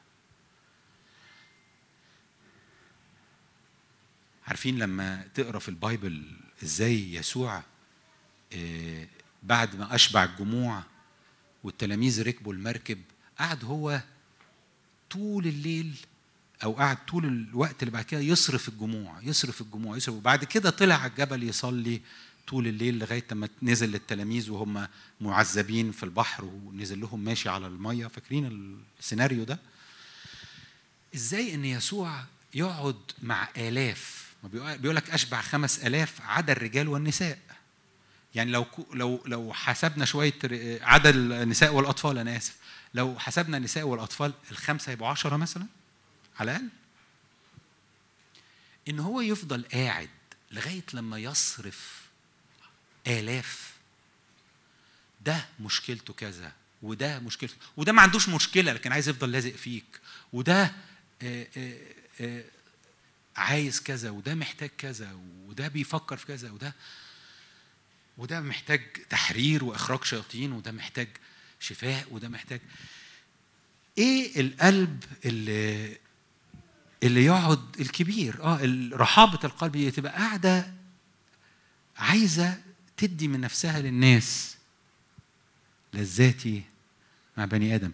عارفين 4.48 4.80
لما 4.80 5.28
تقرأ 5.34 5.60
في 5.60 5.70
البايبل 5.70 6.32
إزاي 6.64 7.14
يسوع 7.14 7.64
آه، 8.54 9.08
بعد 9.44 9.76
ما 9.76 9.96
أشبع 9.96 10.24
الجموع 10.24 10.84
والتلاميذ 11.64 12.28
ركبوا 12.28 12.54
المركب 12.54 13.02
قعد 13.40 13.66
هو 13.66 14.02
طول 15.10 15.48
الليل 15.48 15.96
أو 16.64 16.74
قعد 16.74 17.06
طول 17.06 17.26
الوقت 17.26 17.84
اللي 17.84 17.92
بعد 17.92 18.04
كده 18.06 18.22
يصرف 18.22 18.70
الجموع 18.70 19.22
يصرف 19.22 19.62
الجموع 19.62 19.98
يصرف. 19.98 20.16
وبعد 20.16 20.44
كده 20.44 20.70
طلع 20.70 20.96
على 20.96 21.12
الجبل 21.12 21.44
يصلي 21.44 22.02
طول 22.48 22.68
الليل 22.68 23.00
لغاية 23.00 23.24
لما 23.32 23.50
نزل 23.62 23.92
للتلاميذ 23.92 24.52
وهم 24.52 24.88
معذبين 25.22 25.92
في 25.92 26.04
البحر 26.04 26.46
ونزل 26.46 27.02
لهم 27.02 27.20
ماشي 27.20 27.50
على 27.50 27.68
المية. 27.68 28.08
فاكرين 28.08 28.78
السيناريو 29.00 29.44
ده؟ 29.44 29.60
إزاي 31.16 31.54
إن 31.54 31.66
يسوع 31.66 32.24
يقعد 32.54 32.96
مع 33.22 33.50
آلاف؟ 33.58 34.28
بيقول 34.54 34.96
لك 34.96 35.10
أشبع 35.10 35.42
خمس 35.42 35.80
آلاف 35.80 36.22
عدا 36.22 36.54
الرجال 36.54 36.88
والنساء. 36.88 37.40
يعني 38.36 38.52
لو 38.52 38.66
لو 38.94 39.24
لو 39.26 39.54
حسبنا 39.54 40.06
شوية 40.06 40.34
عدد 40.82 41.16
النساء 41.16 41.74
والأطفال 41.74 42.18
أنا 42.18 42.38
آسف. 42.38 42.58
لو 42.94 43.20
حسبنا 43.20 43.58
النساء 43.58 43.84
والأطفال 43.84 44.34
الخمسة 44.52 44.92
يبقوا 44.92 45.08
عشرة 45.08 45.38
مثلا؟ 45.38 45.66
على 46.40 46.52
الأقل. 46.52 46.70
إن 48.90 49.00
هو 49.00 49.22
يفضل 49.22 49.66
قاعد 49.74 50.10
لغاية 50.52 50.84
لما 50.94 51.20
يصرف 51.20 51.97
آلاف. 53.08 53.74
ده 55.22 55.46
مشكلته 55.60 56.14
كذا 56.14 56.52
وده 56.82 57.20
مشكلته 57.20 57.56
وده 57.78 57.92
ما 57.92 58.02
عندوش 58.02 58.30
مشكلة 58.30 58.74
لكن 58.74 58.92
عايز 58.92 59.10
يفضل 59.10 59.32
لازق 59.32 59.56
فيك. 59.56 60.00
وده 60.34 60.72
آه، 61.22 61.48
آه، 61.58 61.78
آه، 62.22 62.44
عايز 63.38 63.80
كذا 63.82 64.10
وده 64.10 64.36
محتاج 64.36 64.70
كذا 64.78 65.20
وده 65.48 65.68
بيفكر 65.68 66.18
في 66.18 66.26
كذا 66.26 66.52
وده 66.52 66.74
وده 68.18 68.42
محتاج 68.42 68.82
تحرير 69.10 69.64
وإخراج 69.64 70.04
شياطين 70.04 70.52
وده 70.52 70.72
محتاج 70.72 71.08
شفاء 71.60 72.08
وده 72.12 72.30
محتاج. 72.30 72.62
إيه 73.98 74.42
القلب 74.42 75.04
اللي 75.26 75.98
اللي 77.04 77.26
يقعد 77.26 77.80
الكبير؟ 77.80 78.44
آه 78.44 78.60
رحابة 78.94 79.40
القلب 79.44 79.90
تبقى 79.90 80.12
قاعدة 80.14 80.74
عايزة 81.98 82.62
تدي 82.98 83.28
من 83.28 83.42
نفسها 83.42 83.80
للناس. 83.80 84.58
لذاتي 85.94 86.64
مع 87.38 87.46
بني 87.46 87.76
آدم. 87.76 87.92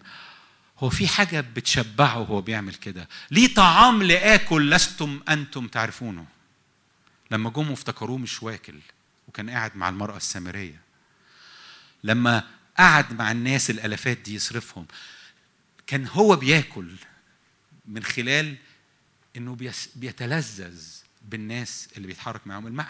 هو 0.78 0.90
في 0.90 1.08
حاجة 1.08 1.40
بتشبعه 1.40 2.18
وهو 2.18 2.40
بيعمل 2.40 2.74
كده. 2.74 3.08
ليه 3.30 3.54
طعام 3.54 4.02
لآكل 4.02 4.70
لستم 4.70 5.20
أنتم 5.28 5.68
تعرفونه؟ 5.68 6.26
لما 7.30 7.50
جم 7.50 7.72
افتكروه 7.72 8.18
مش 8.18 8.42
واكل 8.42 8.78
وكان 9.28 9.50
قاعد 9.50 9.76
مع 9.76 9.88
المرأة 9.88 10.16
السامرية. 10.16 10.80
لما 12.04 12.48
قعد 12.78 13.12
مع 13.12 13.32
الناس 13.32 13.70
الألافات 13.70 14.18
دي 14.18 14.34
يصرفهم 14.34 14.86
كان 15.86 16.06
هو 16.06 16.36
بياكل 16.36 16.92
من 17.86 18.02
خلال 18.02 18.56
إنه 19.36 19.56
بيتلذذ. 19.96 20.82
بالناس 21.28 21.88
اللي 21.96 22.06
بيتحرك 22.06 22.46
معاهم. 22.46 22.80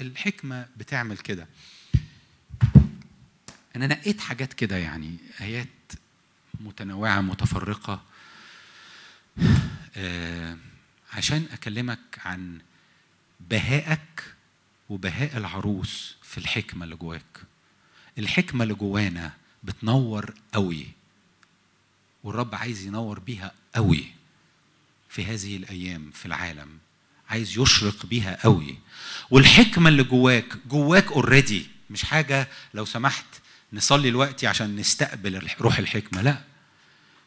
الحكمة 0.00 0.68
بتعمل 0.76 1.18
كده. 1.18 1.46
أنا 3.76 3.86
نقيت 3.86 4.20
حاجات 4.20 4.52
كده 4.52 4.76
يعني 4.76 5.16
آيات 5.40 5.92
متنوعة 6.60 7.20
متفرقة. 7.20 8.02
آه، 9.96 10.56
عشان 11.12 11.46
أكلمك 11.52 12.18
عن 12.24 12.58
بهائك 13.40 14.34
وبهاء 14.88 15.36
العروس 15.36 16.16
في 16.22 16.38
الحكمة 16.38 16.84
اللي 16.84 16.96
جواك. 16.96 17.40
الحكمة 18.18 18.62
اللي 18.62 18.74
جوانا 18.74 19.32
بتنور 19.62 20.34
قوي 20.52 20.86
والرب 22.24 22.54
عايز 22.54 22.86
ينور 22.86 23.18
بيها 23.18 23.52
قوي 23.74 24.04
في 25.08 25.24
هذه 25.24 25.56
الأيام 25.56 26.10
في 26.10 26.26
العالم. 26.26 26.78
عايز 27.30 27.58
يشرق 27.58 28.06
بيها 28.06 28.38
قوي. 28.42 28.78
والحكمة 29.30 29.88
اللي 29.88 30.02
جواك 30.02 30.56
جواك 30.66 31.12
اوريدي 31.12 31.66
مش 31.90 32.04
حاجة 32.04 32.48
لو 32.74 32.84
سمحت 32.84 33.24
نصلي 33.72 34.10
دلوقتي 34.10 34.46
عشان 34.46 34.76
نستقبل 34.76 35.48
روح 35.60 35.78
الحكمة 35.78 36.22
لا. 36.22 36.40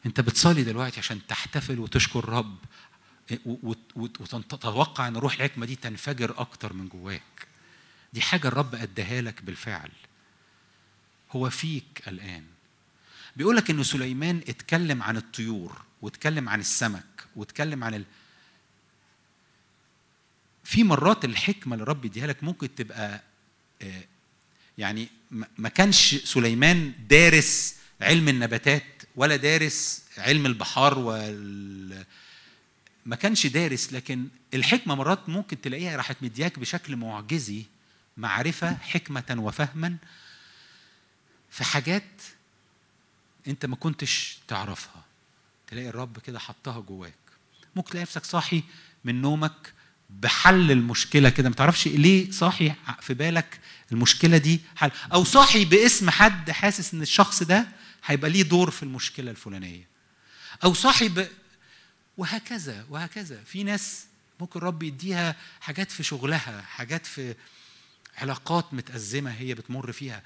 انت 0.05 0.21
بتصلي 0.21 0.63
دلوقتي 0.63 0.99
عشان 0.99 1.19
تحتفل 1.27 1.79
وتشكر 1.79 2.19
الرب 2.19 2.57
وتتوقع 3.95 5.07
ان 5.07 5.17
روح 5.17 5.33
الحكمة 5.33 5.65
دي 5.65 5.75
تنفجر 5.75 6.33
أكتر 6.37 6.73
من 6.73 6.87
جواك. 6.87 7.47
دي 8.13 8.21
حاجة 8.21 8.47
الرب 8.47 8.75
اداها 8.75 9.21
لك 9.21 9.43
بالفعل. 9.43 9.91
هو 11.31 11.49
فيك 11.49 12.03
الآن. 12.07 12.43
بيقول 13.35 13.55
لك 13.55 13.69
إن 13.69 13.83
سليمان 13.83 14.41
اتكلم 14.47 15.03
عن 15.03 15.17
الطيور 15.17 15.81
واتكلم 16.01 16.49
عن 16.49 16.59
السمك 16.59 17.25
واتكلم 17.35 17.83
عن 17.83 17.93
ال... 17.93 18.05
في 20.63 20.83
مرات 20.83 21.25
الحكمة 21.25 21.73
اللي 21.73 21.83
الرب 21.83 22.05
يديها 22.05 22.27
لك 22.27 22.43
ممكن 22.43 22.75
تبقى 22.75 23.21
آه، 23.81 24.03
يعني 24.77 25.07
ما 25.57 25.69
كانش 25.69 26.15
سليمان 26.15 26.93
دارس 27.09 27.75
علم 28.01 28.29
النباتات 28.29 28.83
ولا 29.15 29.35
دارس 29.35 30.03
علم 30.17 30.45
البحار 30.45 30.99
وال 30.99 32.05
ما 33.05 33.15
كانش 33.15 33.47
دارس 33.47 33.93
لكن 33.93 34.27
الحكمة 34.53 34.95
مرات 34.95 35.29
ممكن 35.29 35.61
تلاقيها 35.61 35.95
راحت 35.95 36.17
مدياك 36.21 36.59
بشكل 36.59 36.95
معجزي 36.95 37.63
معرفة 38.17 38.73
حكمة 38.77 39.35
وفهما 39.37 39.97
في 41.51 41.63
حاجات 41.63 42.21
انت 43.47 43.65
ما 43.65 43.75
كنتش 43.75 44.37
تعرفها. 44.47 45.03
تلاقي 45.67 45.89
الرب 45.89 46.19
كده 46.19 46.39
حطها 46.39 46.79
جواك. 46.79 47.13
ممكن 47.75 47.89
تلاقي 47.91 48.01
نفسك 48.03 48.25
صاحي 48.25 48.63
من 49.03 49.21
نومك 49.21 49.73
بحل 50.19 50.71
المشكلة 50.71 51.29
كده. 51.29 51.49
ما 51.49 51.55
تعرفش 51.55 51.87
ليه 51.87 52.31
صاحي 52.31 52.73
في 53.01 53.13
بالك 53.13 53.59
المشكلة 53.91 54.37
دي 54.37 54.61
حل؟ 54.75 54.91
أو 55.13 55.23
صاحي 55.23 55.65
باسم 55.65 56.09
حد 56.09 56.51
حاسس 56.51 56.93
إن 56.93 57.01
الشخص 57.01 57.43
ده 57.43 57.67
هيبقى 58.05 58.29
ليه 58.29 58.43
دور 58.43 58.71
في 58.71 58.83
المشكلة 58.83 59.31
الفلانية. 59.31 59.87
أو 60.63 60.73
صاحي 60.73 61.09
ب... 61.09 61.27
وهكذا 62.17 62.85
وهكذا. 62.89 63.43
في 63.43 63.63
ناس 63.63 64.05
ممكن 64.39 64.59
الرب 64.59 64.83
يديها 64.83 65.35
حاجات 65.61 65.91
في 65.91 66.03
شغلها 66.03 66.61
حاجات 66.61 67.05
في 67.05 67.35
علاقات 68.17 68.73
متأزمة 68.73 69.31
هي 69.31 69.53
بتمر 69.53 69.91
فيها. 69.91 70.23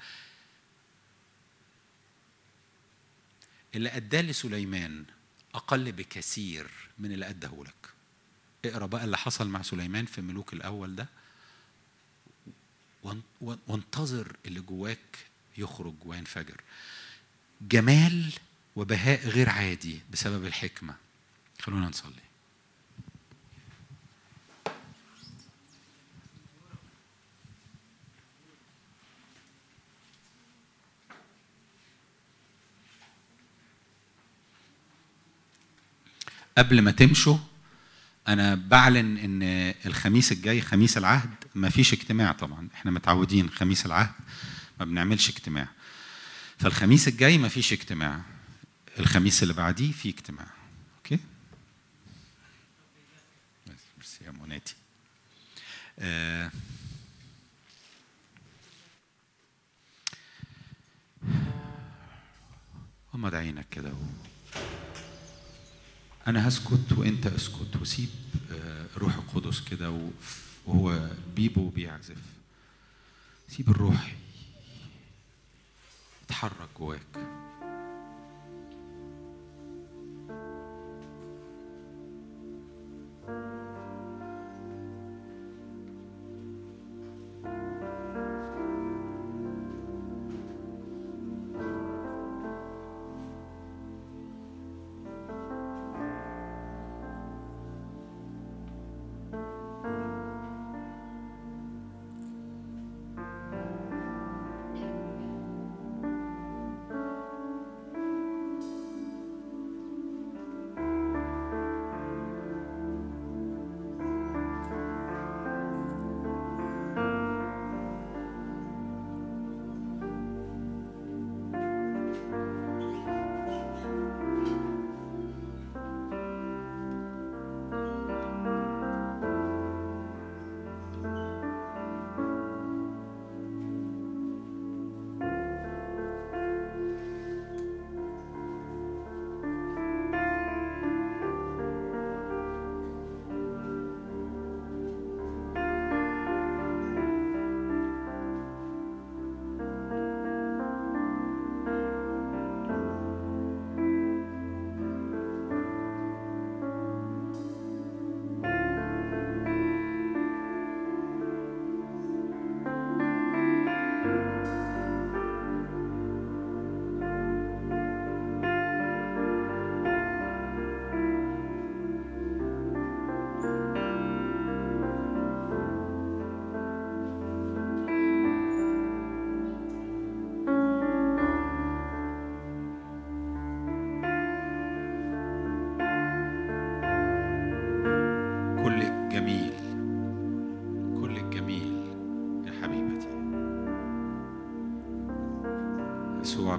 اللي 3.74 3.96
أداه 3.96 4.20
لسليمان 4.20 5.04
أقل 5.54 5.92
بكثير 5.92 6.66
من 6.98 7.12
اللي 7.12 7.28
أداه 7.28 7.64
لك. 7.66 7.97
اقرأ 8.64 8.86
بقى 8.86 9.04
اللي 9.04 9.16
حصل 9.18 9.48
مع 9.48 9.62
سليمان 9.62 10.06
في 10.06 10.20
ملوك 10.20 10.52
الأول 10.52 10.96
ده 10.96 11.06
وان- 13.02 13.22
وان- 13.40 13.58
وانتظر 13.68 14.36
اللي 14.46 14.60
جواك 14.60 15.18
يخرج 15.58 15.94
وينفجر. 16.04 16.60
جمال 17.62 18.32
وبهاء 18.76 19.28
غير 19.28 19.48
عادي 19.50 20.00
بسبب 20.12 20.44
الحكمة. 20.44 20.94
خلونا 21.62 21.88
نصلي. 21.88 22.12
قبل 36.58 36.80
ما 36.82 36.90
تمشوا 36.90 37.36
أنا 38.28 38.54
بعلن 38.54 39.16
إن 39.16 39.42
الخميس 39.86 40.32
الجاي 40.32 40.60
خميس 40.60 40.98
العهد 40.98 41.34
ما 41.54 41.68
فيش 41.68 41.92
اجتماع 41.92 42.32
طبعا. 42.32 42.68
إحنا 42.74 42.90
متعودين 42.90 43.50
خميس 43.50 43.86
العهد 43.86 44.12
ما 44.80 44.84
بنعملش 44.84 45.28
اجتماع. 45.28 45.68
فالخميس 46.58 47.08
الجاي 47.08 47.38
ما 47.38 47.48
فيش 47.48 47.72
اجتماع. 47.72 48.20
الخميس 48.98 49.42
اللي 49.42 49.54
بعديه 49.54 49.92
في 49.92 50.08
اجتماع. 50.08 50.46
okay؟ 50.96 51.18
merci 53.96 54.24
يا 54.24 54.30
مناتي 54.30 54.74
آه. 55.98 56.50
غمض 63.14 63.34
عينك 63.34 63.66
كده. 63.70 63.92
أنا 66.28 66.48
هسكت 66.48 66.92
وأنت 66.96 67.26
اسكت. 67.26 67.76
وسيب 67.80 68.08
آه، 68.52 68.86
روح 68.96 69.14
القدس 69.14 69.60
كده 69.60 70.08
وهو 70.66 71.08
بيبو 71.36 71.68
بيعزف 71.68 72.16
سيب 73.48 73.68
الروح 73.70 74.14
يتحرك 76.24 76.68
جواك. 76.78 77.47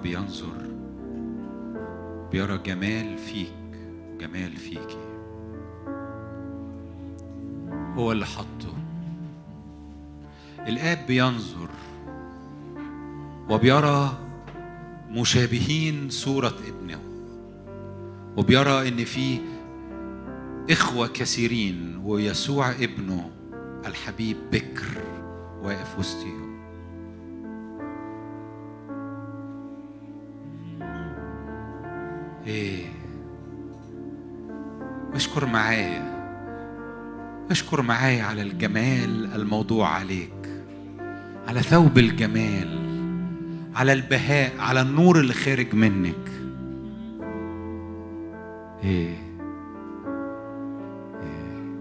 بينظر 0.09 0.53
بيرى 2.31 2.57
جمال 2.57 3.17
فيك 3.17 3.53
جمال 4.19 4.57
فيكي 4.57 4.97
هو 7.95 8.11
اللي 8.11 8.25
حطه. 8.25 8.73
الآب 10.59 11.05
بينظر 11.07 11.69
وبيرى 13.49 14.17
مشابهين 15.09 16.09
صورة 16.09 16.55
ابنه 16.67 17.01
وبيرى 18.37 18.87
إن 18.87 19.05
في 19.05 19.39
إخوة 20.69 21.07
كثيرين 21.07 22.01
ويسوع 22.03 22.71
ابنه 22.71 23.29
الحبيب 23.85 24.37
بكر 24.51 24.87
واقف 25.63 25.99
وسطهم 25.99 26.58
إيه. 32.49 32.85
أشكر 35.13 35.45
معايا. 35.45 36.19
أشكر 37.51 37.81
معايا 37.81 38.23
على 38.23 38.41
الجمال 38.41 39.33
الموضوع 39.35 39.89
عليك. 39.89 40.63
على 41.47 41.61
ثوب 41.61 41.97
الجمال. 41.97 42.79
على 43.75 43.93
البهاء. 43.93 44.59
على 44.59 44.81
النور 44.81 45.19
اللي 45.19 45.33
خارج 45.33 45.73
منك. 45.75 46.29
إيه. 48.83 49.17
إيه. 51.23 51.77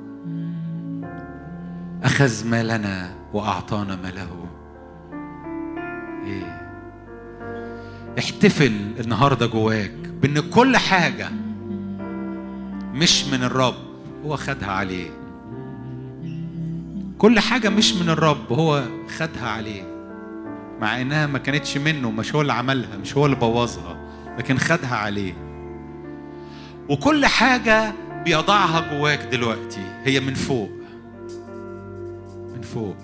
أخذ 2.05 2.47
ما 2.47 2.63
لنا 2.63 3.15
وأعطانا 3.33 3.97
ما 3.97 4.09
له 4.09 4.47
إيه. 6.27 6.69
احتفل 8.19 9.01
النهارده 9.01 9.47
جواك. 9.47 10.08
بأن 10.23 10.51
كل 10.51 10.77
حاجة 10.77 11.31
مش 12.95 13.25
من 13.25 13.43
الرب 13.45 13.75
هو 14.25 14.37
خدها 14.37 14.71
عليه. 14.71 15.11
كل 17.19 17.41
حاجة 17.41 17.69
مش 17.69 17.95
من 17.95 18.09
الرب 18.09 18.53
هو 18.53 18.85
خدها 19.19 19.49
عليه. 19.49 19.83
مع 20.81 21.01
إنها 21.01 21.27
ما 21.27 21.39
كانتش 21.39 21.77
منه 21.77 22.11
مش 22.11 22.35
هو 22.35 22.41
اللي 22.41 22.53
عملها 22.53 22.97
مش 22.97 23.17
هو 23.17 23.27
اللي 23.27 23.37
بوظها 23.37 23.97
لكن 24.39 24.59
خدها 24.59 24.97
عليه. 24.97 25.35
وكل 26.89 27.27
حاجة 27.27 27.93
بيضعها 28.25 28.95
جواك 28.95 29.19
دلوقتي 29.33 29.83
هي 30.05 30.21
من 30.21 30.35
فوق. 30.35 30.71
من 32.55 32.63
فوق. 32.63 32.97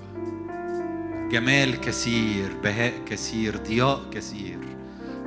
جمال 1.30 1.80
كثير 1.80 2.48
بهاء 2.64 2.92
كثير 3.06 3.56
ضياء 3.56 4.00
كثير. 4.12 4.58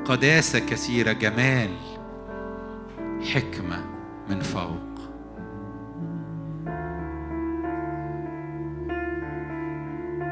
قداسة 0.07 0.59
كثيرة 0.59 1.11
جمال 1.11 1.69
حكمة 3.33 3.85
من 4.29 4.41
فوق. 4.41 4.87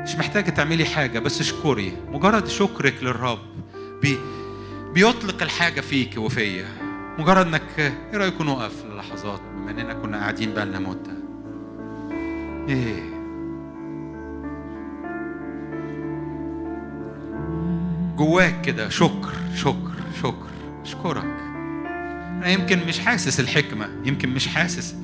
مش 0.04 0.16
محتاجة 0.16 0.50
تعملي 0.50 0.86
حاجة 0.86 1.20
بس 1.20 1.42
اشكري. 1.42 1.98
مجرد 2.12 2.48
شكرك 2.48 3.04
للرب 3.04 3.40
بي 4.02 4.18
بيطلق 4.94 5.44
الحاجة 5.44 5.82
فيك 5.82 6.18
وفيا. 6.18 6.66
مجرد 7.20 7.48
إنك 7.48 7.62
إيه 7.80 8.18
رأيكم 8.18 8.46
نقف 8.46 8.86
للحظات 8.86 9.42
بما 9.56 9.72
إننا 9.72 9.94
كنا 9.94 10.18
قاعدين 10.18 10.54
بقالنا 10.54 10.80
مدة؟ 10.80 11.14
إيه. 12.70 13.15
جواك 18.16 18.62
كده 18.62 18.90
شكر 18.90 19.34
شكر 19.56 19.92
شكر. 20.22 20.46
أشكرك. 20.82 21.24
أنا 22.36 22.48
يمكن 22.48 22.88
مش 22.88 23.00
حاسس 23.00 23.40
الحكمة 23.40 23.90
يمكن 24.04 24.30
مش 24.30 24.48
حاسس 24.48 24.96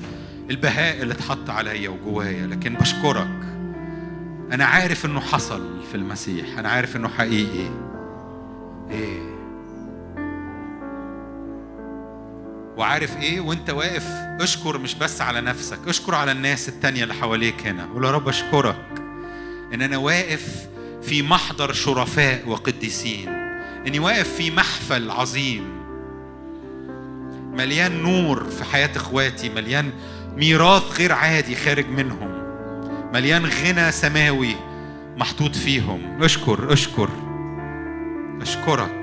البهاء 0.50 1.02
اللي 1.02 1.14
اتحط 1.14 1.50
عليا 1.50 1.88
وجوايا 1.88 2.46
لكن 2.46 2.74
بشكرك. 2.74 3.28
أنا 4.52 4.64
عارف 4.64 5.06
إنه 5.06 5.20
حصل 5.20 5.82
في 5.90 5.94
المسيح 5.94 6.58
أنا 6.58 6.68
عارف 6.68 6.96
إنه 6.96 7.08
حقيقي. 7.08 7.70
إيه؟ 8.90 9.32
وعارف 12.76 13.16
إيه؟ 13.16 13.40
وأنت 13.40 13.70
واقف 13.70 14.06
أشكر 14.40 14.78
مش 14.78 14.94
بس 14.94 15.20
على 15.20 15.40
نفسك 15.40 15.78
أشكر 15.88 16.14
على 16.14 16.32
الناس 16.32 16.68
التانية 16.68 17.02
اللي 17.02 17.14
حواليك 17.14 17.66
هنا. 17.66 17.84
قول 17.86 18.04
يا 18.04 18.10
رب 18.10 18.28
أشكرك 18.28 18.84
إن 19.74 19.82
أنا 19.82 19.96
واقف 19.96 20.66
في 21.02 21.22
محضر 21.22 21.72
شرفاء 21.72 22.48
وقديسين. 22.48 23.28
إني 23.86 23.98
واقف 23.98 24.34
في 24.34 24.50
محفل 24.50 25.10
عظيم. 25.10 25.82
مليان 27.52 28.02
نور 28.02 28.44
في 28.44 28.64
حياة 28.64 28.90
إخواتي 28.96 29.48
مليان 29.48 29.92
ميراث 30.36 30.98
غير 30.98 31.12
عادي 31.12 31.56
خارج 31.56 31.86
منهم. 31.86 32.42
مليان 33.14 33.46
غنى 33.46 33.92
سماوي 33.92 34.56
محطوط 35.16 35.56
فيهم. 35.56 36.22
أشكر 36.22 36.72
أشكر. 36.72 37.08
أشكرك. 38.40 39.01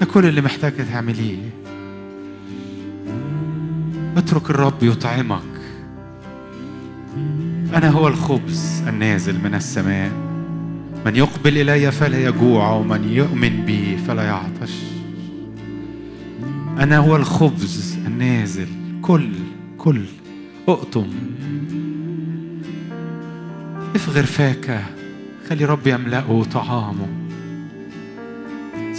ده 0.00 0.06
كل 0.06 0.26
اللي 0.26 0.40
محتاج 0.40 0.72
تعمليه. 0.92 1.50
اترك 4.16 4.50
الرب 4.50 4.82
يطعمك. 4.82 5.60
أنا 7.74 7.88
هو 7.90 8.08
الخبز 8.08 8.82
النازل 8.88 9.40
من 9.44 9.54
السماء. 9.54 10.12
من 11.06 11.16
يقبل 11.16 11.58
إلي 11.58 11.92
فلا 11.92 12.24
يجوع 12.28 12.72
ومن 12.72 13.08
يؤمن 13.08 13.64
بي 13.66 13.96
فلا 13.96 14.22
يعطش. 14.22 14.74
أنا 16.78 16.98
هو 16.98 17.16
الخبز 17.16 17.98
النازل. 18.06 18.68
كل 19.02 19.28
كل 19.78 20.04
أقطم. 20.68 21.08
افغر 23.94 24.22
فاك 24.22 24.84
خلي 25.48 25.64
رب 25.64 25.86
يملأه 25.86 26.44
طعامه. 26.52 27.19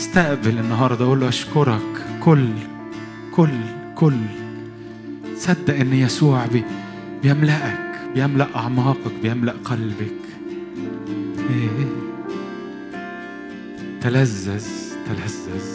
استقبل 0.02 0.58
النهارده 0.58 1.06
قول 1.06 1.20
له 1.20 1.28
أشكرك. 1.30 2.06
كل 2.20 2.50
كل 3.32 3.60
كل. 3.96 4.18
صدق 5.38 5.76
إن 5.76 5.94
يسوع 5.94 6.46
بي 6.46 6.64
بيملأك 7.24 8.02
بيملأ 8.16 8.48
أعماقك 8.56 9.14
بيملأ 9.24 9.54
قلبك. 9.66 10.22
إيه. 11.50 11.88
تلذذ 14.02 14.66
تلذذ. 15.08 15.66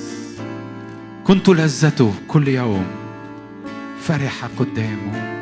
كنت 1.24 1.48
لذته 1.48 2.14
كل 2.28 2.48
يوم. 2.48 2.86
فرح 4.00 4.48
قدامه. 4.58 5.35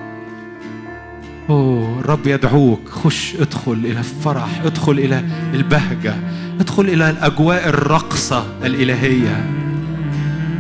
أوه 1.51 2.01
الرب 2.01 2.27
يدعوك. 2.27 2.89
خش 2.89 3.35
ادخل 3.41 3.73
إلى 3.73 3.99
الفرح 3.99 4.61
ادخل 4.65 4.93
إلى 4.93 5.25
البهجة 5.55 6.15
ادخل 6.61 6.83
إلى 6.83 7.11
الأجواء 7.11 7.69
الرقصة 7.69 8.47
الإلهية. 8.65 9.47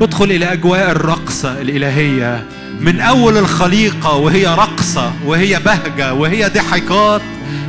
ادخل 0.02 0.24
إلى 0.24 0.52
أجواء 0.52 0.90
الرقصة 0.90 1.60
الإلهية. 1.60 2.46
من 2.80 3.00
أول 3.00 3.36
الخليقة 3.36 4.16
وهي 4.16 4.46
رقصة 4.46 5.12
وهي 5.26 5.60
بهجة 5.60 6.14
وهي 6.14 6.48
ضحكات 6.48 7.22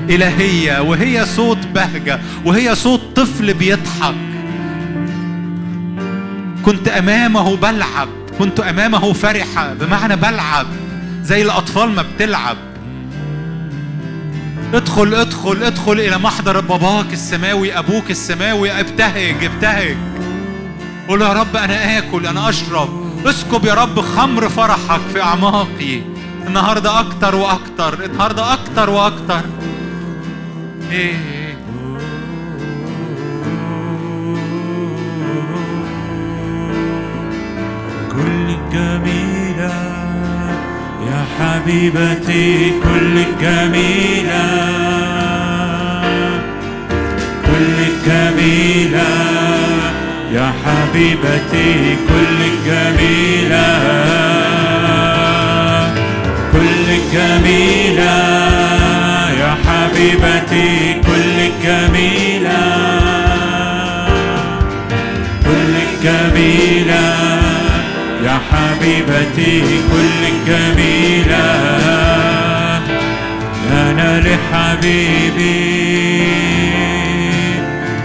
إلهية 0.10 0.82
وهي 0.82 1.26
صوت 1.26 1.68
بهجة 1.76 2.20
وهي 2.46 2.76
صوت 2.76 3.02
طفل 3.16 3.54
بيضحك. 3.54 4.16
كنت 6.66 6.88
أمامه 6.88 7.56
بلعب 7.56 8.08
كنت 8.40 8.60
أمامه 8.60 9.14
فرحة 9.14 9.74
بمعنى 9.74 10.16
بلعب 10.16 10.68
زي 11.24 11.42
الأطفال 11.42 11.90
ما 11.90 12.02
بتلعب. 12.16 12.58
ادخل 14.74 15.14
ادخل 15.16 15.64
ادخل 15.64 15.92
إلى 15.92 16.18
محضر 16.18 16.60
باباك 16.60 17.14
السماوي 17.14 17.80
أبوك 17.80 18.12
السماوي 18.12 18.72
ابتهج 18.80 19.44
ابتهج. 19.44 19.98
قول 21.08 21.22
يا 21.22 21.34
رب 21.34 21.56
أنا 21.56 21.98
آكل 21.98 22.28
أنا 22.28 22.50
أشرب. 22.50 22.90
اسكب 23.26 23.66
يا 23.66 23.74
رب 23.74 24.02
خمر 24.02 24.50
فرحك 24.50 25.02
في 25.14 25.22
أعماقي. 25.22 26.02
النهاردة 26.48 27.00
أكتر 27.00 27.36
وأكتر 27.36 28.06
النهاردة 28.06 28.54
أكتر 28.54 28.90
وأكتر. 28.90 29.42
إيه. 30.92 31.36
كل 38.12 38.58
جميلة 38.72 39.35
يا 39.35 39.35
حبيبتي 41.40 42.72
كل 42.84 43.16
جميلة. 43.42 44.48
كل 47.46 47.78
جميلة. 48.08 49.10
يا 50.34 50.54
حبيبتي 50.66 51.98
كل 52.08 52.40
جميلة. 52.66 53.68
كل 56.52 56.88
جميلة. 57.14 58.18
يا 59.40 59.56
حبيبتي 59.66 61.02
كل 61.06 61.38
جميلة. 61.64 62.62
كل 65.46 65.76
جميلة. 66.04 66.46
يا 66.86 67.25
حبيبتي 68.52 69.62
كل 69.92 70.22
جميلة. 70.48 71.48
أنا 73.72 74.10
لحبيبي 74.20 75.76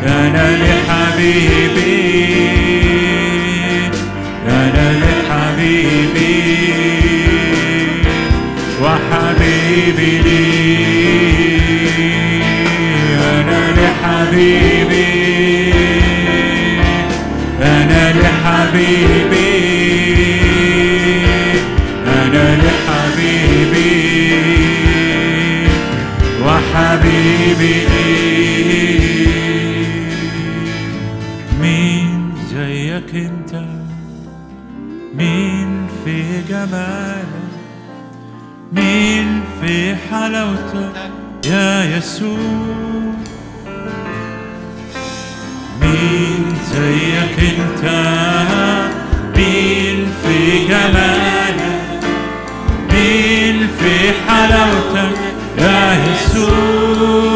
أنا 0.07 0.47
لحبيبي 0.57 2.01
أنا 4.49 4.87
لحبيبي. 4.93 6.41
وحبيبي 8.83 10.13
لي 10.19 10.45
أنا 13.17 13.61
لحبيبي 13.77 15.05
أنا 17.63 18.03
لحبيبي. 18.13 19.20
مين 31.61 32.33
زيك 32.51 33.15
انت 33.15 33.63
مين 35.15 35.87
في 36.05 36.43
جمالك 36.49 37.51
مين 38.73 39.43
في 39.61 39.97
حلاوتك 40.11 41.11
يا 41.47 41.97
يسوع 41.97 42.39
مين 45.83 46.45
زيك 46.73 47.39
انت 47.59 47.85
مين 49.37 50.07
في 50.25 50.67
جمالك 50.69 51.61
مين 52.93 53.69
في 53.81 54.13
حلاوتك 54.29 55.19
يا 55.59 55.95
يسوع 56.05 57.30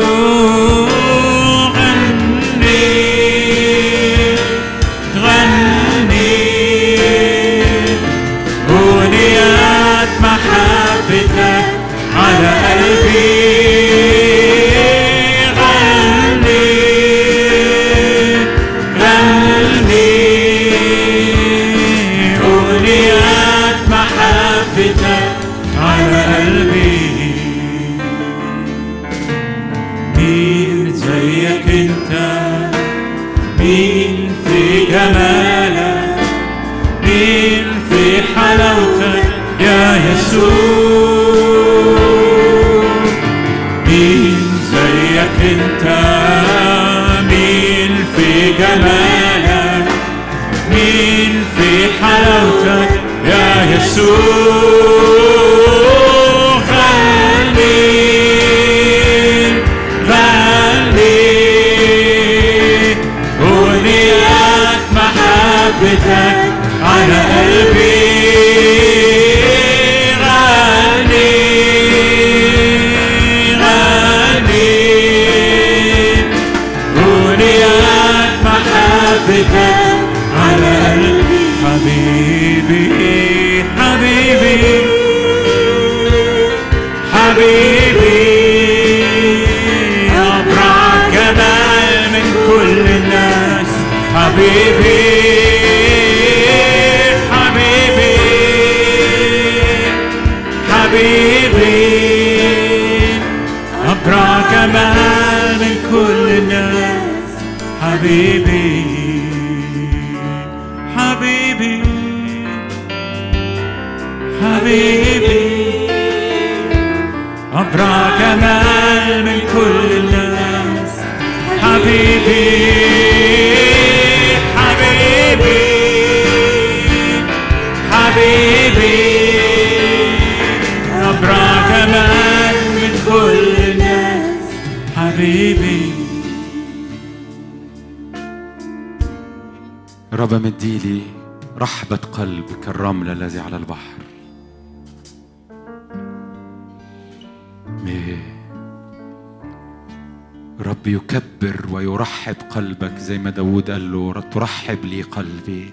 رب 150.85 150.89
يكبر 150.91 151.67
ويرحب 151.71 152.37
قلبك 152.51 152.99
زي 152.99 153.19
ما 153.19 153.31
داود 153.31 153.71
قال 153.71 153.93
له 153.93 154.21
ترحب 154.21 154.85
لي 154.85 155.03
قلبي. 155.03 155.73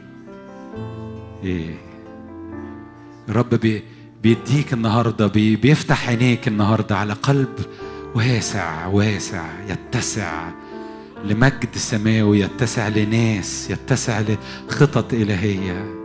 إيه. 1.44 1.76
رب 3.30 3.50
بي 3.50 3.84
بيديك 4.24 4.74
النهارده 4.74 5.28
بي 5.28 5.56
بيفتح 5.56 6.10
عينيك 6.10 6.48
النهارده 6.48 6.98
على 6.98 7.14
قلب 7.14 7.56
واسع 8.16 8.86
واسع 8.88 9.46
يتسع 9.70 10.50
لمجد 11.26 11.76
سماوي 11.76 12.40
يتسع 12.40 12.88
لناس 12.88 13.70
يتسع 13.70 14.22
لخطط 14.70 15.14
إلهية. 15.14 16.01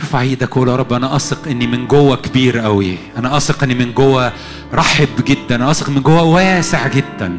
ارفع 0.00 0.20
إيدك 0.20 0.56
وقول 0.56 0.68
يا 0.68 0.76
رب 0.76 0.92
أنا 0.92 1.16
أثق 1.16 1.48
إني 1.48 1.66
من 1.66 1.86
جوة 1.86 2.16
كبير 2.16 2.58
قوي 2.58 2.98
أنا 3.16 3.36
أثق 3.36 3.62
إني 3.62 3.74
من 3.74 3.92
جوة 3.92 4.32
رحب 4.74 5.08
جدا. 5.26 5.54
أنا 5.54 5.70
أثق 5.70 5.88
من 5.88 6.02
جوة 6.02 6.22
واسع 6.22 6.88
جدا. 6.88 7.38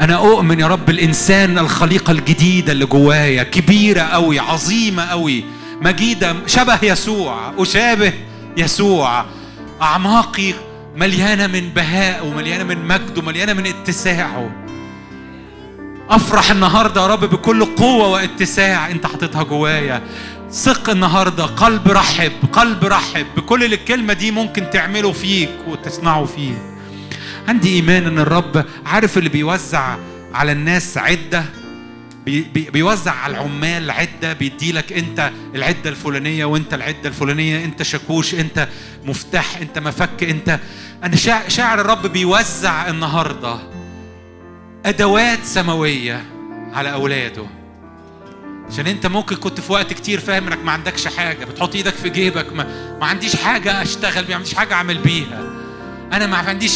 أنا 0.00 0.14
أؤمن 0.16 0.60
يا 0.60 0.66
رب 0.66 0.90
الإنسان 0.90 1.58
الخليقة 1.58 2.10
الجديدة 2.10 2.72
اللي 2.72 2.86
جوايا 2.86 3.42
كبيرة 3.42 4.00
قوي 4.00 4.38
عظيمة 4.38 5.02
قوي 5.04 5.44
مجيدة 5.82 6.36
شبه 6.46 6.78
يسوع 6.82 7.52
أشابه 7.58 8.12
يسوع. 8.56 9.24
أعماقي 9.82 10.54
مليانة 10.96 11.46
من 11.46 11.68
بهاء 11.68 12.26
ومليانة 12.26 12.64
من 12.64 12.88
مجد 12.88 13.18
ومليانة 13.18 13.52
من 13.52 13.66
اتساعه 13.66 14.50
أفرح 16.10 16.50
النهارده 16.50 17.02
يا 17.02 17.06
رب 17.06 17.24
بكل 17.24 17.64
قوة 17.64 18.08
واتساع. 18.08 18.90
أنت 18.90 19.06
حاططها 19.06 19.42
جوايا. 19.42 20.02
ثق 20.52 20.90
النهارده. 20.90 21.44
قلب 21.44 21.88
رحب 21.88 22.32
قلب 22.52 22.84
رحب. 22.84 23.26
بكل 23.36 23.64
اللي 23.64 23.76
الكلمة 23.76 24.12
دي 24.12 24.30
ممكن 24.30 24.70
تعمله 24.70 25.12
فيك 25.12 25.50
وتصنعه 25.68 26.24
فيك. 26.24 26.58
عندي 27.48 27.74
إيمان 27.74 28.06
إن 28.06 28.18
الرب 28.18 28.64
عارف 28.86 29.18
اللي 29.18 29.28
بيوزع 29.28 29.96
على 30.34 30.52
الناس 30.52 30.98
عدة؟ 30.98 31.44
بي 32.24 32.40
بي 32.40 32.70
بيوزع 32.70 33.12
على 33.12 33.34
العمال 33.34 33.90
عدة 33.90 34.32
بيدي 34.32 34.72
لك 34.72 34.92
أنت 34.92 35.30
العدة 35.54 35.90
الفلانية 35.90 36.44
وأنت 36.44 36.74
العدة 36.74 37.08
الفلانية. 37.08 37.64
أنت 37.64 37.82
شاكوش 37.82 38.34
أنت 38.34 38.68
مفتاح 39.04 39.56
أنت 39.56 39.78
مفك 39.78 40.24
أنت. 40.24 40.60
أنا 41.04 41.16
شاعر 41.48 41.80
الرب 41.80 42.06
بيوزع 42.06 42.88
النهارده 42.88 43.56
أدوات 44.86 45.44
سماوية 45.44 46.24
على 46.72 46.92
أولاده. 46.92 47.59
عشان 48.72 48.86
انت 48.86 49.06
ممكن 49.06 49.36
كنت 49.36 49.60
في 49.60 49.72
وقت 49.72 49.92
كتير 49.92 50.20
فاهم 50.20 50.46
انك 50.46 50.64
ما 50.64 50.72
عندكش 50.72 51.06
حاجة 51.08 51.44
بتحط 51.44 51.74
إيدك 51.74 51.94
في 51.94 52.08
جيبك 52.08 52.52
ما, 52.52 52.96
ما 53.00 53.06
عنديش 53.06 53.36
حاجة 53.36 53.82
اشتغل 53.82 54.24
بيها 54.24 54.28
ما 54.28 54.36
عنديش 54.36 54.54
حاجة 54.54 54.74
اعمل 54.74 54.98
بيها. 54.98 55.42
أنا 56.12 56.26
ما 56.26 56.36
عنديش 56.36 56.72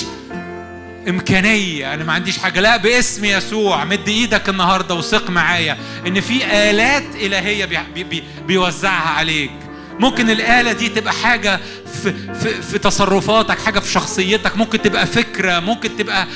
امكانية 1.09 1.95
أنا 1.95 2.05
ما 2.05 2.13
عنديش 2.13 2.39
حاجة. 2.39 2.61
لا 2.61 2.77
باسم 2.77 3.25
يسوع 3.25 3.85
مد 3.85 4.09
إيدك 4.09 4.49
النهارده 4.49 4.95
وثق 4.95 5.31
معايا 5.31 5.79
ان 6.07 6.21
في 6.21 6.45
آلات 6.71 7.05
إلهية 7.15 7.65
بي 7.95 8.05
بي 8.05 8.25
بيوزعها 8.47 9.09
عليك. 9.11 9.51
ممكن 10.01 10.31
الآلة 10.31 10.73
دي 10.73 10.89
تبقى 10.89 11.13
حاجة 11.13 11.61
في, 12.05 12.35
في, 12.35 12.63
في 12.63 12.79
تصرفاتك 12.79 13.59
حاجة 13.59 13.79
في 13.79 13.93
شخصيتك 13.93 14.57
ممكن 14.57 14.83
تبقى 14.83 15.07
فكرة 15.07 15.61
ممكن 15.61 15.97
تبقى 15.97 16.27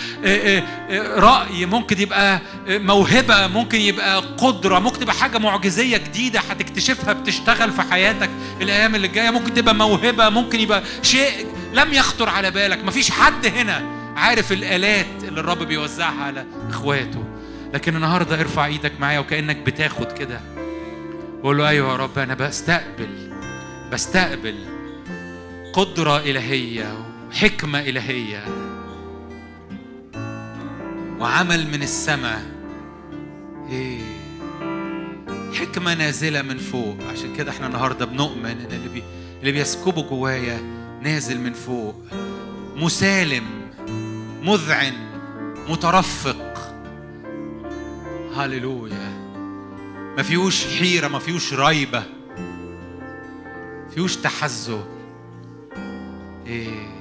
رأي 1.16 1.66
ممكن 1.66 2.00
يبقى 2.00 2.40
موهبة 2.68 3.46
ممكن 3.46 3.80
يبقى 3.80 4.18
قدرة 4.38 4.78
ممكن 4.78 5.00
تبقى 5.00 5.14
حاجة 5.14 5.38
معجزية 5.38 5.96
جديدة 5.96 6.40
هتكتشفها 6.40 7.12
بتشتغل 7.12 7.72
في 7.72 7.82
حياتك 7.82 8.30
الأيام 8.60 8.94
اللي 8.94 9.08
جاية 9.08 9.30
ممكن 9.30 9.54
تبقى 9.54 9.74
موهبة 9.74 10.28
ممكن 10.28 10.60
يبقى 10.60 10.82
شيء 11.02 11.46
لم 11.74 11.92
يخطر 11.92 12.28
على 12.28 12.50
بالك 12.50 12.84
مفيش 12.84 13.10
حد 13.10 13.46
هنا 13.46 13.82
عارف 14.16 14.52
الآلات 14.52 15.06
اللي 15.24 15.40
الرب 15.40 15.62
بيوزعها 15.62 16.22
على 16.24 16.44
إخواته. 16.70 17.24
لكن 17.74 17.96
النهاردة 17.96 18.40
ارفع 18.40 18.66
إيدك 18.66 18.92
معايا 19.00 19.18
وكأنك 19.18 19.56
بتاخد 19.56 20.12
كده. 20.12 20.40
قول 21.42 21.58
له 21.58 21.68
أيوة 21.68 21.92
يا 21.92 21.96
رب 21.96 22.18
أنا 22.18 22.34
بستقبل 22.34 23.08
بستقبل 23.92 24.54
قدرة 25.72 26.18
إلهية 26.18 27.06
وحكمة 27.28 27.80
إلهية 27.80 28.44
وعمل 31.20 31.66
من 31.66 31.82
السماء. 31.82 32.42
إيه 33.70 34.00
حكمة 35.54 35.94
نازلة 35.94 36.42
من 36.42 36.58
فوق. 36.58 36.96
عشان 37.12 37.36
كده 37.36 37.50
إحنا 37.50 37.66
النهاردة 37.66 38.04
بنؤمن 38.04 38.46
إن 38.46 38.72
اللي, 38.72 38.88
بي... 38.88 39.02
اللي 39.40 39.52
بيسكبه 39.52 40.02
جوايا 40.02 40.60
نازل 41.02 41.40
من 41.40 41.52
فوق. 41.52 41.94
مسالم 42.76 43.44
مذعن 44.42 44.92
مترفق. 45.68 46.74
هللويا. 48.36 49.18
ما 50.16 50.22
فيهوش 50.22 50.66
حيرة 50.66 51.08
ما 51.08 51.18
فيهوش 51.18 51.54
ريبة. 51.54 52.02
فيهوش 53.94 54.16
تحزب 54.16 54.84
إيه 56.48 56.68
إيه 56.68 56.97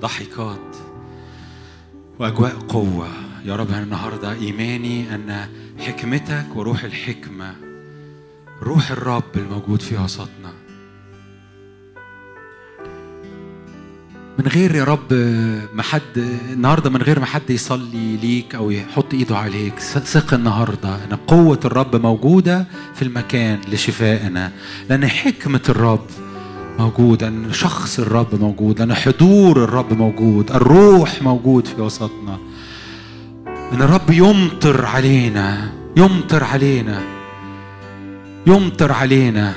ضحكات 0.00 0.76
وأجواء 2.18 2.52
قوة. 2.68 3.08
يا 3.44 3.56
رب 3.56 3.68
أنا 3.68 3.82
النهارده 3.82 4.32
إيماني 4.32 5.14
أن 5.14 5.48
حكمتك 5.78 6.46
وروح 6.54 6.84
الحكمة 6.84 7.54
روح 8.62 8.90
الرب 8.90 9.36
الموجود 9.36 9.82
في 9.82 9.96
وسطنا 9.96 10.52
من 14.38 14.46
غير 14.46 14.74
يا 14.74 14.84
رب 14.84 15.12
ما 15.74 15.82
حد 15.82 16.02
النهارده 16.52 16.90
من 16.90 17.02
غير 17.02 17.20
ما 17.20 17.26
حد 17.26 17.50
يصلي 17.50 18.16
ليك 18.16 18.54
أو 18.54 18.70
يحط 18.70 19.14
إيده 19.14 19.38
عليك 19.38 19.78
ثق 19.78 20.34
النهارده 20.34 21.04
أن 21.04 21.16
قوة 21.26 21.60
الرب 21.64 21.96
موجودة 21.96 22.66
في 22.94 23.02
المكان 23.02 23.60
لشفائنا 23.68 24.52
لأن 24.90 25.08
حكمة 25.08 25.62
الرب 25.68 26.06
موجود 26.78 27.22
أن 27.22 27.52
شخص 27.52 27.98
الرب 27.98 28.40
موجود 28.40 28.80
أن 28.80 28.94
حضور 28.94 29.64
الرب 29.64 29.92
موجود 29.92 30.50
الروح 30.50 31.22
موجود 31.22 31.66
في 31.66 31.82
وسطنا. 31.82 32.38
أن 33.72 33.82
الرب 33.82 34.10
يمطر 34.10 34.86
علينا 34.86 35.72
يمطر 35.96 36.44
علينا 36.44 37.02
يمطر 38.46 38.92
علينا. 38.92 39.54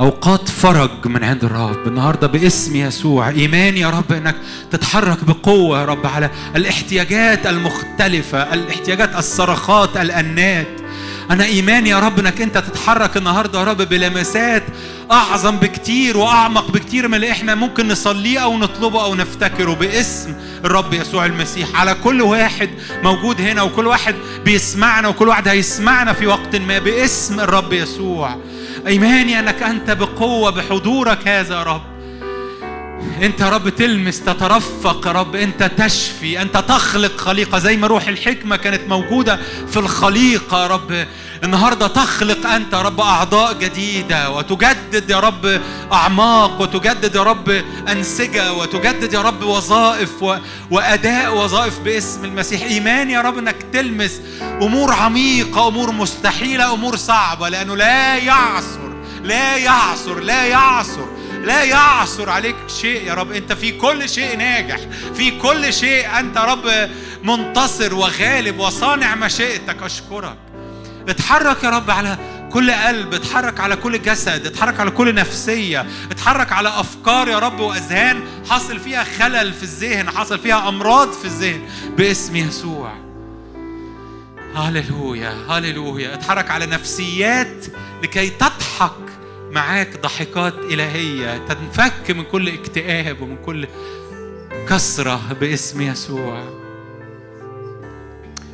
أوقات 0.00 0.48
فرج 0.48 1.06
من 1.06 1.24
عند 1.24 1.44
الرب. 1.44 1.86
النهارده 1.86 2.26
باسم 2.26 2.76
يسوع 2.76 3.28
إيمان 3.28 3.76
يا 3.76 3.90
رب 3.90 4.12
إنك 4.12 4.36
تتحرك 4.70 5.24
بقوة 5.24 5.80
يا 5.80 5.84
رب 5.84 6.06
على 6.06 6.30
الاحتياجات 6.56 7.46
المختلفة 7.46 8.54
الاحتياجات 8.54 9.16
الصرخات 9.16 9.96
الأنات. 9.96 10.66
أنا 11.30 11.44
إيمان 11.44 11.86
يا 11.86 11.98
رب 11.98 12.18
إنك 12.18 12.40
أنت 12.40 12.58
تتحرك 12.58 13.16
النهارده 13.16 13.58
يا 13.58 13.64
رب 13.64 13.82
بلمسات 13.82 14.62
أعظم 15.10 15.56
بكتير 15.56 16.16
وأعمق 16.16 16.70
بكتير 16.70 17.08
من 17.08 17.14
اللي 17.14 17.30
إحنا 17.30 17.54
ممكن 17.54 17.88
نصليه 17.88 18.38
أو 18.38 18.58
نطلبه 18.58 19.04
أو 19.04 19.14
نفتكره 19.14 19.74
باسم 19.74 20.34
الرب 20.64 20.94
يسوع 20.94 21.26
المسيح. 21.26 21.80
على 21.80 21.94
كل 21.94 22.22
واحد 22.22 22.70
موجود 23.02 23.40
هنا 23.40 23.62
وكل 23.62 23.86
واحد 23.86 24.14
بيسمعنا 24.44 25.08
وكل 25.08 25.28
واحد 25.28 25.48
هيسمعنا 25.48 26.12
في 26.12 26.26
وقت 26.26 26.56
ما 26.56 26.78
باسم 26.78 27.40
الرب 27.40 27.72
يسوع. 27.72 28.36
إيماني 28.86 29.38
أنك 29.38 29.62
أنت 29.62 29.90
بقوة 29.90 30.50
بحضورك 30.50 31.28
هذا 31.28 31.54
يا 31.54 31.62
رب. 31.62 31.89
انت 33.22 33.40
يا 33.40 33.48
رب 33.48 33.68
تلمس 33.68 34.20
تترفق 34.20 35.06
يا 35.06 35.12
رب 35.12 35.36
انت 35.36 35.62
تشفي 35.62 36.42
انت 36.42 36.56
تخلق 36.56 37.16
خليقة 37.16 37.58
زي 37.58 37.76
ما 37.76 37.86
روح 37.86 38.08
الحكمة 38.08 38.56
كانت 38.56 38.88
موجودة 38.88 39.40
في 39.70 39.76
الخليقة 39.76 40.62
يا 40.62 40.66
رب. 40.66 41.06
النهارده 41.44 41.86
تخلق 41.86 42.46
انت 42.46 42.72
يا 42.72 42.82
رب 42.82 43.00
اعضاء 43.00 43.52
جديدة 43.52 44.30
وتجدد 44.30 45.10
يا 45.10 45.20
رب 45.20 45.60
اعماق 45.92 46.60
وتجدد 46.60 47.14
يا 47.14 47.22
رب 47.22 47.48
انسجة 47.88 48.52
وتجدد 48.52 49.12
يا 49.12 49.20
رب 49.22 49.42
وظائف 49.42 50.22
و... 50.22 50.36
واداء 50.70 51.36
وظائف 51.36 51.78
باسم 51.78 52.24
المسيح. 52.24 52.62
ايمان 52.62 53.10
يا 53.10 53.20
رب 53.20 53.38
انك 53.38 53.56
تلمس. 53.72 54.20
امور 54.42 54.92
عميقة 54.92 55.68
امور 55.68 55.90
مستحيلة 55.92 56.74
امور 56.74 56.96
صعبة 56.96 57.48
لأنه 57.48 57.76
لا 57.76 58.16
يعصر 58.16 58.90
لا 59.22 59.56
يعصر 59.56 60.20
لا 60.20 60.44
يعصر 60.44 61.06
لا 61.44 61.64
يعصر 61.64 62.30
عليك 62.30 62.56
شيء 62.80 63.06
يا 63.06 63.14
رب. 63.14 63.32
انت 63.32 63.52
في 63.52 63.72
كل 63.72 64.08
شيء 64.08 64.36
ناجح. 64.36 64.80
في 65.14 65.30
كل 65.30 65.72
شيء 65.72 66.04
يا 66.36 66.44
رب 66.44 66.90
منتصر 67.24 67.94
وغالب 67.94 68.58
وصانع 68.58 69.14
مشيئتك. 69.14 69.82
أشكرك. 69.82 70.36
اتحرك 71.08 71.64
يا 71.64 71.70
رب 71.70 71.90
على 71.90 72.18
كل 72.52 72.70
قلب. 72.70 73.14
اتحرك 73.14 73.60
على 73.60 73.76
كل 73.76 74.02
جسد. 74.02 74.46
اتحرك 74.46 74.80
على 74.80 74.90
كل 74.90 75.14
نفسية. 75.14 75.86
اتحرك 76.10 76.52
على 76.52 76.68
أفكار 76.68 77.28
يا 77.28 77.38
رب 77.38 77.60
وأذهان 77.60 78.22
حصل 78.50 78.80
فيها 78.80 79.04
خلل 79.04 79.52
في 79.52 79.62
الذهن 79.62 80.10
حصل 80.10 80.38
فيها 80.38 80.68
أمراض 80.68 81.12
في 81.12 81.24
الذهن. 81.24 81.68
باسم 81.96 82.36
يسوع. 82.36 82.92
هللويا 84.54 85.34
هللويا. 85.48 86.14
اتحرك 86.14 86.50
على 86.50 86.66
نفسيات 86.66 87.64
لكي 88.02 88.30
تضحك 88.30 89.09
معاك 89.50 90.00
ضحكات 90.00 90.54
إلهية 90.58 91.38
تنفك 91.38 92.10
من 92.10 92.24
كل 92.24 92.48
اكتئاب 92.48 93.20
ومن 93.20 93.36
كل 93.36 93.66
كسرة 94.68 95.20
باسم 95.40 95.80
يسوع. 95.80 96.60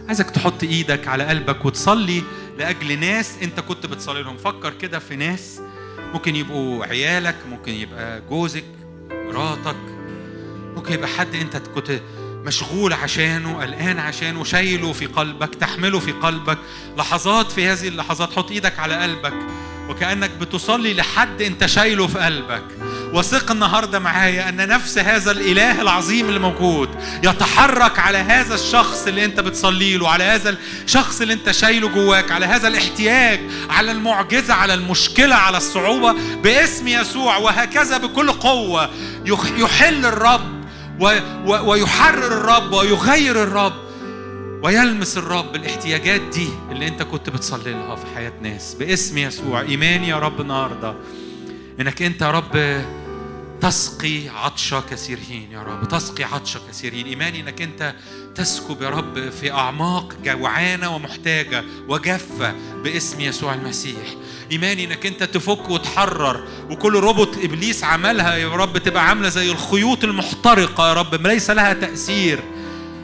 عايزك 0.09 0.31
تحط 0.31 0.62
إيدك 0.62 1.09
على 1.09 1.24
قلبك 1.24 1.64
وتصلي 1.64 2.23
لأجل 2.59 3.01
ناس 3.01 3.35
أنت 3.43 3.60
كنت 3.60 3.86
بتصلي 3.86 4.23
لهم. 4.23 4.36
فكر 4.36 4.73
كده 4.73 4.98
في 4.98 5.16
ناس 5.16 5.60
ممكن 6.12 6.36
يبقوا 6.36 6.85
عيالك 6.85 7.36
ممكن 7.51 7.73
يبقى 7.73 8.20
جوزك 8.31 8.64
مراتك 9.10 9.77
ممكن 10.77 10.94
يبقى 10.94 11.09
حد 11.09 11.35
أنت 11.35 11.56
كنت 11.56 12.01
مشغول 12.23 12.93
عشانه 12.93 13.60
قلقان 13.60 13.98
عشانه 13.98 14.44
شايله 14.44 14.93
في 14.93 15.06
قلبك 15.06 15.55
تحمله 15.55 15.98
في 15.98 16.12
قلبك. 16.12 16.59
لحظات 16.98 17.52
في 17.52 17.66
هذه 17.66 17.89
اللحظات 17.89 18.32
حط 18.32 18.51
إيدك 18.51 18.78
على 18.78 18.94
قلبك. 18.94 19.35
وكأنك 19.88 20.30
بتصلي 20.30 20.94
لحد 20.94 21.42
انت 21.42 21.66
شايله 21.66 22.06
في 22.06 22.18
قلبك. 22.18 22.62
وثق 23.12 23.50
النهارده 23.50 23.98
معايا 23.98 24.48
أن 24.48 24.68
نفس 24.68 24.98
هذا 24.98 25.30
الإله 25.30 25.80
العظيم 25.82 26.28
اللي 26.28 26.38
موجود 26.40 26.88
يتحرك 27.24 27.98
على 27.98 28.18
هذا 28.18 28.54
الشخص 28.54 29.06
اللي 29.06 29.24
انت 29.24 29.40
بتصلي 29.40 29.96
له 29.96 30.08
على 30.08 30.24
هذا 30.24 30.56
الشخص 30.84 31.20
اللي 31.20 31.34
انت 31.34 31.50
شايله 31.50 31.88
جواك 31.88 32.30
على 32.32 32.46
هذا 32.46 32.68
الاحتياج 32.68 33.40
على 33.70 33.90
المعجزة 33.92 34.54
على 34.54 34.74
المشكلة 34.74 35.34
على 35.34 35.56
الصعوبة 35.56 36.14
باسم 36.42 36.88
يسوع. 36.88 37.36
وهكذا 37.36 37.98
بكل 37.98 38.32
يخ- 39.26 39.52
يحل 39.58 40.06
الرب 40.06 40.56
ويحرر 41.44 42.26
الرب 42.26 42.72
ويغير 42.72 43.42
الرب. 43.42 43.85
ويلمس 44.62 45.19
الرب 45.19 45.57
الاحتياجات 45.57 46.20
دي 46.20 46.49
اللي 46.70 46.89
انت 46.89 47.03
كنت 47.03 47.31
بتصلي 47.31 47.73
لها 47.73 47.97
في 47.97 48.07
حياة 48.15 48.33
ناس. 48.43 48.74
باسم 48.74 49.19
يسوع. 49.19 49.61
ايماني 49.61 50.09
يا 50.09 50.19
رب 50.19 50.41
النهارده. 50.41 50.95
إنك 51.81 52.03
أنت 52.03 52.23
يا 52.23 52.31
رب 52.31 52.85
تسقي 53.61 54.28
عطش 54.28 54.74
كثيرين 54.74 55.53
يا 55.53 55.62
رب. 55.62 55.89
تسقي 55.89 56.24
عطش 56.24 56.57
كثيرين. 56.69 57.07
ايماني 57.07 57.41
إنك 57.41 57.62
أنت 57.62 57.95
تسكب 58.35 58.83
يا 58.83 58.89
رب 58.89 59.31
في 59.31 59.53
أعماق 59.53 60.15
جوعانة 60.24 60.95
ومحتاجة 60.95 61.65
وجافة 61.89 62.55
باسم 62.85 63.20
يسوع 63.20 63.55
المسيح. 63.55 64.15
ايماني 64.53 64.85
إنك 64.85 65.07
أنت 65.07 65.23
تفك 65.23 65.70
وتحرر 65.70 66.45
وكل 66.70 66.95
ربط 66.95 67.37
إبليس 67.37 67.85
عملها 67.85 68.37
يا 68.37 68.49
رب 68.49 68.78
تبقى 68.78 69.09
عاملة 69.09 69.28
زي 69.28 69.51
الخيوط 69.51 70.05
المحترقة 70.05 70.89
يا 70.89 70.95
رب. 70.95 71.27
ليس 71.27 71.51
لها 71.51 71.73
تأثير. 71.73 72.56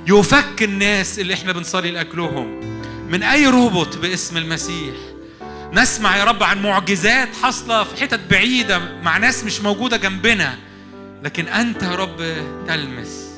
يفك 0.06 0.62
الناس 0.62 1.18
اللي 1.18 1.34
إحنا 1.34 1.52
بنصلي 1.52 1.90
لاجلهم 1.90 2.60
من 3.10 3.22
أي 3.22 3.46
ربط 3.46 3.98
باسم 3.98 4.36
المسيح؟ 4.36 4.94
نسمع 5.72 6.16
يا 6.16 6.24
رب 6.24 6.42
عن 6.42 6.62
معجزات 6.62 7.28
حاصلة 7.42 7.84
في 7.84 8.00
حتت 8.00 8.20
بعيدة 8.30 9.00
مع 9.02 9.18
ناس 9.18 9.44
مش 9.44 9.60
موجودة 9.60 9.96
جنبنا. 9.96 10.58
لكن 11.22 11.48
أنت 11.48 11.82
يا 11.82 11.94
رب 11.94 12.16
تلمس. 12.68 13.28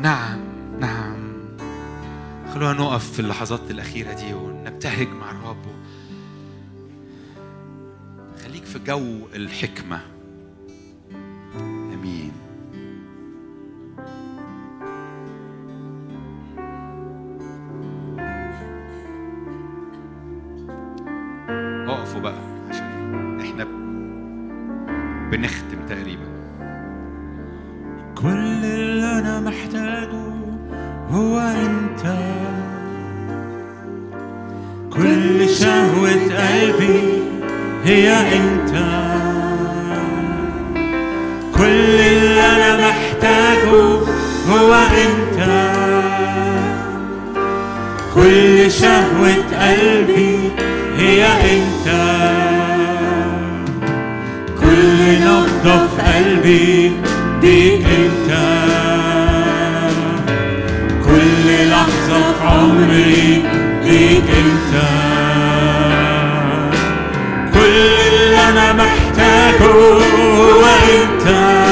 نعم 0.00 0.40
نعم. 0.80 1.18
خلونا 2.54 2.72
نقف 2.72 3.12
في 3.12 3.20
اللحظات 3.20 3.70
الأخيرة 3.70 4.12
دي 4.12 4.34
ونبتهج 4.34 5.08
مع 5.08 5.30
الرب 5.30 5.66
خليك 8.44 8.64
في 8.64 8.78
جو 8.78 9.26
الحكمة. 9.34 10.00
آمين. 11.94 12.32
بنختم 25.38 25.78
تقريبا. 25.88 26.28
كل 28.14 28.64
اللي 28.64 29.18
أنا 29.18 29.40
محتاجه 29.40 30.24
هو 31.10 31.38
أنت. 31.38 32.16
كل 34.92 35.48
شهوة 35.48 36.10
قلبي 36.10 37.22
هي 37.84 38.10
أنت. 38.10 38.72
كل 41.56 42.00
اللي 42.00 42.40
أنا 42.40 42.88
محتاجه 42.88 43.70
هو 44.50 44.74
أنت. 44.74 45.38
كل 48.14 48.70
شهوة 48.70 49.34
قلبي 49.60 50.50
هي 50.98 51.26
أنت. 51.26 52.47
في 55.62 56.02
قلبي 56.02 56.92
بيك 57.40 57.86
انت 57.86 58.38
كل 61.04 61.68
لحظة 61.70 62.32
في 62.32 62.44
عمري 62.46 63.42
بيك 63.84 64.24
انت 64.24 64.82
كل 67.54 67.58
اللي 68.12 68.48
أنا 68.48 68.72
محتاجه 68.72 69.64
هو 69.66 70.64
انت 70.64 71.67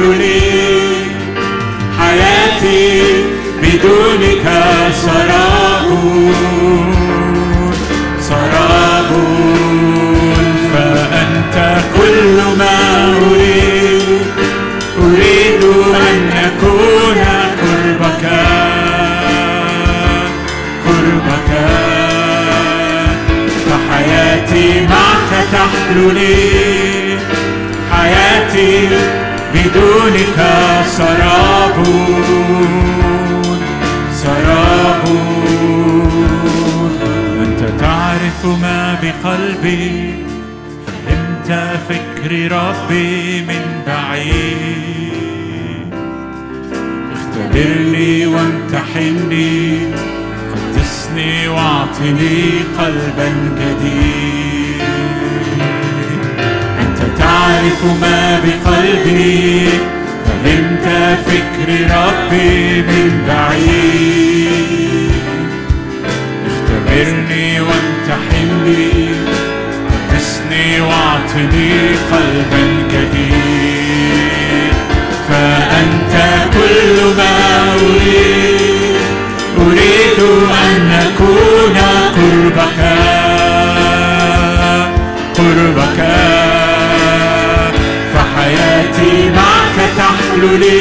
لي 0.00 0.40
حياتي 1.98 3.02
بدونك 3.62 4.46
سراب 4.92 5.88
سراب 8.20 9.10
فأنت 10.72 11.76
كل 11.96 12.36
ما 12.58 12.78
أريد 13.30 14.20
أريد 14.98 15.64
أن 15.94 16.30
أكون 16.44 17.18
قربك 17.60 18.24
قربك. 20.86 21.50
فحياتي 23.66 24.86
معك 24.86 25.30
تحلو 25.52 26.10
لي 26.10 27.18
حياتي 27.92 28.88
بدونك 29.54 30.38
سراب 30.86 31.84
سراب. 34.12 35.04
أنت 37.42 37.80
تعرف 37.80 38.44
ما 38.62 38.98
بقلبي 39.02 40.14
فهمت 40.86 41.78
فكر 41.88 42.32
ربي 42.52 43.42
من 43.42 43.64
بعيد. 43.86 44.78
اختبرني 47.12 48.26
وامتحني 48.26 49.78
قدسني 50.52 51.48
واعطني 51.48 52.38
قلبا 52.78 53.28
جديد. 53.58 54.57
أنت 57.48 57.56
تعرف 57.56 57.84
ما 58.00 58.40
بقلبي 58.44 59.68
فهمت 60.44 60.86
فكر 61.26 61.68
ربي 61.70 62.82
من 62.82 63.24
بعيد. 63.28 65.12
اختبرني 66.46 67.60
وامتحني 67.60 69.08
قدسني 70.10 70.80
واعطني 70.80 71.70
قلبا 72.12 72.62
جديد 72.92 74.74
فأنت 75.28 76.14
كل 76.52 77.16
ما 77.16 77.34
أريد 77.72 79.02
أريد 79.58 80.20
أن 80.64 80.92
أكون 80.92 81.76
قربك 82.16 82.80
قربك. 85.36 86.27
تحلو 89.96 90.56
لي 90.56 90.80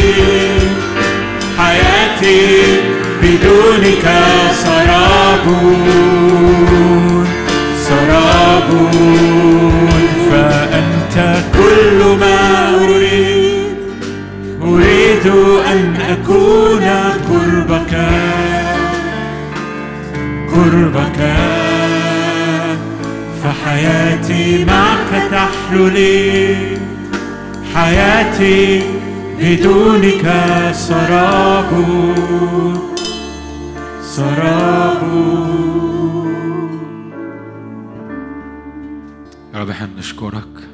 حياتي 1.58 2.82
بدونك 3.24 4.06
سراب 4.64 5.46
سراب 7.88 8.70
فأنت 10.32 11.36
كل 11.54 12.18
ما 12.20 12.70
أريد 12.76 13.78
أريد 14.64 15.28
أن 15.72 15.96
أكون 16.10 16.84
قربك 17.30 17.94
قربك. 20.54 21.20
فحياتي 23.44 24.66
معك 24.66 25.24
تحلو 25.32 25.88
لي 25.88 26.56
حياتي 27.76 28.82
بدونك 29.40 30.24
سراب 30.74 31.70
سراب 34.02 35.02
يا 39.54 39.60
رب 39.60 39.70
إحنا 39.70 39.88
بنشكرك. 39.88 40.70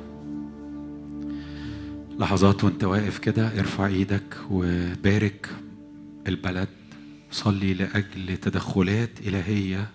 لحظات 2.19 2.64
وانت 2.64 2.84
واقف 2.84 3.18
كده 3.18 3.60
ارفع 3.60 3.85
إيدك 3.85 4.38
وبارك 4.52 5.49
البلد. 6.27 6.69
صلي 7.31 7.73
لأجل 7.73 8.38
تدخلات 8.38 9.10
إلهية 9.26 9.90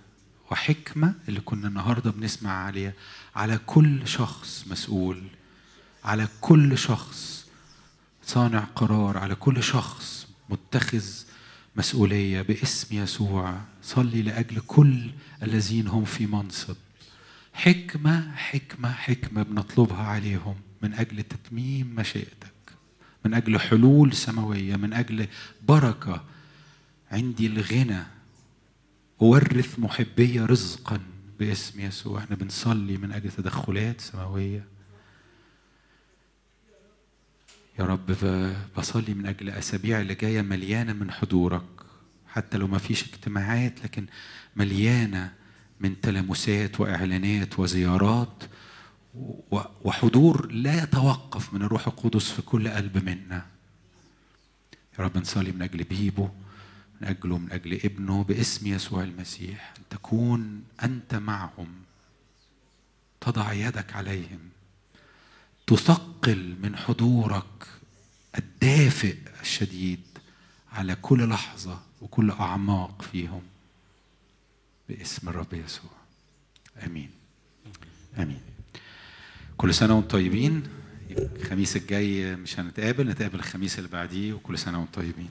وحكمة 0.50 1.14
اللي 1.28 1.40
كنا 1.40 1.68
النهارده 1.68 2.10
بنسمع 2.10 2.50
عليها. 2.50 2.92
على 3.36 3.58
كل 3.66 4.08
شخص 4.08 4.64
مسؤول. 4.70 5.22
على 6.04 6.28
كل 6.40 6.78
شخص 6.78 7.37
صانع 8.28 8.60
قرار 8.60 9.18
على 9.18 9.34
كل 9.34 9.62
شخص 9.62 10.28
متخذ 10.48 11.04
مسؤولية 11.76 12.42
باسم 12.42 12.96
يسوع. 12.96 13.60
صلي 13.82 14.22
لأجل 14.22 14.60
كل 14.66 15.10
الذين 15.42 15.88
هم 15.88 16.04
في 16.04 16.26
منصب. 16.26 16.76
حكمة 17.52 18.36
حكمة 18.36 18.92
حكمة 18.92 19.42
بنطلبها 19.42 20.02
عليهم 20.02 20.54
من 20.82 20.94
أجل 20.94 21.22
تتميم 21.22 21.94
مشيئتك 21.94 22.52
من 23.24 23.34
أجل 23.34 23.60
حلول 23.60 24.12
سماوية 24.12 24.76
من 24.76 24.92
أجل 24.92 25.26
بركة. 25.68 26.24
عندي 27.10 27.46
الغنى. 27.46 28.02
أورث 29.22 29.78
محبية 29.78 30.46
رزقا 30.46 31.00
باسم 31.38 31.80
يسوع. 31.80 32.18
إحنا 32.18 32.36
بنصلي 32.36 32.96
من 32.96 33.12
أجل 33.12 33.30
تدخلات 33.30 34.00
سماوية. 34.00 34.77
يا 37.78 37.84
رب 37.84 38.16
بصلي 38.76 39.14
من 39.14 39.26
أجل 39.26 39.50
أسابيع 39.50 40.00
اللي 40.00 40.14
جاية 40.14 40.42
مليانة 40.42 40.92
من 40.92 41.10
حضورك. 41.10 41.62
حتى 42.28 42.58
لو 42.58 42.66
ما 42.66 42.78
فيش 42.78 43.04
اجتماعات 43.04 43.84
لكن 43.84 44.06
مليانة 44.56 45.32
من 45.80 46.00
تلامسات 46.00 46.80
وإعلانات 46.80 47.58
وزيارات 47.58 48.42
وحضور 49.84 50.52
لا 50.52 50.82
يتوقف 50.82 51.54
من 51.54 51.62
الروح 51.62 51.86
القدس 51.86 52.30
في 52.30 52.42
كل 52.42 52.68
قلب 52.68 53.04
منا. 53.04 53.46
يا 54.98 55.04
رب 55.04 55.18
نصلي 55.18 55.52
من 55.52 55.62
أجل 55.62 55.84
بيبو 55.84 56.28
من 57.00 57.08
أجله 57.08 57.38
من 57.38 57.52
أجل 57.52 57.74
ابنه 57.84 58.24
باسم 58.24 58.66
يسوع 58.66 59.02
المسيح. 59.02 59.74
أن 59.78 59.82
تكون 59.90 60.62
أنت 60.82 61.14
معهم 61.14 61.68
تضع 63.20 63.52
يدك 63.52 63.96
عليهم. 63.96 64.47
تثقل 65.68 66.56
من 66.62 66.76
حضورك 66.76 67.66
الدافئ 68.38 69.16
الشديد 69.40 70.00
على 70.72 70.94
كل 71.02 71.28
لحظة 71.28 71.80
وكل 72.00 72.30
أعماق 72.30 73.02
فيهم 73.02 73.42
باسم 74.88 75.28
الرب 75.28 75.54
يسوع. 75.54 75.90
آمين. 76.86 77.10
آمين. 78.18 78.40
كل 79.56 79.74
سنة 79.74 79.94
وأنتم 79.94 80.08
طيبين. 80.08 80.62
الخميس 81.10 81.76
الجاي 81.76 82.36
مش 82.36 82.60
هنتقابل 82.60 83.08
نتقابل 83.08 83.34
الخميس 83.38 83.78
اللي 83.78 83.88
بعديه 83.88 84.32
وكل 84.32 84.58
سنة 84.58 84.78
وأنتم 84.80 85.00
طيبين. 85.02 85.30